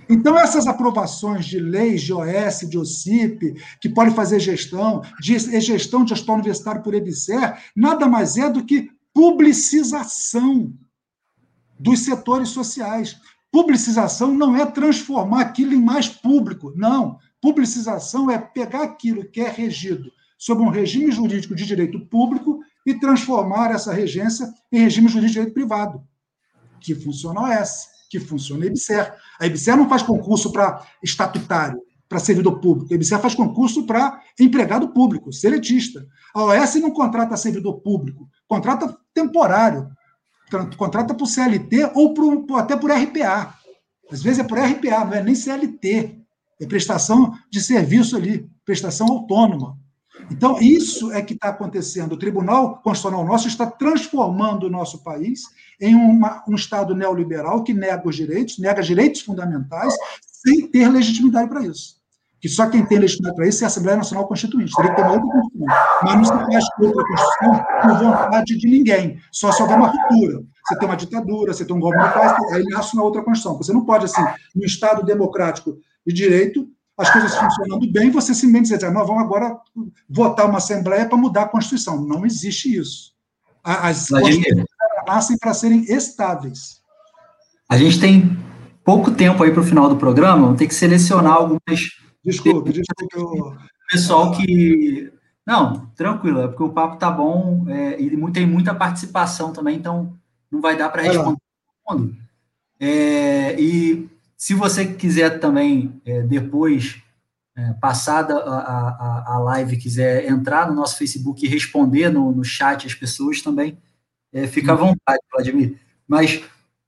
Então, 0.09 0.37
essas 0.37 0.67
aprovações 0.67 1.45
de 1.45 1.59
leis 1.59 2.01
de 2.01 2.13
OS, 2.13 2.69
de 2.69 2.77
OCIP, 2.77 3.55
que 3.81 3.89
podem 3.89 4.13
fazer 4.13 4.39
gestão, 4.39 5.01
de 5.19 5.37
gestão 5.59 6.03
de 6.03 6.13
hospital 6.13 6.35
universitário 6.35 6.83
por 6.83 6.93
EBSER, 6.93 7.57
nada 7.75 8.07
mais 8.07 8.37
é 8.37 8.49
do 8.49 8.65
que 8.65 8.89
publicização 9.13 10.73
dos 11.79 11.99
setores 11.99 12.49
sociais. 12.49 13.17
Publicização 13.53 14.33
não 14.33 14.57
é 14.57 14.65
transformar 14.65 15.41
aquilo 15.41 15.75
em 15.75 15.79
mais 15.79 16.09
público, 16.09 16.73
não. 16.75 17.19
Publicização 17.39 18.31
é 18.31 18.39
pegar 18.39 18.81
aquilo 18.81 19.29
que 19.29 19.41
é 19.41 19.47
regido 19.47 20.11
sob 20.39 20.63
um 20.63 20.69
regime 20.69 21.11
jurídico 21.11 21.53
de 21.53 21.63
direito 21.63 21.99
público 22.07 22.61
e 22.83 22.95
transformar 22.95 23.69
essa 23.69 23.93
regência 23.93 24.51
em 24.71 24.79
regime 24.79 25.07
jurídico 25.07 25.27
de 25.27 25.33
direito 25.33 25.53
privado, 25.53 26.01
que 26.81 26.95
funciona 26.95 27.41
a 27.41 27.61
OS, 27.61 27.85
que 28.09 28.19
funciona 28.19 28.63
a 28.63 28.67
EBSER. 28.67 29.13
A 29.39 29.45
EBSER 29.45 29.77
não 29.77 29.87
faz 29.87 30.01
concurso 30.01 30.51
para 30.51 30.83
estatutário, 31.03 31.79
para 32.09 32.17
servidor 32.17 32.59
público. 32.59 32.91
A 32.91 32.95
EBSER 32.95 33.19
faz 33.19 33.35
concurso 33.35 33.85
para 33.85 34.19
empregado 34.39 34.89
público, 34.89 35.31
seletista. 35.31 36.03
A 36.33 36.43
OS 36.43 36.73
não 36.81 36.89
contrata 36.89 37.37
servidor 37.37 37.81
público, 37.81 38.27
contrata 38.47 38.97
temporário 39.13 39.87
contrata 40.77 41.13
por 41.13 41.27
CLT 41.27 41.91
ou 41.95 42.13
por, 42.13 42.59
até 42.59 42.75
por 42.75 42.91
RPA. 42.91 43.53
Às 44.11 44.21
vezes 44.21 44.39
é 44.39 44.43
por 44.43 44.59
RPA, 44.59 45.05
não 45.05 45.13
é 45.13 45.23
nem 45.23 45.35
CLT. 45.35 46.19
É 46.61 46.65
prestação 46.65 47.33
de 47.51 47.61
serviço 47.61 48.15
ali, 48.15 48.49
prestação 48.65 49.07
autônoma. 49.07 49.77
Então, 50.31 50.59
isso 50.61 51.11
é 51.11 51.21
que 51.21 51.33
está 51.33 51.49
acontecendo. 51.49 52.13
O 52.13 52.17
Tribunal 52.17 52.81
Constitucional 52.81 53.25
nosso 53.25 53.47
está 53.47 53.65
transformando 53.65 54.67
o 54.67 54.69
nosso 54.69 55.03
país 55.03 55.41
em 55.81 55.95
uma, 55.95 56.43
um 56.47 56.55
Estado 56.55 56.95
neoliberal 56.95 57.63
que 57.63 57.73
nega 57.73 58.07
os 58.07 58.15
direitos, 58.15 58.59
nega 58.59 58.81
direitos 58.81 59.21
fundamentais, 59.21 59.93
sem 60.21 60.67
ter 60.67 60.87
legitimidade 60.87 61.49
para 61.49 61.63
isso 61.63 62.02
que 62.43 62.49
só 62.49 62.69
quem 62.69 62.85
tem 62.85 62.99
legitimidade 62.99 63.37
para 63.37 63.47
isso 63.47 63.63
é 63.63 63.65
a 63.65 63.67
Assembleia 63.67 63.95
Nacional 63.95 64.27
Constituinte. 64.27 64.73
Teria 64.75 64.91
que 64.91 64.97
ter 64.97 65.01
uma 65.01 65.13
outra 65.13 65.29
Constituição. 65.29 65.67
Mas 66.03 66.15
não 66.15 66.25
se 66.25 66.31
faz 66.31 66.65
outra 66.81 67.05
Constituição 67.07 67.65
por 67.81 67.97
vontade 67.99 68.57
de 68.57 68.67
ninguém, 68.67 69.17
só 69.31 69.49
se 69.53 69.61
houver 69.61 69.77
uma 69.77 69.87
ruptura. 69.87 70.43
você 70.67 70.77
tem 70.77 70.85
uma 70.89 70.97
ditadura, 70.97 71.53
você 71.53 71.63
tem 71.63 71.73
um 71.73 71.79
golpe 71.79 71.97
de 71.99 72.13
paz, 72.13 72.37
aí 72.51 72.63
nasce 72.65 72.95
uma 72.95 73.03
outra 73.05 73.23
Constituição. 73.23 73.57
Você 73.57 73.71
não 73.71 73.85
pode, 73.85 74.03
assim, 74.03 74.21
no 74.53 74.65
Estado 74.65 75.05
democrático 75.05 75.77
de 76.05 76.13
direito, 76.13 76.67
as 76.97 77.09
coisas 77.09 77.33
funcionando 77.33 77.89
bem, 77.89 78.11
você 78.11 78.33
simplesmente 78.33 78.73
dizer, 78.73 78.91
nós 78.91 79.07
vamos 79.07 79.23
agora 79.23 79.57
votar 80.09 80.45
uma 80.45 80.57
Assembleia 80.57 81.07
para 81.07 81.17
mudar 81.17 81.43
a 81.43 81.47
Constituição. 81.47 82.05
Não 82.05 82.25
existe 82.25 82.77
isso. 82.77 83.13
As 83.63 84.09
Constituições 84.09 84.65
nascem 85.07 85.37
para 85.37 85.53
serem 85.53 85.85
estáveis. 85.85 86.81
A 87.69 87.77
gente 87.77 88.01
tem 88.01 88.37
pouco 88.83 89.11
tempo 89.11 89.41
aí 89.41 89.51
para 89.51 89.61
o 89.61 89.65
final 89.65 89.87
do 89.87 89.95
programa, 89.95 90.41
vamos 90.41 90.57
ter 90.57 90.67
que 90.67 90.75
selecionar 90.75 91.35
algumas. 91.35 92.02
Desculpe, 92.23 92.71
desculpe. 92.71 93.17
Eu... 93.17 93.57
Pessoal 93.91 94.31
que. 94.31 95.11
Não, 95.45 95.87
tranquilo, 95.95 96.41
é 96.41 96.47
porque 96.47 96.63
o 96.63 96.71
papo 96.71 96.97
tá 96.97 97.11
bom 97.11 97.65
é, 97.67 98.01
e 98.01 98.31
tem 98.31 98.47
muita 98.47 98.73
participação 98.73 99.51
também, 99.51 99.77
então 99.77 100.17
não 100.49 100.61
vai 100.61 100.77
dar 100.77 100.89
para 100.89 101.01
responder 101.01 101.37
todo 101.85 101.99
mundo. 101.99 102.15
É, 102.79 103.59
e 103.59 104.09
se 104.37 104.53
você 104.53 104.85
quiser 104.85 105.39
também, 105.39 106.01
é, 106.05 106.21
depois, 106.21 107.01
é, 107.57 107.73
passada 107.73 108.37
a, 108.37 108.57
a, 108.57 109.35
a 109.35 109.39
live, 109.39 109.77
quiser 109.77 110.29
entrar 110.29 110.67
no 110.67 110.75
nosso 110.75 110.97
Facebook 110.97 111.45
e 111.45 111.49
responder 111.49 112.09
no, 112.09 112.31
no 112.31 112.43
chat 112.43 112.87
as 112.87 112.95
pessoas 112.95 113.41
também, 113.41 113.77
é, 114.31 114.47
fica 114.47 114.71
à 114.71 114.75
vontade, 114.75 115.19
Vladimir. 115.31 115.77
Mas 116.07 116.41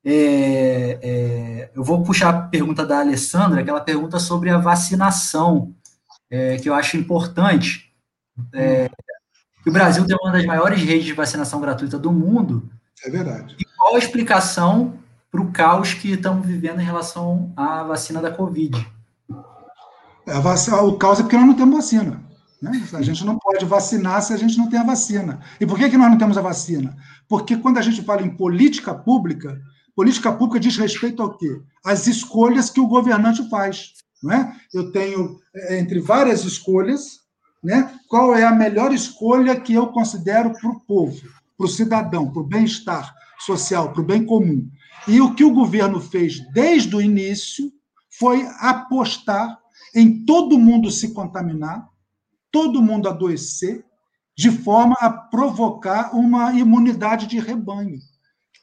é, 0.06 1.00
é, 1.02 1.72
eu 1.74 1.84
vou 1.84 2.04
puxar 2.04 2.30
a 2.30 2.42
pergunta 2.44 2.86
da 2.86 3.00
Alessandra, 3.00 3.62
aquela 3.62 3.82
pergunta 3.82 4.20
sobre 4.20 4.52
a 4.52 4.60
vacinação, 4.60 5.74
é, 6.30 6.58
que 6.58 6.70
eu 6.70 6.76
acho 6.76 6.96
importante. 6.96 7.92
É, 8.54 8.88
o 9.66 9.72
Brasil 9.72 10.06
tem 10.06 10.16
uma 10.22 10.32
das 10.32 10.46
maiores 10.46 10.80
redes 10.80 11.06
de 11.06 11.14
vacinação 11.14 11.60
gratuita 11.60 11.98
do 11.98 12.12
mundo. 12.12 12.70
É 13.04 13.10
verdade. 13.10 13.56
E 13.60 13.66
qual 13.78 13.96
a 13.96 14.00
explicação 14.00 15.00
para 15.32 15.42
o 15.42 15.52
caos 15.52 15.96
que 15.96 16.12
estamos 16.12 16.46
vivendo 16.46 16.80
em 16.80 16.86
relação 16.86 17.52
à 17.58 17.84
vacina 17.84 18.22
da 18.22 18.30
Covid? 18.30 18.88
Vacina, 20.28 20.82
o 20.82 20.98
caos 20.98 21.20
é 21.20 21.24
porque 21.24 21.36
nós 21.36 21.48
não 21.48 21.56
temos 21.56 21.76
vacina. 21.76 22.22
Né? 22.62 22.88
A 22.94 23.02
gente 23.02 23.26
não 23.26 23.40
pode 23.40 23.66
vacinar 23.66 24.22
se 24.22 24.34
a 24.34 24.38
gente 24.38 24.58
não 24.58 24.70
tem 24.70 24.80
a 24.80 24.84
vacina. 24.84 25.40
E 25.60 25.66
por 25.66 25.78
que, 25.78 25.90
que 25.90 25.98
nós 25.98 26.10
não 26.10 26.18
temos 26.18 26.38
a 26.38 26.42
vacina? 26.42 26.96
Porque 27.28 27.58
quando 27.58 27.80
a 27.80 27.82
gente 27.82 28.04
fala 28.04 28.22
em 28.22 28.30
política 28.30 28.94
pública, 28.94 29.60
Política 29.96 30.32
pública 30.34 30.60
diz 30.60 30.78
respeito 30.78 31.24
ao 31.24 31.38
quê? 31.38 31.62
As 31.84 32.06
escolhas 32.06 32.70
que 32.70 32.82
o 32.82 32.88
governante 32.88 33.48
faz. 33.50 33.94
Não 34.22 34.32
é? 34.32 34.56
Eu 34.74 34.92
tenho, 34.92 35.40
é, 35.56 35.80
entre 35.80 36.00
várias 36.00 36.44
escolhas, 36.44 37.20
né, 37.64 37.98
qual 38.08 38.36
é 38.36 38.44
a 38.44 38.52
melhor 38.52 38.94
escolha 38.94 39.60
que 39.60 39.74
eu 39.74 39.88
considero 39.88 40.52
para 40.54 40.70
o 40.70 40.80
povo, 40.82 41.22
para 41.58 41.66
o 41.66 41.70
cidadão, 41.70 42.32
para 42.32 42.42
o 42.42 42.46
bem-estar 42.46 43.14
social, 43.40 43.92
para 43.92 44.02
o 44.02 44.06
bem 44.06 44.26
comum. 44.26 44.70
E 45.08 45.22
o 45.22 45.34
que 45.34 45.44
o 45.44 45.54
governo 45.54 46.00
fez 46.00 46.40
desde 46.52 46.96
o 46.96 47.02
início 47.02 47.72
foi 48.20 48.48
apostar 48.60 49.58
em 49.94 50.26
todo 50.26 50.60
mundo 50.60 50.92
se 50.92 51.14
contaminar, 51.14 51.88
todo 52.52 52.82
mundo 52.82 53.08
adoecer, 53.08 53.86
de 54.38 54.52
forma 54.52 54.96
a 55.00 55.10
provocar 55.10 56.14
uma 56.16 56.52
imunidade 56.54 57.28
de 57.28 57.40
rebanho. 57.40 58.00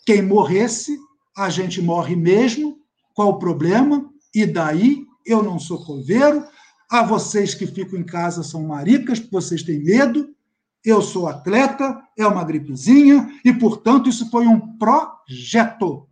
Quem 0.04 0.22
morresse 0.22 0.98
a 1.36 1.48
gente 1.48 1.80
morre 1.80 2.16
mesmo, 2.16 2.78
qual 3.14 3.30
o 3.30 3.38
problema? 3.38 4.10
E 4.34 4.46
daí? 4.46 5.06
Eu 5.24 5.42
não 5.42 5.58
sou 5.58 5.84
coveiro, 5.84 6.44
a 6.90 7.02
vocês 7.02 7.54
que 7.54 7.66
ficam 7.66 7.98
em 7.98 8.04
casa 8.04 8.42
são 8.42 8.64
maricas, 8.64 9.18
vocês 9.18 9.62
têm 9.62 9.78
medo, 9.78 10.34
eu 10.84 11.00
sou 11.00 11.26
atleta, 11.26 12.02
é 12.18 12.26
uma 12.26 12.44
gripezinha, 12.44 13.30
e, 13.42 13.50
portanto, 13.50 14.10
isso 14.10 14.28
foi 14.30 14.46
um 14.46 14.76
projeto. 14.76 16.06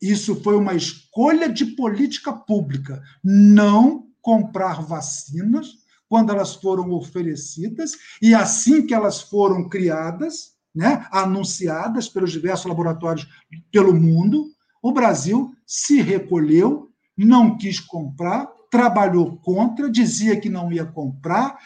Isso 0.00 0.40
foi 0.42 0.54
uma 0.54 0.74
escolha 0.74 1.48
de 1.48 1.64
política 1.66 2.32
pública. 2.32 3.02
Não 3.24 4.06
comprar 4.20 4.82
vacinas 4.82 5.78
quando 6.08 6.30
elas 6.30 6.54
foram 6.54 6.92
oferecidas, 6.92 7.92
e 8.20 8.34
assim 8.34 8.86
que 8.86 8.94
elas 8.94 9.22
foram 9.22 9.68
criadas, 9.68 10.52
né, 10.74 11.04
anunciadas 11.10 12.08
pelos 12.08 12.30
diversos 12.30 12.66
laboratórios 12.66 13.26
pelo 13.72 13.92
mundo, 13.92 14.51
o 14.82 14.92
Brasil 14.92 15.54
se 15.64 16.02
recolheu, 16.02 16.90
não 17.16 17.56
quis 17.56 17.78
comprar, 17.78 18.50
trabalhou 18.70 19.36
contra, 19.38 19.88
dizia 19.88 20.38
que 20.40 20.48
não 20.48 20.72
ia 20.72 20.84
comprar, 20.84 21.56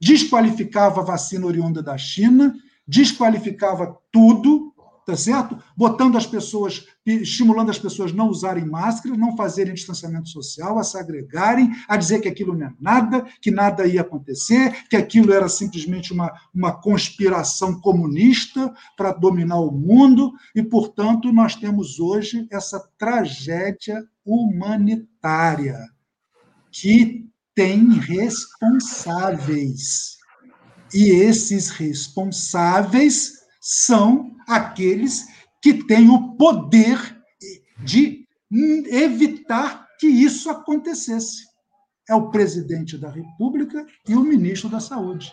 desqualificava 0.00 1.00
a 1.00 1.04
vacina 1.04 1.46
oriunda 1.46 1.82
da 1.82 1.98
China, 1.98 2.54
desqualificava 2.88 3.98
tudo, 4.10 4.65
tá 5.06 5.16
certo? 5.16 5.56
Botando 5.76 6.18
as 6.18 6.26
pessoas, 6.26 6.84
estimulando 7.06 7.70
as 7.70 7.78
pessoas 7.78 8.12
não 8.12 8.28
usarem 8.28 8.66
máscara, 8.66 9.16
não 9.16 9.36
fazerem 9.36 9.72
distanciamento 9.72 10.28
social, 10.28 10.80
a 10.80 10.84
se 10.84 10.98
agregarem, 10.98 11.70
a 11.86 11.96
dizer 11.96 12.20
que 12.20 12.26
aquilo 12.26 12.56
não 12.56 12.66
é 12.66 12.74
nada, 12.80 13.24
que 13.40 13.52
nada 13.52 13.86
ia 13.86 14.00
acontecer, 14.00 14.84
que 14.90 14.96
aquilo 14.96 15.32
era 15.32 15.48
simplesmente 15.48 16.12
uma, 16.12 16.32
uma 16.52 16.72
conspiração 16.72 17.80
comunista 17.80 18.74
para 18.96 19.12
dominar 19.12 19.60
o 19.60 19.70
mundo, 19.70 20.32
e, 20.52 20.60
portanto, 20.60 21.32
nós 21.32 21.54
temos 21.54 22.00
hoje 22.00 22.48
essa 22.50 22.80
tragédia 22.98 24.04
humanitária 24.24 25.78
que 26.72 27.30
tem 27.54 27.92
responsáveis. 27.92 30.16
E 30.92 31.10
esses 31.10 31.70
responsáveis 31.70 33.34
são 33.60 34.35
aqueles 34.46 35.26
que 35.62 35.84
têm 35.84 36.08
o 36.10 36.36
poder 36.36 37.16
de 37.82 38.26
evitar 38.50 39.86
que 39.98 40.06
isso 40.06 40.48
acontecesse. 40.50 41.44
É 42.08 42.14
o 42.14 42.30
presidente 42.30 42.96
da 42.96 43.10
República 43.10 43.84
e 44.08 44.14
o 44.14 44.22
ministro 44.22 44.68
da 44.68 44.78
Saúde. 44.78 45.32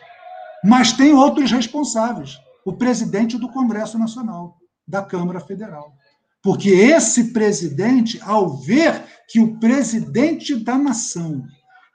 Mas 0.63 0.93
tem 0.93 1.13
outros 1.13 1.51
responsáveis, 1.51 2.37
o 2.65 2.73
presidente 2.73 3.37
do 3.37 3.49
Congresso 3.49 3.99
Nacional, 3.99 4.57
da 4.87 5.03
Câmara 5.03 5.39
Federal. 5.39 5.93
Porque 6.41 6.69
esse 6.69 7.31
presidente, 7.31 8.19
ao 8.21 8.57
ver 8.57 9.05
que 9.29 9.39
o 9.39 9.59
presidente 9.59 10.55
da 10.55 10.77
nação, 10.77 11.45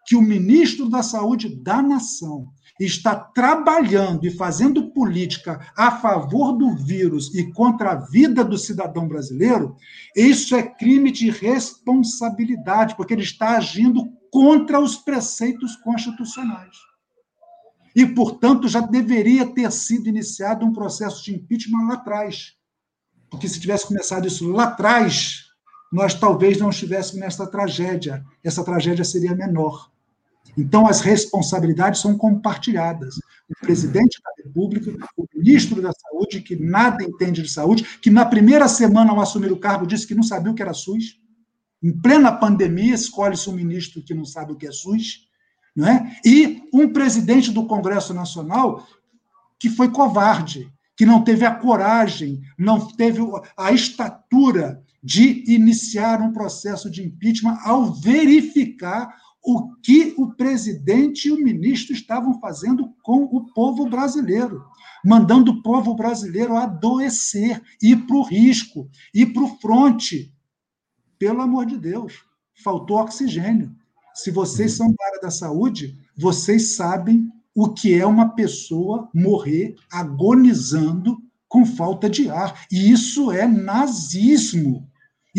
que 0.06 0.16
o 0.16 0.22
ministro 0.22 0.88
da 0.88 1.02
Saúde 1.02 1.62
da 1.62 1.82
nação 1.82 2.46
está 2.84 3.14
trabalhando 3.14 4.26
e 4.26 4.30
fazendo 4.30 4.90
política 4.90 5.60
a 5.76 5.90
favor 5.90 6.52
do 6.52 6.76
vírus 6.76 7.34
e 7.34 7.52
contra 7.52 7.92
a 7.92 7.96
vida 7.96 8.44
do 8.44 8.56
cidadão 8.56 9.08
brasileiro, 9.08 9.76
isso 10.14 10.54
é 10.54 10.62
crime 10.62 11.10
de 11.10 11.30
responsabilidade, 11.30 12.94
porque 12.94 13.12
ele 13.12 13.22
está 13.22 13.56
agindo 13.56 14.08
contra 14.30 14.80
os 14.80 14.96
preceitos 14.96 15.74
constitucionais. 15.76 16.76
E, 17.96 18.06
portanto, 18.06 18.68
já 18.68 18.80
deveria 18.80 19.46
ter 19.46 19.72
sido 19.72 20.08
iniciado 20.08 20.64
um 20.64 20.72
processo 20.72 21.24
de 21.24 21.34
impeachment 21.34 21.88
lá 21.88 21.94
atrás. 21.94 22.54
Porque 23.30 23.48
se 23.48 23.60
tivesse 23.60 23.86
começado 23.86 24.26
isso 24.26 24.48
lá 24.50 24.64
atrás, 24.64 25.48
nós 25.92 26.14
talvez 26.14 26.58
não 26.58 26.70
estivéssemos 26.70 27.20
nessa 27.20 27.46
tragédia. 27.46 28.24
Essa 28.44 28.62
tragédia 28.64 29.04
seria 29.04 29.34
menor. 29.34 29.90
Então, 30.56 30.86
as 30.88 31.00
responsabilidades 31.00 32.00
são 32.00 32.18
compartilhadas. 32.18 33.16
O 33.48 33.54
presidente 33.60 34.18
da 34.22 34.44
República, 34.44 34.92
o 35.16 35.24
ministro 35.34 35.80
da 35.80 35.92
Saúde, 35.92 36.40
que 36.40 36.56
nada 36.56 37.04
entende 37.04 37.42
de 37.42 37.48
saúde, 37.48 37.84
que 38.02 38.10
na 38.10 38.26
primeira 38.26 38.66
semana 38.68 39.12
ao 39.12 39.20
assumir 39.20 39.52
o 39.52 39.58
cargo 39.58 39.86
disse 39.86 40.06
que 40.06 40.14
não 40.14 40.22
sabia 40.22 40.50
o 40.50 40.54
que 40.54 40.62
era 40.62 40.74
SUS. 40.74 41.20
Em 41.82 41.92
plena 41.92 42.32
pandemia, 42.32 42.94
escolhe-se 42.94 43.48
um 43.48 43.52
ministro 43.52 44.02
que 44.02 44.12
não 44.12 44.24
sabe 44.24 44.52
o 44.52 44.56
que 44.56 44.66
é 44.66 44.72
SUS. 44.72 45.28
É? 45.78 46.28
E 46.28 46.62
um 46.74 46.92
presidente 46.92 47.52
do 47.52 47.64
Congresso 47.66 48.12
Nacional 48.12 48.84
que 49.60 49.70
foi 49.70 49.88
covarde, 49.90 50.68
que 50.96 51.06
não 51.06 51.22
teve 51.22 51.44
a 51.44 51.54
coragem, 51.54 52.40
não 52.58 52.80
teve 52.80 53.20
a 53.56 53.70
estatura 53.70 54.82
de 55.00 55.44
iniciar 55.52 56.20
um 56.20 56.32
processo 56.32 56.90
de 56.90 57.04
impeachment 57.04 57.58
ao 57.62 57.92
verificar 57.92 59.14
o 59.42 59.74
que 59.76 60.14
o 60.16 60.34
presidente 60.34 61.28
e 61.28 61.32
o 61.32 61.42
ministro 61.42 61.94
estavam 61.94 62.38
fazendo 62.40 62.94
com 63.02 63.24
o 63.24 63.52
povo 63.52 63.88
brasileiro, 63.88 64.62
mandando 65.04 65.52
o 65.52 65.62
povo 65.62 65.94
brasileiro 65.94 66.56
adoecer, 66.56 67.62
ir 67.80 68.06
para 68.06 68.16
o 68.16 68.22
risco, 68.22 68.88
ir 69.14 69.32
para 69.32 69.42
o 69.42 69.58
fronte. 69.58 70.34
Pelo 71.18 71.40
amor 71.40 71.66
de 71.66 71.78
Deus, 71.78 72.24
faltou 72.62 72.98
oxigênio. 72.98 73.74
Se 74.14 74.30
vocês 74.30 74.72
são 74.72 74.88
da 74.88 75.06
área 75.06 75.20
da 75.20 75.30
saúde, 75.30 75.96
vocês 76.16 76.74
sabem 76.74 77.30
o 77.54 77.68
que 77.72 77.94
é 77.94 78.06
uma 78.06 78.30
pessoa 78.30 79.08
morrer 79.14 79.74
agonizando 79.90 81.18
com 81.48 81.64
falta 81.64 82.08
de 82.08 82.28
ar. 82.28 82.66
E 82.70 82.90
isso 82.90 83.32
é 83.32 83.46
nazismo. 83.46 84.87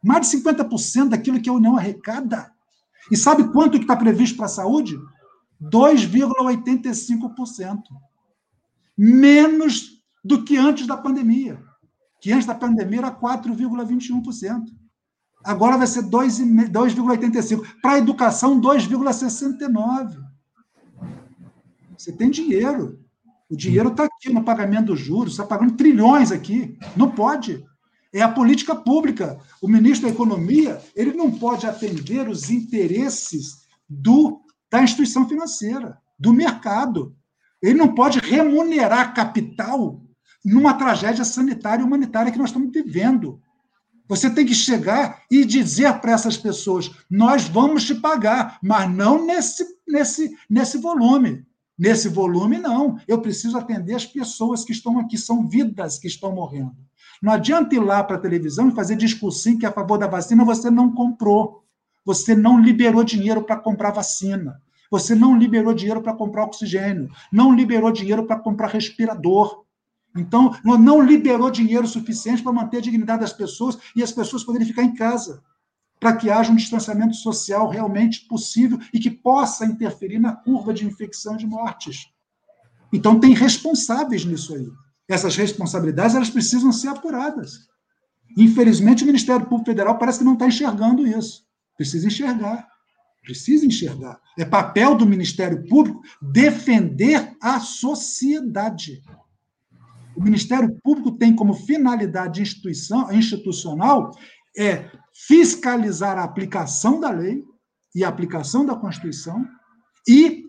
Mais 0.02 0.28
de 0.28 0.38
50% 0.38 1.10
daquilo 1.10 1.40
que 1.40 1.48
a 1.48 1.52
União 1.52 1.76
arrecada. 1.76 2.50
E 3.12 3.16
sabe 3.16 3.52
quanto 3.52 3.78
que 3.78 3.84
está 3.84 3.94
previsto 3.94 4.36
para 4.36 4.46
a 4.46 4.48
saúde? 4.48 4.98
2,85%. 5.62 7.82
Menos 8.98 10.02
do 10.24 10.42
que 10.42 10.56
antes 10.56 10.84
da 10.86 10.96
pandemia. 10.96 11.62
Que 12.20 12.32
antes 12.32 12.46
da 12.46 12.56
pandemia 12.56 12.98
era 12.98 13.12
4,21%. 13.12 14.64
Agora 15.44 15.76
vai 15.76 15.86
ser 15.86 16.02
2,85%. 16.02 17.62
Para 17.80 17.92
a 17.92 17.98
educação, 17.98 18.60
2,69%. 18.60 20.29
Você 22.00 22.12
tem 22.12 22.30
dinheiro. 22.30 22.98
O 23.50 23.54
dinheiro 23.54 23.90
está 23.90 24.04
aqui 24.04 24.32
no 24.32 24.42
pagamento 24.42 24.86
dos 24.86 25.00
juros, 25.00 25.34
está 25.34 25.44
pagando 25.44 25.76
trilhões 25.76 26.32
aqui. 26.32 26.78
Não 26.96 27.10
pode. 27.10 27.62
É 28.10 28.22
a 28.22 28.32
política 28.32 28.74
pública. 28.74 29.38
O 29.60 29.68
ministro 29.68 30.08
da 30.08 30.14
Economia 30.14 30.80
ele 30.96 31.12
não 31.12 31.30
pode 31.30 31.66
atender 31.66 32.26
os 32.26 32.48
interesses 32.48 33.66
do 33.86 34.40
da 34.70 34.82
instituição 34.82 35.28
financeira, 35.28 35.98
do 36.18 36.32
mercado. 36.32 37.14
Ele 37.60 37.76
não 37.76 37.94
pode 37.94 38.18
remunerar 38.18 39.12
capital 39.12 40.00
numa 40.42 40.72
tragédia 40.72 41.24
sanitária 41.24 41.82
e 41.82 41.84
humanitária 41.84 42.32
que 42.32 42.38
nós 42.38 42.48
estamos 42.48 42.72
vivendo. 42.72 43.42
Você 44.08 44.30
tem 44.30 44.46
que 44.46 44.54
chegar 44.54 45.22
e 45.30 45.44
dizer 45.44 46.00
para 46.00 46.12
essas 46.12 46.38
pessoas: 46.38 46.90
nós 47.10 47.46
vamos 47.46 47.84
te 47.84 47.94
pagar, 47.94 48.58
mas 48.62 48.90
não 48.90 49.26
nesse, 49.26 49.66
nesse, 49.86 50.34
nesse 50.48 50.78
volume. 50.78 51.44
Nesse 51.80 52.10
volume, 52.10 52.58
não. 52.58 52.98
Eu 53.08 53.22
preciso 53.22 53.56
atender 53.56 53.94
as 53.94 54.04
pessoas 54.04 54.62
que 54.62 54.70
estão 54.70 54.98
aqui, 54.98 55.16
são 55.16 55.48
vidas 55.48 55.98
que 55.98 56.06
estão 56.06 56.30
morrendo. 56.30 56.76
Não 57.22 57.32
adianta 57.32 57.74
ir 57.74 57.78
lá 57.78 58.04
para 58.04 58.16
a 58.16 58.20
televisão 58.20 58.68
e 58.68 58.74
fazer 58.74 58.96
discursinho 58.96 59.58
que 59.58 59.64
é 59.64 59.68
a 59.70 59.72
favor 59.72 59.96
da 59.96 60.06
vacina, 60.06 60.44
você 60.44 60.70
não 60.70 60.92
comprou. 60.92 61.64
Você 62.04 62.34
não 62.34 62.60
liberou 62.60 63.02
dinheiro 63.02 63.42
para 63.42 63.56
comprar 63.56 63.92
vacina. 63.92 64.60
Você 64.90 65.14
não 65.14 65.38
liberou 65.38 65.72
dinheiro 65.72 66.02
para 66.02 66.12
comprar 66.12 66.44
oxigênio. 66.44 67.08
Não 67.32 67.54
liberou 67.54 67.90
dinheiro 67.90 68.26
para 68.26 68.38
comprar 68.38 68.68
respirador. 68.68 69.64
Então, 70.14 70.54
não 70.62 71.00
liberou 71.00 71.50
dinheiro 71.50 71.86
suficiente 71.86 72.42
para 72.42 72.52
manter 72.52 72.78
a 72.78 72.82
dignidade 72.82 73.20
das 73.20 73.32
pessoas 73.32 73.78
e 73.96 74.02
as 74.02 74.12
pessoas 74.12 74.44
poderem 74.44 74.66
ficar 74.66 74.82
em 74.82 74.92
casa, 74.92 75.42
para 76.00 76.16
que 76.16 76.30
haja 76.30 76.50
um 76.50 76.56
distanciamento 76.56 77.14
social 77.14 77.68
realmente 77.68 78.26
possível 78.26 78.80
e 78.92 78.98
que 78.98 79.10
possa 79.10 79.66
interferir 79.66 80.18
na 80.18 80.34
curva 80.34 80.72
de 80.72 80.86
infecção 80.86 81.36
de 81.36 81.46
mortes. 81.46 82.10
Então, 82.90 83.20
tem 83.20 83.34
responsáveis 83.34 84.24
nisso 84.24 84.54
aí. 84.54 84.66
Essas 85.06 85.36
responsabilidades 85.36 86.16
elas 86.16 86.30
precisam 86.30 86.72
ser 86.72 86.88
apuradas. 86.88 87.68
Infelizmente, 88.36 89.02
o 89.02 89.06
Ministério 89.06 89.44
Público 89.46 89.70
Federal 89.70 89.98
parece 89.98 90.20
que 90.20 90.24
não 90.24 90.34
está 90.34 90.46
enxergando 90.46 91.06
isso. 91.06 91.44
Precisa 91.76 92.06
enxergar. 92.06 92.66
Precisa 93.22 93.66
enxergar. 93.66 94.18
É 94.38 94.44
papel 94.44 94.94
do 94.94 95.06
Ministério 95.06 95.66
Público 95.68 96.00
defender 96.22 97.36
a 97.40 97.60
sociedade. 97.60 99.02
O 100.16 100.22
Ministério 100.22 100.74
Público 100.82 101.12
tem 101.12 101.34
como 101.34 101.54
finalidade 101.54 102.42
institucional 102.42 104.10
é 104.56 104.90
fiscalizar 105.26 106.18
a 106.18 106.24
aplicação 106.24 107.00
da 107.00 107.10
lei 107.10 107.44
e 107.94 108.04
a 108.04 108.08
aplicação 108.08 108.64
da 108.64 108.74
Constituição 108.74 109.46
e 110.08 110.44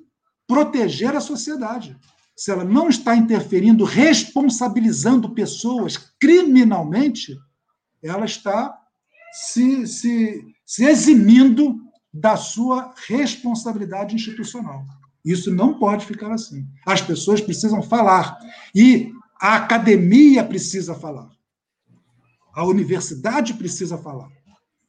proteger 0.47 1.15
a 1.15 1.21
sociedade. 1.21 1.97
Se 2.35 2.51
ela 2.51 2.63
não 2.63 2.89
está 2.89 3.15
interferindo, 3.15 3.83
responsabilizando 3.83 5.33
pessoas 5.33 5.97
criminalmente, 6.19 7.37
ela 8.03 8.25
está 8.25 8.77
se, 9.31 9.85
se, 9.87 10.41
se 10.65 10.85
eximindo 10.85 11.79
da 12.13 12.35
sua 12.35 12.93
responsabilidade 13.07 14.15
institucional. 14.15 14.83
Isso 15.23 15.53
não 15.53 15.77
pode 15.77 16.05
ficar 16.05 16.31
assim. 16.31 16.67
As 16.85 17.01
pessoas 17.01 17.39
precisam 17.39 17.81
falar. 17.81 18.37
E 18.73 19.11
a 19.39 19.55
academia 19.55 20.43
precisa 20.43 20.95
falar. 20.95 21.29
A 22.53 22.65
universidade 22.65 23.53
precisa 23.53 23.97
falar. 23.97 24.29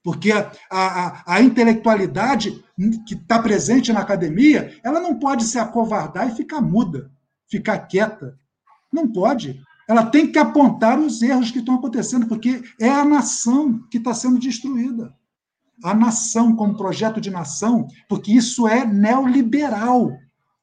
Porque 0.02 0.32
a, 0.32 0.50
a, 0.70 1.34
a 1.34 1.42
intelectualidade 1.42 2.62
que 3.06 3.14
está 3.14 3.40
presente 3.40 3.92
na 3.92 4.00
academia, 4.00 4.76
ela 4.82 5.00
não 5.00 5.18
pode 5.18 5.44
se 5.44 5.58
acovardar 5.58 6.28
e 6.28 6.36
ficar 6.36 6.60
muda, 6.60 7.10
ficar 7.48 7.78
quieta. 7.78 8.36
Não 8.92 9.10
pode. 9.10 9.62
Ela 9.88 10.06
tem 10.06 10.30
que 10.30 10.38
apontar 10.38 10.98
os 10.98 11.22
erros 11.22 11.50
que 11.50 11.60
estão 11.60 11.76
acontecendo, 11.76 12.26
porque 12.26 12.62
é 12.80 12.88
a 12.88 13.04
nação 13.04 13.80
que 13.90 13.98
está 13.98 14.12
sendo 14.12 14.38
destruída. 14.38 15.14
A 15.84 15.94
nação 15.94 16.54
como 16.54 16.76
projeto 16.76 17.20
de 17.20 17.30
nação, 17.30 17.86
porque 18.08 18.32
isso 18.32 18.66
é 18.66 18.84
neoliberal. 18.84 20.12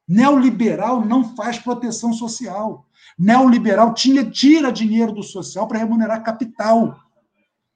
Neoliberal 0.09 1.05
não 1.05 1.35
faz 1.35 1.59
proteção 1.59 2.11
social. 2.11 2.87
Neoliberal 3.17 3.93
tinha, 3.93 4.25
tira 4.25 4.71
dinheiro 4.71 5.11
do 5.11 5.21
social 5.21 5.67
para 5.67 5.77
remunerar 5.77 6.23
capital. 6.23 6.97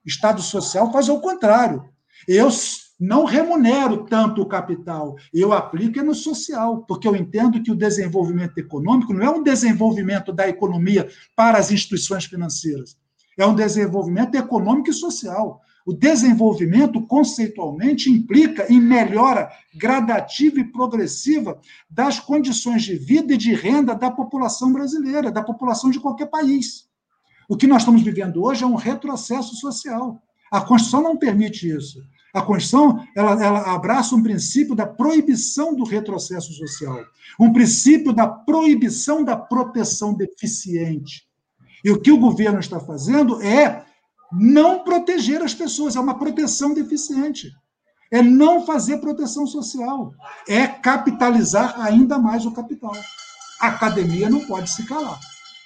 Estado 0.04 0.42
social 0.42 0.92
faz 0.92 1.08
o 1.10 1.20
contrário. 1.20 1.88
Eu 2.28 2.50
não 3.00 3.26
remunero 3.26 4.06
tanto 4.06 4.42
o 4.42 4.46
capital, 4.46 5.16
eu 5.34 5.52
aplico 5.52 6.00
é 6.00 6.04
no 6.04 6.16
social, 6.16 6.84
porque 6.84 7.08
eu 7.08 7.16
entendo 7.16 7.62
que 7.62 7.72
o 7.72 7.76
desenvolvimento 7.76 8.58
econômico 8.58 9.14
não 9.14 9.24
é 9.24 9.30
um 9.30 9.44
desenvolvimento 9.44 10.32
da 10.32 10.48
economia 10.48 11.10
para 11.36 11.58
as 11.58 11.70
instituições 11.70 12.26
financeiras, 12.26 12.96
é 13.38 13.46
um 13.46 13.56
desenvolvimento 13.56 14.36
econômico 14.36 14.90
e 14.90 14.94
social. 14.94 15.60
O 15.86 15.94
desenvolvimento, 15.94 17.02
conceitualmente, 17.06 18.10
implica 18.10 18.72
em 18.72 18.80
melhora 18.80 19.52
gradativa 19.76 20.60
e 20.60 20.72
progressiva 20.72 21.60
das 21.90 22.20
condições 22.20 22.84
de 22.84 22.96
vida 22.96 23.34
e 23.34 23.38
de 23.38 23.54
renda 23.54 23.94
da 23.94 24.10
população 24.10 24.72
brasileira, 24.72 25.32
da 25.32 25.44
população 25.44 25.90
de 25.90 26.00
qualquer 26.00 26.28
país. 26.28 26.88
O 27.50 27.58
que 27.58 27.68
nós 27.68 27.82
estamos 27.82 28.02
vivendo 28.02 28.44
hoje 28.44 28.64
é 28.64 28.68
um 28.68 28.76
retrocesso 28.76 29.56
social. 29.56 30.22
A 30.50 30.62
Constituição 30.62 31.04
não 31.04 31.18
permite 31.18 31.68
isso. 31.68 32.00
A 32.34 32.42
Constituição 32.42 33.06
ela, 33.16 33.44
ela 33.44 33.74
abraça 33.76 34.16
um 34.16 34.24
princípio 34.24 34.74
da 34.74 34.88
proibição 34.88 35.76
do 35.76 35.84
retrocesso 35.84 36.54
social, 36.54 37.00
um 37.40 37.52
princípio 37.52 38.14
da 38.14 38.28
proibição 38.28 39.24
da 39.24 39.36
proteção 39.36 40.14
deficiente. 40.14 41.24
E 41.84 41.92
o 41.92 42.00
que 42.00 42.12
o 42.12 42.18
governo 42.18 42.60
está 42.60 42.80
fazendo 42.80 43.42
é 43.42 43.86
não 44.34 44.84
proteger 44.84 45.42
as 45.42 45.54
pessoas, 45.54 45.96
é 45.96 46.00
uma 46.00 46.18
proteção 46.18 46.74
deficiente. 46.74 47.52
É 48.12 48.22
não 48.22 48.66
fazer 48.66 48.98
proteção 48.98 49.48
social, 49.48 50.14
é 50.48 50.68
capitalizar 50.68 51.80
ainda 51.82 52.20
mais 52.20 52.46
o 52.46 52.52
capital. 52.52 52.96
A 53.60 53.68
academia 53.68 54.30
não 54.30 54.46
pode 54.46 54.70
se 54.70 54.86
calar. 54.86 55.20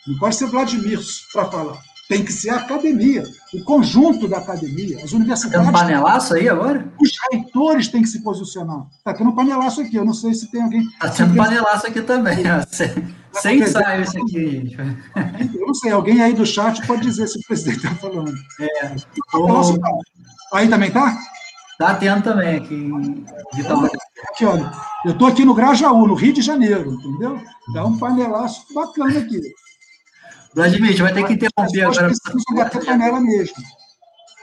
Não 0.08 0.18
pode 0.18 0.36
ser 0.36 0.46
Vladimir 0.48 1.00
para 1.34 1.52
falar 1.52 1.84
tem 2.08 2.24
que 2.24 2.32
ser 2.32 2.52
a 2.52 2.58
academia, 2.58 3.24
o 3.54 3.64
conjunto 3.64 4.28
da 4.28 4.38
academia, 4.38 5.04
as 5.04 5.12
universidades. 5.12 5.60
Tem 5.60 5.70
um 5.70 5.72
panelaço 5.72 6.34
aí 6.36 6.48
agora? 6.48 6.88
Os 7.00 7.12
reitores 7.30 7.90
têm 7.90 8.02
que 8.02 8.08
se 8.08 8.24
posicionar. 8.24 8.88
Está 8.98 9.14
tendo 9.14 9.30
um 9.30 9.36
panelaço 9.36 9.82
aqui, 9.82 9.98
eu 9.98 10.06
não 10.06 10.14
sei 10.14 10.34
se 10.34 10.50
tem 10.50 10.62
alguém. 10.62 10.82
Está 10.82 11.10
tendo 11.10 11.36
panelaço 11.36 11.86
aqui 11.86 12.02
também, 12.02 12.38
sem 13.42 13.60
ensaio 13.60 14.04
esse 14.04 14.18
aqui, 14.20 14.52
gente. 14.52 14.78
Eu 15.56 15.68
não 15.68 15.74
sei, 15.74 15.92
alguém 15.92 16.22
aí 16.22 16.34
do 16.34 16.46
chat 16.46 16.86
pode 16.86 17.02
dizer 17.02 17.28
se 17.28 17.38
o 17.38 17.42
presidente 17.48 17.78
está 17.78 17.96
falando. 17.96 18.34
É. 18.60 18.90
Tá. 18.90 19.92
Aí 20.54 20.68
também 20.70 20.92
tá? 20.92 21.18
Está 21.72 21.94
tendo 21.96 22.24
também 22.24 22.58
aqui 22.58 22.92
Aqui, 24.32 24.46
olha, 24.46 24.72
eu 25.06 25.12
estou 25.12 25.28
aqui 25.28 25.46
no 25.46 25.54
Grajaú, 25.54 26.08
no 26.08 26.16
Rio 26.16 26.34
de 26.34 26.42
Janeiro, 26.42 26.94
entendeu? 26.94 27.40
Dá 27.74 27.86
um 27.86 27.98
panelaço 27.98 28.66
bacana 28.74 29.20
aqui. 29.20 29.40
Vladimir, 30.56 30.90
a 30.90 30.92
gente 30.92 31.02
vai 31.04 31.14
ter 31.14 31.24
que 31.26 31.34
interromper 31.34 31.82
agora. 31.84 32.08
Precisa 32.08 32.56
bater 32.56 32.86
panela 32.86 33.20
mesmo. 33.22 33.56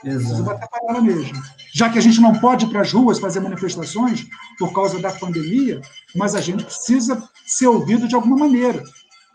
Precisa 0.01 0.43
bater 0.43 0.69
panela 0.69 1.01
mesmo. 1.01 1.41
Já 1.73 1.89
que 1.89 1.97
a 1.97 2.01
gente 2.01 2.21
não 2.21 2.39
pode 2.39 2.65
ir 2.65 2.69
para 2.69 2.81
as 2.81 2.93
ruas 2.93 3.19
fazer 3.19 3.41
manifestações 3.41 4.25
por 4.57 4.73
causa 4.73 4.97
da 4.99 5.11
pandemia, 5.11 5.81
mas 6.15 6.35
a 6.35 6.39
gente 6.39 6.63
precisa 6.63 7.21
ser 7.45 7.67
ouvido 7.67 8.07
de 8.07 8.15
alguma 8.15 8.37
maneira. 8.37 8.83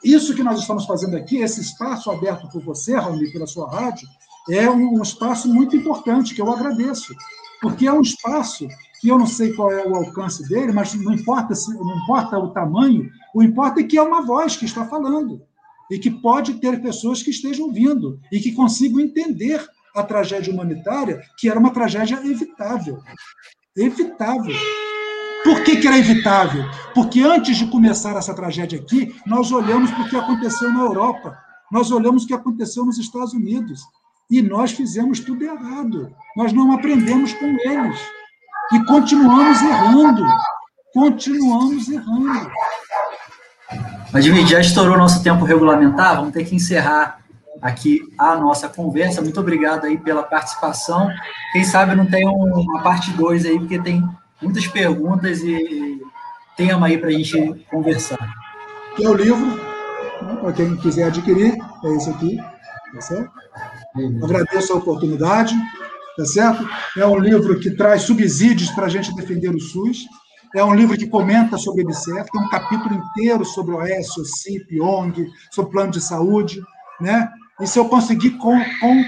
Isso 0.03 0.35
que 0.35 0.43
nós 0.43 0.61
estamos 0.61 0.87
fazendo 0.87 1.17
aqui, 1.17 1.39
esse 1.39 1.61
espaço 1.61 2.11
aberto 2.11 2.49
por 2.49 2.63
você, 2.63 2.97
Raul, 2.97 3.19
pela 3.33 3.47
sua 3.47 3.71
rádio, 3.71 4.09
é 4.51 4.69
um 4.71 5.03
espaço 5.03 5.53
muito 5.53 5.77
importante, 5.77 6.35
que 6.35 6.41
eu 6.41 6.51
agradeço. 6.51 7.15
Porque 7.61 7.87
é 7.87 7.93
um 7.93 8.01
espaço 8.01 8.67
que 9.01 9.09
eu 9.09 9.19
não 9.19 9.27
sei 9.27 9.53
qual 9.53 9.71
é 9.71 9.87
o 9.87 9.95
alcance 9.95 10.47
dele, 10.49 10.73
mas 10.73 10.95
não 10.95 11.13
importa, 11.13 11.55
não 11.69 11.97
importa 12.03 12.39
o 12.39 12.51
tamanho, 12.51 13.11
o 13.35 13.43
importa 13.43 13.81
é 13.81 13.85
que 13.85 13.99
é 13.99 14.03
uma 14.03 14.23
voz 14.23 14.57
que 14.57 14.65
está 14.65 14.87
falando 14.87 15.43
e 15.91 15.99
que 15.99 16.11
pode 16.11 16.55
ter 16.55 16.81
pessoas 16.81 17.23
que 17.23 17.31
estejam 17.31 17.73
vindo 17.73 18.21
e 18.31 18.39
que 18.41 18.53
consigam 18.53 19.01
entender 19.01 19.67
a 19.95 20.03
tragédia 20.03 20.53
humanitária, 20.53 21.21
que 21.39 21.49
era 21.49 21.59
uma 21.59 21.73
tragédia 21.73 22.17
evitável. 22.25 22.99
Evitável. 23.77 24.55
Por 25.45 25.63
que, 25.63 25.77
que 25.77 25.87
era 25.87 25.99
evitável? 25.99 26.65
Porque 26.95 27.21
antes 27.23 27.57
de 27.57 27.67
começar 27.67 28.17
essa 28.17 28.35
tragédia 28.35 28.79
aqui, 28.79 29.15
nós 29.27 29.51
olhamos 29.51 29.91
para 29.91 30.03
o 30.03 30.09
que 30.09 30.17
aconteceu 30.17 30.71
na 30.71 30.81
Europa, 30.81 31.39
nós 31.71 31.91
olhamos 31.91 32.25
o 32.25 32.27
que 32.27 32.35
aconteceu 32.35 32.85
nos 32.85 32.99
Estados 32.99 33.33
Unidos, 33.33 33.81
e 34.31 34.41
nós 34.43 34.73
fizemos 34.73 35.21
tudo 35.21 35.43
errado. 35.45 36.15
Nós 36.37 36.53
não 36.53 36.73
aprendemos 36.73 37.33
com 37.35 37.47
eles. 37.47 38.01
E 38.73 38.85
continuamos 38.85 39.61
errando. 39.61 40.25
Continuamos 40.95 41.89
errando. 41.89 42.51
Gente, 44.15 44.51
já 44.51 44.61
estourou 44.61 44.97
nosso 44.97 45.23
tempo 45.23 45.45
regulamentar, 45.45 46.17
vamos 46.17 46.33
ter 46.33 46.45
que 46.45 46.55
encerrar 46.55 47.21
aqui 47.61 48.01
a 48.19 48.37
nossa 48.37 48.69
conversa. 48.69 49.21
Muito 49.21 49.41
obrigado 49.41 49.87
aí 49.87 49.99
pela 49.99 50.23
participação. 50.23 51.09
Quem 51.53 51.65
sabe 51.65 51.95
não 51.95 52.07
tem 52.07 52.27
uma 52.27 52.83
parte 52.83 53.11
2 53.13 53.47
aí, 53.47 53.59
porque 53.59 53.81
tem 53.81 54.03
muitas 54.43 54.67
perguntas 54.67 55.41
e 55.43 56.01
tema 56.57 56.87
aí 56.87 56.99
para 56.99 57.09
a 57.09 57.13
gente 57.13 57.67
conversar. 57.71 58.19
Que 58.97 59.05
é 59.05 59.09
o 59.09 59.15
livro, 59.15 59.47
né, 59.47 60.37
para 60.41 60.53
quem 60.53 60.77
quiser 60.77 61.05
adquirir, 61.05 61.57
é 61.85 61.97
esse 61.97 62.11
aqui, 62.11 62.37
tá 62.95 63.01
certo? 63.01 63.33
Agradeço 64.23 64.73
a 64.73 64.77
oportunidade, 64.77 65.55
tá 66.17 66.25
certo? 66.25 66.69
É 66.97 67.07
um 67.07 67.19
livro 67.19 67.59
que 67.61 67.71
traz 67.71 68.03
subsídios 68.03 68.71
para 68.71 68.87
a 68.87 68.89
gente 68.89 69.15
defender 69.15 69.55
o 69.55 69.61
SUS. 69.61 70.07
É 70.55 70.65
um 70.65 70.75
livro 70.75 70.99
que 70.99 71.07
comenta 71.07 71.57
sobre 71.57 71.83
o 71.83 71.85
IBCF, 71.85 72.31
tem 72.31 72.41
um 72.41 72.49
capítulo 72.49 72.95
inteiro 72.95 73.45
sobre 73.45 73.75
o 73.75 73.79
OS, 73.79 74.17
o 74.17 74.25
CIP, 74.25 74.81
ONG, 74.81 75.29
sobre 75.51 75.71
plano 75.71 75.93
de 75.93 76.01
saúde, 76.01 76.61
né? 77.01 77.29
E 77.61 77.67
se 77.67 77.79
eu 77.79 77.89
conseguir 77.89 78.31
com, 78.33 78.59
com 78.81 79.05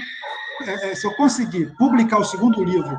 é, 0.65 0.91
é, 0.91 0.95
se 0.95 1.05
eu 1.05 1.13
conseguir 1.15 1.73
publicar 1.77 2.19
o 2.19 2.23
segundo 2.23 2.63
livro, 2.63 2.97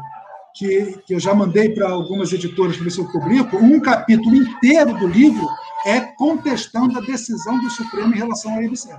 que, 0.54 0.98
que 1.06 1.14
eu 1.14 1.20
já 1.20 1.34
mandei 1.34 1.70
para 1.70 1.90
algumas 1.90 2.32
editoras 2.32 2.76
para 2.76 2.84
ver 2.84 2.90
se 2.90 3.00
eu 3.00 3.10
publico, 3.10 3.56
um 3.56 3.80
capítulo 3.80 4.36
inteiro 4.36 4.96
do 4.98 5.06
livro 5.06 5.48
é 5.84 6.00
contestando 6.00 6.98
a 6.98 7.02
decisão 7.02 7.58
do 7.58 7.70
Supremo 7.70 8.14
em 8.14 8.18
relação 8.18 8.54
ao 8.54 8.62
IBCF. 8.62 8.98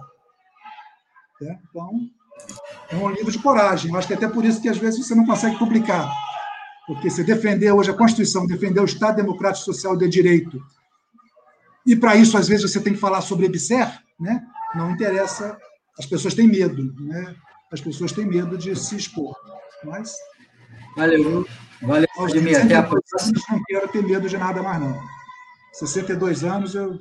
É? 1.41 1.57
Então, 1.69 2.09
é 2.91 2.95
um 2.95 3.09
livro 3.09 3.31
de 3.31 3.39
coragem. 3.39 3.91
Eu 3.91 3.97
acho 3.97 4.07
que 4.07 4.13
é 4.13 4.17
até 4.17 4.27
por 4.27 4.45
isso 4.45 4.61
que 4.61 4.69
às 4.69 4.77
vezes 4.77 5.05
você 5.05 5.15
não 5.15 5.25
consegue 5.25 5.57
publicar 5.57 6.09
porque 6.87 7.09
se 7.09 7.23
defender 7.23 7.71
hoje 7.71 7.89
a 7.89 7.95
Constituição, 7.95 8.45
defender 8.45 8.79
o 8.79 8.85
Estado 8.85 9.15
Democrático 9.15 9.65
Social 9.65 9.97
de 9.97 10.07
Direito, 10.07 10.61
e 11.85 11.95
para 11.95 12.15
isso, 12.15 12.37
às 12.37 12.47
vezes, 12.47 12.71
você 12.71 12.81
tem 12.81 12.93
que 12.93 12.99
falar 12.99 13.21
sobre 13.21 13.45
EBSER, 13.45 14.01
né? 14.19 14.43
não 14.73 14.91
interessa, 14.91 15.57
as 15.97 16.05
pessoas 16.05 16.33
têm 16.33 16.47
medo, 16.47 16.93
né? 16.99 17.35
as 17.71 17.79
pessoas 17.79 18.11
têm 18.11 18.25
medo 18.25 18.57
de 18.57 18.75
se 18.75 18.95
expor. 18.95 19.35
Mas. 19.83 20.15
Valeu, 20.95 21.45
valeu, 21.81 22.07
Vladimir. 22.17 22.63
Até 22.63 22.75
a 22.75 22.83
próxima. 22.83 23.31
Não 23.49 23.61
quero 23.67 23.87
ter 23.89 24.03
medo 24.03 24.29
de 24.29 24.37
nada 24.37 24.61
mais, 24.63 24.81
não. 24.81 24.99
62 25.73 26.43
anos, 26.43 26.73
eu, 26.73 26.99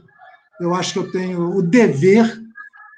eu 0.61 0.75
acho 0.75 0.93
que 0.93 0.99
eu 0.99 1.13
tenho 1.13 1.57
o 1.57 1.63
dever 1.63 2.41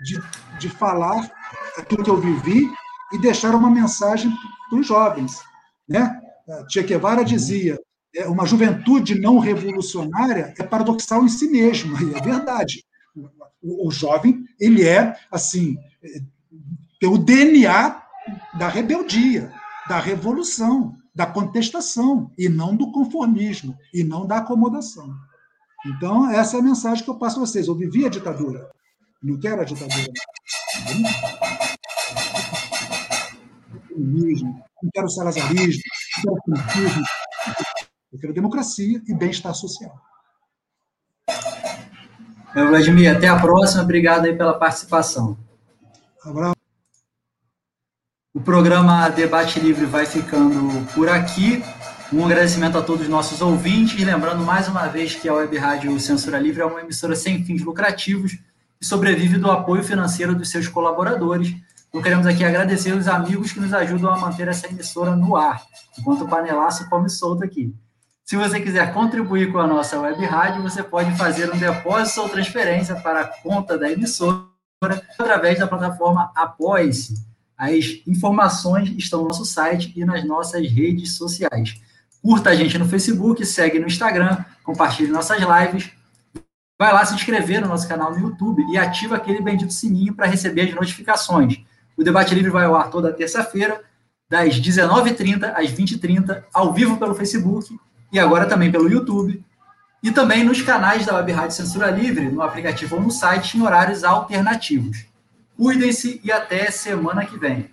de, 0.01 0.21
de 0.59 0.69
falar 0.69 1.31
aquilo 1.77 2.03
que 2.03 2.11
eu 2.11 2.21
vivi 2.21 2.71
e 3.13 3.19
deixar 3.19 3.55
uma 3.55 3.71
mensagem 3.71 4.33
para 4.71 4.79
os 4.79 4.87
jovens. 4.87 5.43
Né? 5.89 6.21
Che 6.69 6.83
Guevara 6.83 7.25
dizia: 7.25 7.79
é, 8.15 8.27
uma 8.27 8.47
juventude 8.47 9.21
não 9.21 9.39
revolucionária 9.39 10.55
é 10.59 10.63
paradoxal 10.63 11.25
em 11.25 11.29
si 11.29 11.49
mesma, 11.49 11.99
e 12.03 12.15
é 12.15 12.21
verdade. 12.21 12.85
O, 13.63 13.89
o 13.89 13.91
jovem, 13.91 14.45
ele 14.59 14.87
é, 14.87 15.17
assim, 15.31 15.77
é, 16.03 16.21
tem 17.01 17.09
o 17.09 17.19
DNA 17.19 18.03
da 18.59 18.69
rebeldia, 18.69 19.53
da 19.89 19.99
revolução, 19.99 20.97
da 21.15 21.27
contestação, 21.27 22.31
e 22.37 22.49
não 22.49 22.77
do 22.77 22.93
conformismo, 22.93 23.77
e 23.93 24.05
não 24.05 24.27
da 24.27 24.39
acomodação. 24.39 25.15
Então, 25.87 26.31
essa 26.31 26.57
é 26.57 26.61
a 26.61 26.63
mensagem 26.63 27.05
que 27.05 27.11
eu 27.11 27.19
passo 27.19 27.37
a 27.37 27.47
vocês. 27.47 27.69
Eu 27.69 27.75
vivi 27.75 28.05
a 28.05 28.09
ditadura, 28.09 28.71
não 29.23 29.39
quero 29.39 29.61
a 29.61 29.65
ditadura. 29.65 30.13
Não 33.97 34.91
quero 34.93 35.07
o 35.07 35.11
salazarismo, 35.11 35.83
quero 36.23 36.37
cultura, 36.43 37.03
eu 38.13 38.19
quero 38.21 38.35
democracia 38.35 39.03
e 39.07 39.15
bem-estar 39.15 39.55
social. 39.55 39.95
Vladimir, 42.65 43.15
até 43.15 43.29
a 43.29 43.39
próxima. 43.39 43.83
Obrigado 43.83 44.25
aí 44.25 44.37
pela 44.37 44.59
participação. 44.59 45.37
Abraço. 46.25 46.56
O 48.37 48.41
programa 48.41 49.09
Debate 49.09 49.59
Livre 49.59 49.87
vai 49.87 50.05
ficando 50.05 50.87
por 50.93 51.09
aqui. 51.09 51.65
Um 52.13 52.23
agradecimento 52.23 52.77
a 52.77 52.83
todos 52.83 53.05
os 53.05 53.09
nossos 53.09 53.41
ouvintes. 53.41 54.05
Lembrando 54.05 54.45
mais 54.45 54.69
uma 54.69 54.87
vez 54.89 55.15
que 55.15 55.27
a 55.27 55.33
Web 55.33 55.57
Rádio 55.57 55.99
Censura 55.99 56.39
Livre 56.39 56.61
é 56.61 56.67
uma 56.67 56.83
emissora 56.83 57.17
sem 57.17 57.43
fins 57.43 57.63
lucrativos 57.63 58.39
e 58.79 58.85
sobrevive 58.85 59.39
do 59.39 59.51
apoio 59.51 59.83
financeiro 59.83 60.35
dos 60.35 60.51
seus 60.51 60.69
colaboradores. 60.69 61.57
Então, 61.89 62.03
queremos 62.03 62.27
aqui 62.27 62.45
agradecer 62.45 62.93
os 62.93 63.09
amigos 63.09 63.53
que 63.53 63.59
nos 63.61 63.73
ajudam 63.73 64.13
a 64.13 64.19
manter 64.19 64.49
essa 64.49 64.67
emissora 64.67 65.17
no 65.17 65.35
ar, 65.35 65.63
enquanto 65.99 66.25
o 66.25 66.29
panelaço 66.29 66.87
come 66.91 67.09
solto 67.09 67.43
aqui. 67.43 67.75
Se 68.23 68.37
você 68.37 68.61
quiser 68.61 68.93
contribuir 68.93 69.51
com 69.51 69.61
a 69.61 69.67
nossa 69.67 69.99
web 69.99 70.23
rádio, 70.27 70.61
você 70.61 70.83
pode 70.83 71.11
fazer 71.17 71.51
um 71.51 71.57
depósito 71.57 72.21
ou 72.21 72.29
transferência 72.29 72.97
para 72.97 73.23
a 73.23 73.29
conta 73.29 73.79
da 73.79 73.91
emissora 73.91 74.45
através 75.19 75.59
da 75.59 75.67
plataforma 75.67 76.31
Apoie-se. 76.37 77.35
As 77.57 78.03
informações 78.07 78.93
estão 78.99 79.23
no 79.23 79.29
nosso 79.29 79.45
site 79.45 79.93
e 79.97 80.05
nas 80.05 80.25
nossas 80.25 80.71
redes 80.71 81.17
sociais. 81.17 81.81
Curta 82.23 82.51
a 82.51 82.55
gente 82.55 82.77
no 82.77 82.87
Facebook, 82.87 83.45
segue 83.47 83.79
no 83.79 83.87
Instagram, 83.87 84.45
compartilhe 84.63 85.11
nossas 85.11 85.39
lives. 85.39 85.91
Vai 86.79 86.93
lá 86.93 87.05
se 87.07 87.15
inscrever 87.15 87.63
no 87.63 87.69
nosso 87.69 87.89
canal 87.89 88.13
no 88.13 88.19
YouTube 88.19 88.63
e 88.71 88.77
ativa 88.77 89.17
aquele 89.17 89.41
bendito 89.41 89.73
sininho 89.73 90.15
para 90.15 90.27
receber 90.27 90.63
as 90.63 90.75
notificações. 90.75 91.59
O 91.97 92.05
Debate 92.05 92.35
Livre 92.35 92.51
vai 92.51 92.67
ao 92.67 92.75
ar 92.75 92.91
toda 92.91 93.13
terça-feira, 93.13 93.81
das 94.29 94.61
19h30 94.61 95.55
às 95.55 95.71
20h30, 95.73 96.43
ao 96.53 96.75
vivo 96.75 96.99
pelo 96.99 97.15
Facebook 97.15 97.79
e 98.13 98.19
agora 98.19 98.47
também 98.47 98.71
pelo 98.71 98.91
YouTube. 98.91 99.43
E 100.03 100.11
também 100.11 100.45
nos 100.45 100.61
canais 100.61 101.07
da 101.07 101.15
Web 101.15 101.33
Rádio 101.33 101.57
Censura 101.57 101.91
Livre, 101.91 102.29
no 102.29 102.43
aplicativo 102.43 102.97
ou 102.97 103.03
no 103.03 103.11
site, 103.11 103.57
em 103.57 103.63
horários 103.63 104.05
alternativos. 104.05 105.07
Cuidem-se 105.57 106.21
e 106.23 106.31
até 106.31 106.71
semana 106.71 107.25
que 107.25 107.39
vem. 107.39 107.71